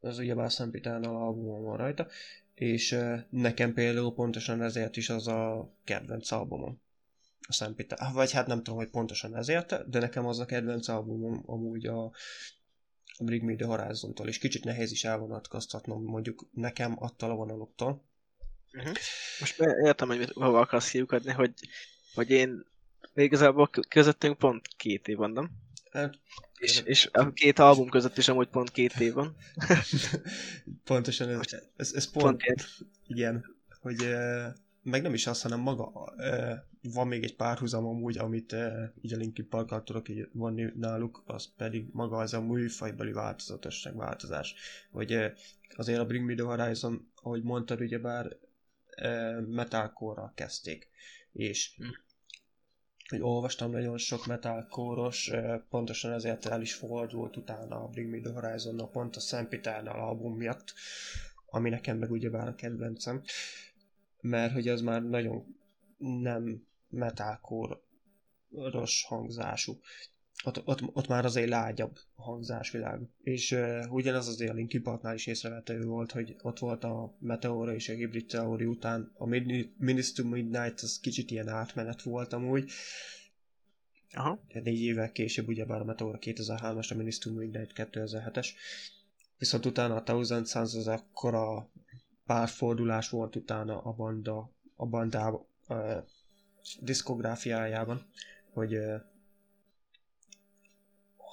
[0.00, 2.06] Ez ugye már Szentpiternal albumon van rajta,
[2.54, 2.98] és
[3.30, 6.80] nekem például pontosan ezért is az a kedvenc albumom.
[7.48, 11.42] A Szentpitern, vagy hát nem tudom, hogy pontosan ezért, de nekem az a kedvenc albumom
[11.46, 12.04] amúgy a,
[13.18, 18.02] a Bring Me The Horizon-tól, és kicsit nehéz is elvonatkoztatnom mondjuk nekem attól a vonaloktól,
[18.72, 18.94] Uh-huh.
[19.40, 21.52] Most értem, hogy hova akarsz kiukadni, hogy,
[22.14, 22.66] hogy én
[23.14, 25.50] igazából közöttünk pont két év van, nem?
[25.90, 26.18] Hát,
[26.58, 29.36] és, és a két album között is amúgy pont két év van.
[30.84, 32.68] Pontosan ez, ez, ez pont, pont két.
[33.06, 33.44] igen,
[33.80, 33.96] hogy
[34.82, 36.14] meg nem is az, hanem maga
[36.82, 38.56] van még egy párhuzam amúgy, amit
[39.00, 43.96] így a Linkin Park tudok így vonni náluk, az pedig maga az a műfajbeli változatosság,
[43.96, 44.54] változás.
[44.90, 45.32] Hogy
[45.76, 48.36] azért a Bring Me The Horizon, ahogy mondtad, ugyebár
[49.46, 50.88] metalcore kezdték.
[51.32, 51.84] És hm.
[53.08, 55.30] hogy olvastam nagyon sok metalcore-os,
[55.70, 60.36] pontosan ezért el is fordult utána a Bring Me The horizon pont a Sempiternal album
[60.36, 60.74] miatt,
[61.46, 63.22] ami nekem meg ugyebár a kedvencem,
[64.20, 65.56] mert hogy az már nagyon
[65.98, 69.80] nem metalcore-os hangzású
[70.44, 73.00] ott, ott, ott már azért lágyabb a hangzásvilág.
[73.22, 77.74] És uh, ugyanez azért a Linkin Parknál is észrevető volt, hogy ott volt a Meteora
[77.74, 79.12] és a Hybrid Theory után.
[79.18, 79.26] A
[79.78, 82.70] Minister Midnight az kicsit ilyen átmenet volt amúgy.
[84.12, 84.40] Aha.
[84.52, 88.48] Négy évvel később ugyebár a Meteora 2003-as, a Minister Midnight 2007-es.
[89.38, 91.70] Viszont utána a Thousand Suns az akkora
[92.26, 95.30] párfordulás volt utána a banda, a bandá
[95.68, 95.96] uh,
[96.80, 98.06] diszkográfiájában,
[98.52, 99.00] hogy uh,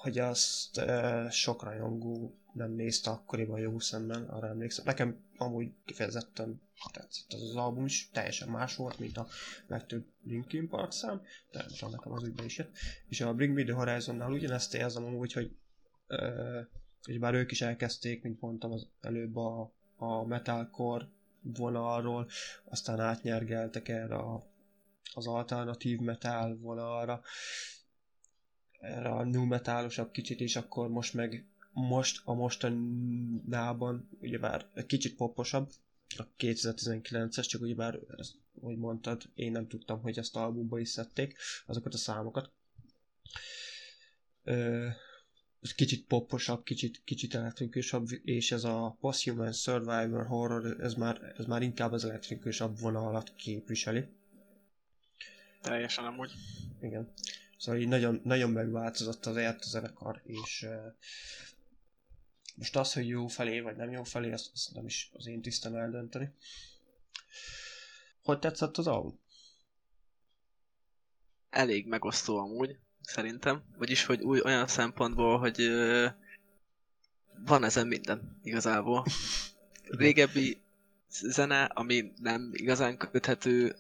[0.02, 4.86] hogy azt e, sok rajongó nem nézte akkoriban jó szemmel, arra emlékszem.
[4.86, 6.62] Nekem amúgy kifejezetten
[6.92, 9.28] tetszett az, az album is, teljesen más volt, mint a
[9.68, 12.76] legtöbb Linkin Park szám, de nekem az ügyben is jött.
[13.10, 15.56] És a Bring Me The Horizonnál ugyanezt érzem amúgy, hogy,
[16.08, 16.18] e,
[17.04, 21.08] hogy bár ők is elkezdték, mint mondtam az előbb a, a metalcore
[21.42, 22.28] vonalról,
[22.64, 24.44] aztán átnyergeltek erre a,
[25.14, 27.22] az alternatív metal vonalra,
[28.86, 35.16] erre a nu metálosabb kicsit, és akkor most meg most a mostanában ugyebár egy kicsit
[35.16, 35.70] poposabb,
[36.18, 41.38] a 2019-es, csak ugyebár, ezt, hogy mondtad, én nem tudtam, hogy ezt albumba is szedték,
[41.66, 42.52] azokat a számokat.
[44.44, 44.88] Ö,
[45.76, 51.62] kicsit poposabb, kicsit, kicsit elektrikusabb, és ez a Posthuman Survivor Horror, ez már, ez már
[51.62, 54.06] inkább az elektrikusabb vonalat képviseli.
[55.62, 56.32] Teljesen amúgy.
[56.82, 57.14] Igen.
[57.66, 60.94] Szóval így nagyon, nagyon megváltozott az a zenekar, és uh,
[62.56, 65.42] most az, hogy jó felé vagy nem jó felé, azt, azt nem is az én
[65.42, 66.34] tisztem eldönteni.
[68.24, 69.20] Hogy tetszett az album?
[71.50, 73.64] Elég megosztó amúgy, szerintem.
[73.78, 76.12] Vagyis, hogy új olyan szempontból, hogy uh,
[77.46, 79.06] van ezen minden igazából.
[79.84, 80.62] Régebbi
[81.10, 83.76] zene, ami nem igazán köthető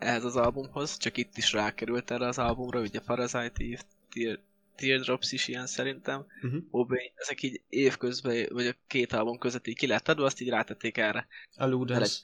[0.00, 4.38] ehhez az albumhoz, csak itt is rákerült erre az albumra, ugye Parasite Eve, Tear,
[4.76, 6.62] Teardrops is ilyen szerintem, uh-huh.
[6.70, 10.48] Obey, ezek így évközben, vagy a két album között így ki lett adva, azt így
[10.48, 11.26] rátették erre.
[11.56, 12.20] A Ludens.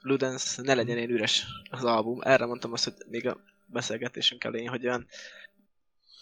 [0.00, 2.20] Ludens, ne legyen én üres az album.
[2.22, 5.06] Erre mondtam azt, hogy még a beszélgetésünk elején, hogy olyan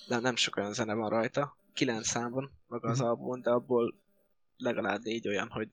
[0.08, 3.08] nem, nem sok olyan zene van rajta, kilenc számban maga az uh-huh.
[3.08, 3.94] albumon, de abból
[4.56, 5.68] legalább négy olyan, hogy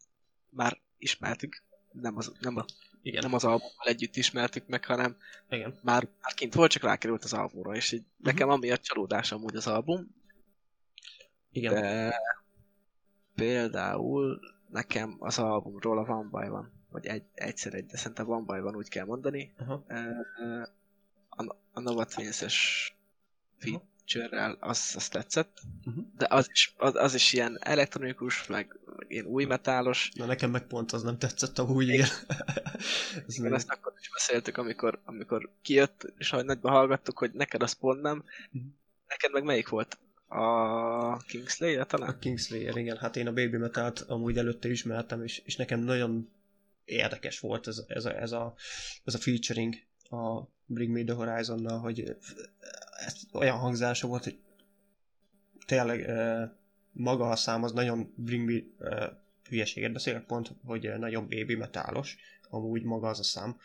[0.49, 2.65] már ismertük, nem, az, nem a
[3.01, 3.21] igen.
[3.23, 5.17] nem az albummal együtt ismertük meg, hanem
[5.49, 5.79] Igen.
[5.81, 8.25] Már, már kint volt, csak rákerült az albumra, és így uh-huh.
[8.25, 10.15] nekem amiatt csalódás amúgy az album.
[11.51, 11.73] Igen.
[11.73, 12.15] De
[13.35, 14.39] például
[14.69, 18.67] nekem az albumról a One by One, vagy egy, egyszer egy, de szerintem One by
[18.67, 19.53] One úgy kell mondani.
[19.59, 19.81] Uh-huh.
[21.29, 22.93] a, a Nova Twins-es
[24.09, 26.05] feature-rel, az, az tetszett, Uh-huh.
[26.17, 30.11] de az is, az, az is ilyen elektronikus, meg, meg ilyen új metálos.
[30.13, 32.07] Na nekem meg pont az nem tetszett amúgy, igen.
[33.27, 37.61] Ez Igen, ezt akkor is beszéltük, amikor, amikor kijött, és ahogy nagyba hallgattuk, hogy neked
[37.61, 38.23] az pont nem.
[38.51, 38.63] Mhm.
[39.07, 39.97] Neked meg melyik volt?
[40.27, 42.19] A Kingslayer A talán?
[42.19, 42.97] Kingslayer, igen.
[42.97, 46.31] Hát én a Baby Metal-t amúgy előtte ismertem, és, és nekem nagyon
[46.85, 48.53] érdekes volt ez, ez, a, ez, a,
[49.03, 49.75] ez a featuring
[50.09, 50.41] a
[50.71, 52.17] Bring Me The Horizonnal, hogy
[53.05, 54.39] ez olyan hangzása volt, hogy
[55.65, 56.11] tényleg
[56.91, 58.61] maga a szám az nagyon Bring Me
[59.49, 62.17] hülyeséget beszélek pont, hogy nagyon baby metálos,
[62.49, 63.57] amúgy maga az a szám.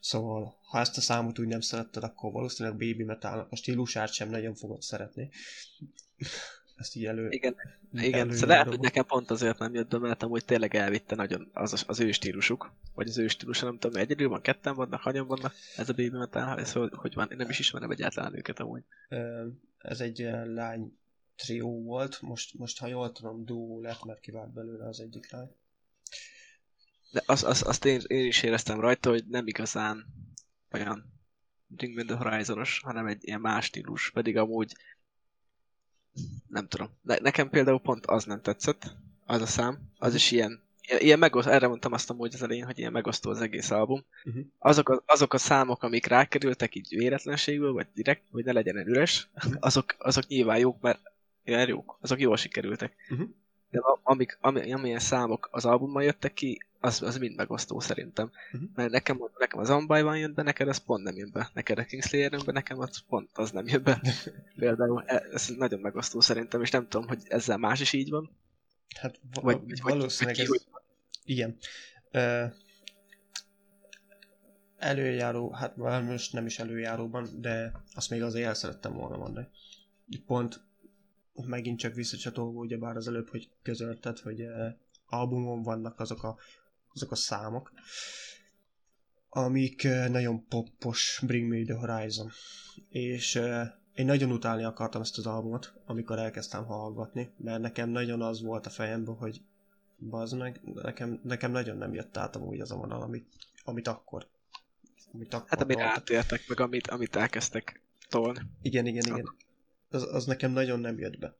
[0.00, 4.28] Szóval, ha ezt a számot úgy nem szeretted, akkor valószínűleg baby metalnak a stílusát sem
[4.28, 5.30] nagyon fogod szeretni.
[6.80, 7.28] Ezt így elő...
[7.30, 7.56] Igen,
[7.92, 8.02] igen.
[8.02, 8.34] előjáróban.
[8.34, 11.84] Szóval lehet, hogy nekem pont azért nem jött be, mert amúgy tényleg elvitte nagyon az,
[11.86, 12.72] az ő stílusuk.
[12.94, 15.54] Vagy az ő stílusa, nem tudom, egyedül van, ketten vannak, hanyan vannak.
[15.76, 18.82] Ez a Baby Metal, ez hogy, hogy van, én nem is ismerem egyáltalán őket amúgy.
[19.78, 20.98] Ez egy lány
[21.36, 25.54] trió volt, most, most ha jól tudom, duó lett, mert kivált belőle az egyik lány.
[27.12, 30.06] De azt, azt, azt én, én, is éreztem rajta, hogy nem igazán
[30.70, 31.12] olyan
[31.66, 34.74] Bring Me The Horizonos, hanem egy ilyen más stílus, pedig amúgy
[36.48, 36.88] nem tudom.
[37.02, 41.18] De nekem például pont az nem tetszett, az a szám, az is ilyen, ilyen- ilyen
[41.18, 44.04] megosztó, erre mondtam azt amúgy az elején, hogy ilyen megosztó az egész album.
[44.24, 44.44] Uh-huh.
[44.58, 49.28] Azok a, azok a számok, amik rákerültek így véletlenségből, vagy direkt, hogy ne legyen üres,
[49.60, 51.00] azok, azok nyilván jók, mert
[51.44, 52.94] ilyen jók, azok jól sikerültek.
[53.10, 53.28] Uh-huh.
[53.70, 58.30] De amik, ami, amilyen számok az albummal jöttek ki, az, az mind megosztó szerintem.
[58.52, 58.62] Mhm.
[58.74, 61.50] Mert nekem, nekem az Ambajban jön be, neked az pont nem jön be.
[61.54, 64.00] Neked a Kingslayer jön be, nekem az pont az nem jön be.
[64.56, 68.30] Például e- ez nagyon megosztó szerintem, és nem tudom, hogy ezzel más is így van.
[68.98, 70.62] Hát va- Vagy, vagy, valószínűleg vagy ez...
[70.62, 70.82] ki, hogy
[71.24, 71.56] Igen.
[72.10, 72.44] Ö,
[74.78, 79.48] előjáró, hát most nem is előjáróban, de azt még azért el szerettem volna mondani.
[80.26, 80.60] Pont
[81.46, 84.74] megint csak visszacsatolva, ugyebár az előbb, hogy közölted, hogy eh,
[85.06, 86.36] albumon vannak azok a,
[86.92, 87.72] azok a számok,
[89.28, 92.30] amik eh, nagyon poppos Bring Me The Horizon.
[92.88, 98.22] És eh, én nagyon utálni akartam ezt az albumot, amikor elkezdtem hallgatni, mert nekem nagyon
[98.22, 99.40] az volt a fejemben, hogy
[99.98, 103.26] bazd meg, nekem, nekem nagyon nem jött át amúgy az a vonal, amit,
[103.64, 104.26] amit akkor.
[105.12, 106.02] Amit akkor Hát amire hallottam.
[106.02, 108.38] átéltek, meg amit, amit elkezdtek tolni.
[108.62, 109.34] Igen, igen, igen.
[109.90, 111.34] Az, az nekem nagyon nem jött be.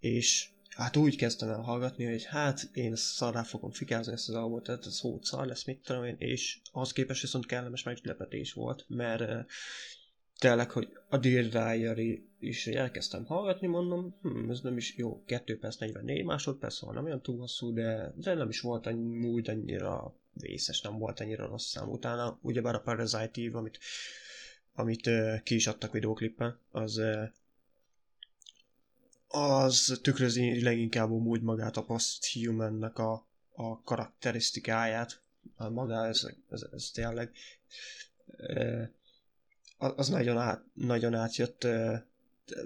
[0.00, 0.48] És
[0.78, 4.86] hát úgy kezdtem el hallgatni, hogy hát én szarrá fogom fikázni ezt az albumot, tehát
[4.86, 9.46] ez hót szar lesz, mit tudom én, és az képest viszont kellemes meglepetés volt, mert
[10.38, 15.58] tényleg, hogy a Dear Diary is elkezdtem hallgatni, mondom, hm, ez nem is jó, 2
[15.58, 19.50] perc 44 másodperc, szóval nem olyan túl hosszú, de, de nem is volt annyi, úgy
[19.50, 21.88] annyira vészes, nem volt annyira rossz szám.
[21.88, 23.78] Utána ugyebár a Parasite Eve, amit,
[24.74, 27.22] amit uh, ki is adtak videóklippen, az uh,
[29.28, 35.20] az tükrözi leginkább úgy magát a Posthuman-nek a, a karakterisztikáját.
[35.56, 37.32] A maga ez, ez, ez tényleg
[39.78, 41.66] az nagyon, át, nagyon átjött.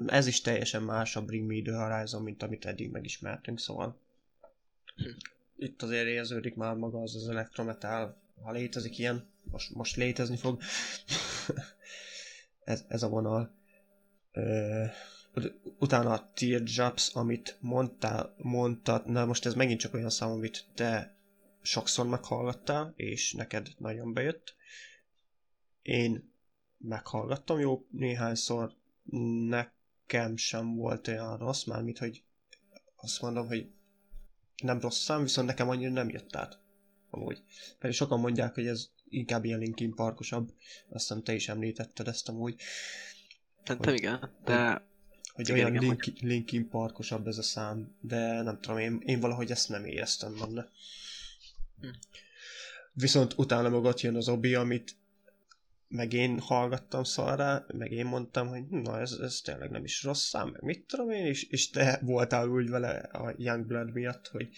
[0.06, 4.00] Ez is teljesen más a Bring Me The Horizon, mint amit eddig megismertünk, szóval
[5.56, 10.62] itt azért érződik már maga az az elektrometal, ha létezik ilyen, most, most létezni fog.
[12.64, 13.54] ez, ez a vonal.
[15.78, 21.16] Utána a Teardrops, amit mondtál, mondtad, na most ez megint csak olyan szám, amit te
[21.62, 24.54] sokszor meghallgattál, és neked nagyon bejött.
[25.82, 26.32] Én
[26.78, 28.72] meghallgattam jó néhányszor,
[29.48, 32.22] nekem sem volt olyan rossz, mármint, hogy
[32.96, 33.70] azt mondom, hogy
[34.62, 36.60] nem rossz szám, viszont nekem annyira nem jött át.
[37.10, 37.42] Amúgy.
[37.78, 40.52] Pedig sokan mondják, hogy ez inkább ilyen Linkin Parkosabb.
[40.88, 42.60] Azt hiszem te is említetted ezt amúgy.
[43.64, 44.90] Szerintem igen, de
[45.32, 49.20] Hogy Igen, olyan igen, Linkin, Linkin Parkosabb ez a szám, de nem tudom, én, én
[49.20, 50.70] valahogy ezt nem éreztem benne.
[51.80, 51.88] Hm.
[52.92, 54.96] Viszont utána meg ott jön az obi, amit
[55.92, 60.28] meg én hallgattam szarrá, meg én mondtam, hogy na ez, ez tényleg nem is rossz
[60.28, 64.48] szám, meg mit tudom én, és, és te voltál úgy vele a Youngblood miatt, hogy,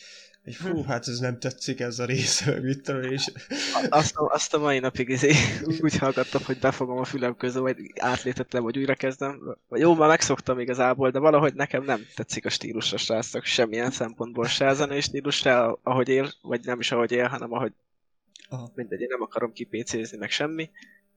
[0.45, 3.33] hogy fú, hát ez nem tetszik ez a rész, meg mit tudom én, és
[3.89, 5.33] azt, a- azt a mai napig izé,
[5.83, 9.57] úgy hallgattam, hogy befogom a fülem közül, vagy átlétettem, vagy újra kezdem.
[9.71, 14.47] Jó, már megszoktam igazából, de valahogy nekem nem tetszik a stílus a srácok, semmilyen szempontból
[14.47, 17.73] se a zenei stílus, se ahogy él, vagy nem is ahogy él, hanem ahogy
[18.49, 18.73] Aha.
[18.75, 20.71] mindegy, én nem akarom kipécézni, meg semmi.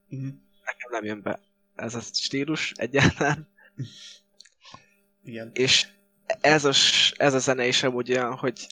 [0.07, 0.27] Mhm.
[0.65, 1.39] Nekem nem jön be
[1.77, 3.47] ez a stílus egyáltalán.
[5.23, 5.51] igen.
[5.53, 5.88] És
[6.41, 6.73] ez a,
[7.17, 8.67] ez a zene is amúgy olyan, hogy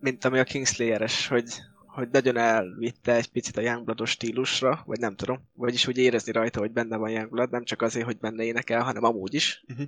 [0.00, 1.54] mint ami a Kingslayer-es, hogy,
[1.86, 6.60] hogy nagyon elvitte egy picit a youngblood stílusra, vagy nem tudom, vagyis úgy érezni rajta,
[6.60, 9.64] hogy benne van Youngblood, nem csak azért, hogy benne énekel, hanem amúgy is.
[9.68, 9.86] Uh-huh.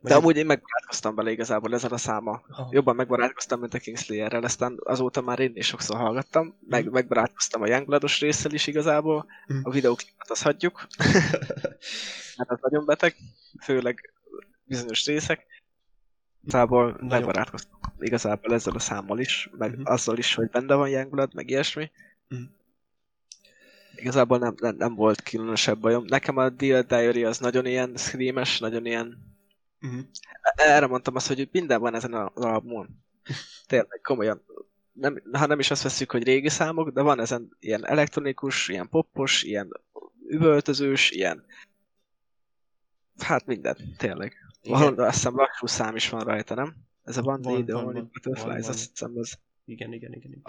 [0.00, 2.42] De amúgy én megbarátkoztam vele igazából ezzel a száma.
[2.48, 2.68] Aha.
[2.70, 6.92] Jobban megbarátkoztam, mint a Kingslayer-rel, aztán azóta már én is sokszor hallgattam, meg, Mhm.
[6.92, 9.58] megbarátkoztam a Youngblood-os résszel is igazából, Mhm.
[9.62, 10.86] a videóklipet azt hagyjuk,
[12.36, 13.14] mert az nagyon beteg,
[13.62, 14.12] főleg
[14.64, 15.46] bizonyos részek.
[16.42, 19.82] Igazából megbarátkoztam igazából ezzel a számmal is, meg Mhm.
[19.84, 21.90] azzal is, hogy benne van Youngblood, meg ilyesmi.
[22.28, 22.40] Mhm.
[23.96, 26.04] Igazából nem, nem, nem volt különösebb bajom.
[26.06, 29.27] Nekem a Deal Diary az nagyon ilyen screames, nagyon ilyen
[29.82, 30.00] uh-huh.
[30.54, 33.04] erre mondtam azt, hogy minden van ezen az albumon.
[33.66, 34.42] Tényleg, komolyan.
[34.92, 38.88] Nem, ha nem is azt veszük, hogy régi számok, de van ezen ilyen elektronikus, ilyen
[38.88, 39.68] poppos, ilyen
[40.28, 41.44] üvöltözős, ilyen...
[43.18, 44.36] Hát minden, tényleg.
[44.62, 46.76] Valahol azt hiszem lassú szám is van rajta, nem?
[47.04, 48.00] Ez a One Van, Day, The Only.
[48.00, 50.30] Butterflies, azt hiszem, az, Igen, igen, igen.
[50.30, 50.42] igen.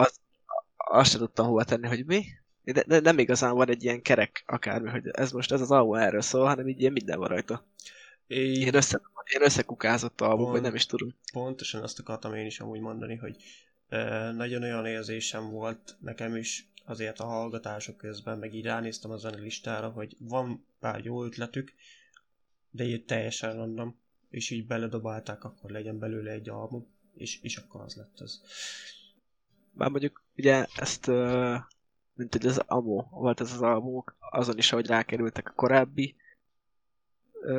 [0.76, 2.24] azt sem tudtam hova tenni, hogy mi.
[2.62, 5.94] De, de nem igazán van egy ilyen kerek akármi, hogy ez most ez az album
[5.94, 7.66] erről szól, hanem így ilyen minden van rajta.
[8.26, 9.00] É, Ilyen, össze,
[9.30, 10.52] ilyen összekukázott album, Van.
[10.52, 11.14] vagy nem is tudom.
[11.32, 13.36] pontosan azt akartam én is amúgy mondani, hogy
[13.88, 19.16] ö, nagyon olyan érzésem volt nekem is azért a hallgatások közben, meg így ránéztem a
[19.16, 21.72] zenelistára, hogy van pár jó ötletük,
[22.70, 23.98] de így teljesen random,
[24.30, 28.40] és így beledobálták, akkor legyen belőle egy album, és, és akkor az lett ez.
[29.72, 31.56] Bár mondjuk ugye ezt, ö,
[32.14, 36.16] mint hogy az Amo volt ez az albumok, azon is, ahogy rákerültek a korábbi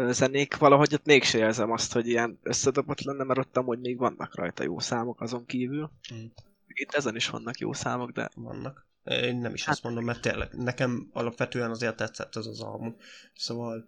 [0.10, 4.36] zenék, valahogy ott mégse érzem azt, hogy ilyen összedobott lenne, mert ott amúgy még vannak
[4.36, 5.92] rajta jó számok azon kívül.
[6.14, 6.26] Mm.
[6.68, 8.86] Itt ezen is vannak jó számok, de Vannak.
[9.06, 12.96] Én nem is Hát- azt mondom, mert tényleg nekem alapvetően azért tetszett ez az album.
[13.36, 13.88] Szóval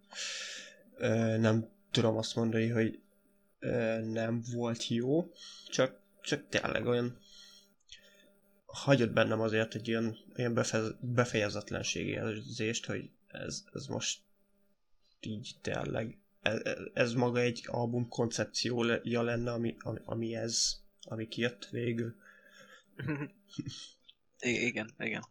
[1.38, 3.00] nem tudom azt mondani, hogy
[4.12, 5.32] nem volt jó,
[5.70, 7.18] csak, csak tényleg olyan
[8.66, 14.20] hagyott bennem azért egy ilyen, ilyen befez, befejezetlenség érzést, hogy ez, ez most
[15.26, 16.62] így tényleg ez,
[16.94, 22.16] ez maga egy album koncepciója lenne, ami, ami, ami ez, ami kijött végül.
[24.40, 25.24] I- igen, igen.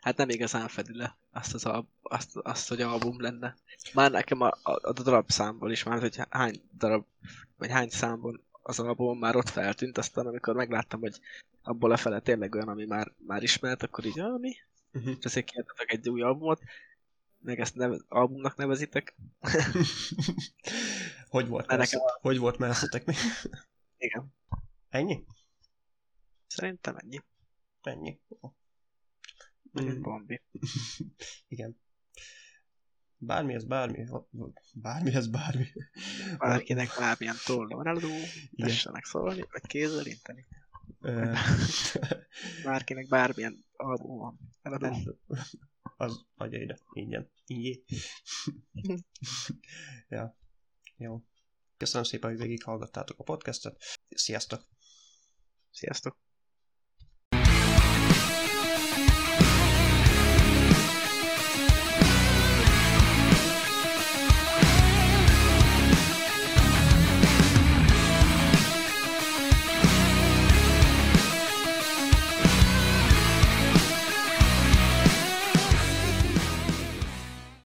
[0.00, 3.56] Hát nem igazán fedi le azt, az al- azt, azt, hogy album lenne.
[3.94, 7.04] Már nekem a, a, a darab számból is, már hogy hány darab,
[7.56, 11.20] vagy hány számban az album már ott feltűnt, aztán amikor megláttam, hogy
[11.62, 14.56] abból a fele tényleg olyan, ami már, már ismert, akkor így, ah, mi?
[14.92, 15.14] Uh-huh.
[15.18, 16.60] És ezért kiadtatok egy új albumot,
[17.40, 19.16] meg ezt neve, albumnak nevezitek.
[21.28, 23.14] hogy volt nekem Hogy volt messzetek mi?
[23.96, 24.34] Igen.
[24.88, 25.24] Ennyi?
[26.46, 27.20] Szerintem ennyi.
[27.82, 28.20] Ennyi.
[29.80, 30.02] Mm.
[30.02, 30.42] bombi.
[31.48, 31.80] Igen.
[33.16, 34.06] Bármi ez bármi.
[34.74, 35.66] Bármi ez bármi.
[36.38, 37.36] Bárkinek bármilyen
[37.68, 38.08] eladó,
[38.50, 38.68] Igen.
[38.68, 40.46] tessenek szólni, vagy kézzel inteni.
[42.64, 44.38] Bárkinek bármilyen album van.
[45.96, 46.78] Az adja ide.
[46.92, 47.30] Ingyen.
[47.46, 47.84] Ingyen.
[50.08, 50.36] ja.
[50.96, 51.22] Jó.
[51.76, 53.82] Köszönöm szépen, hogy végighallgattátok a podcastet.
[54.08, 54.68] Sziasztok!
[55.70, 56.29] Sziasztok!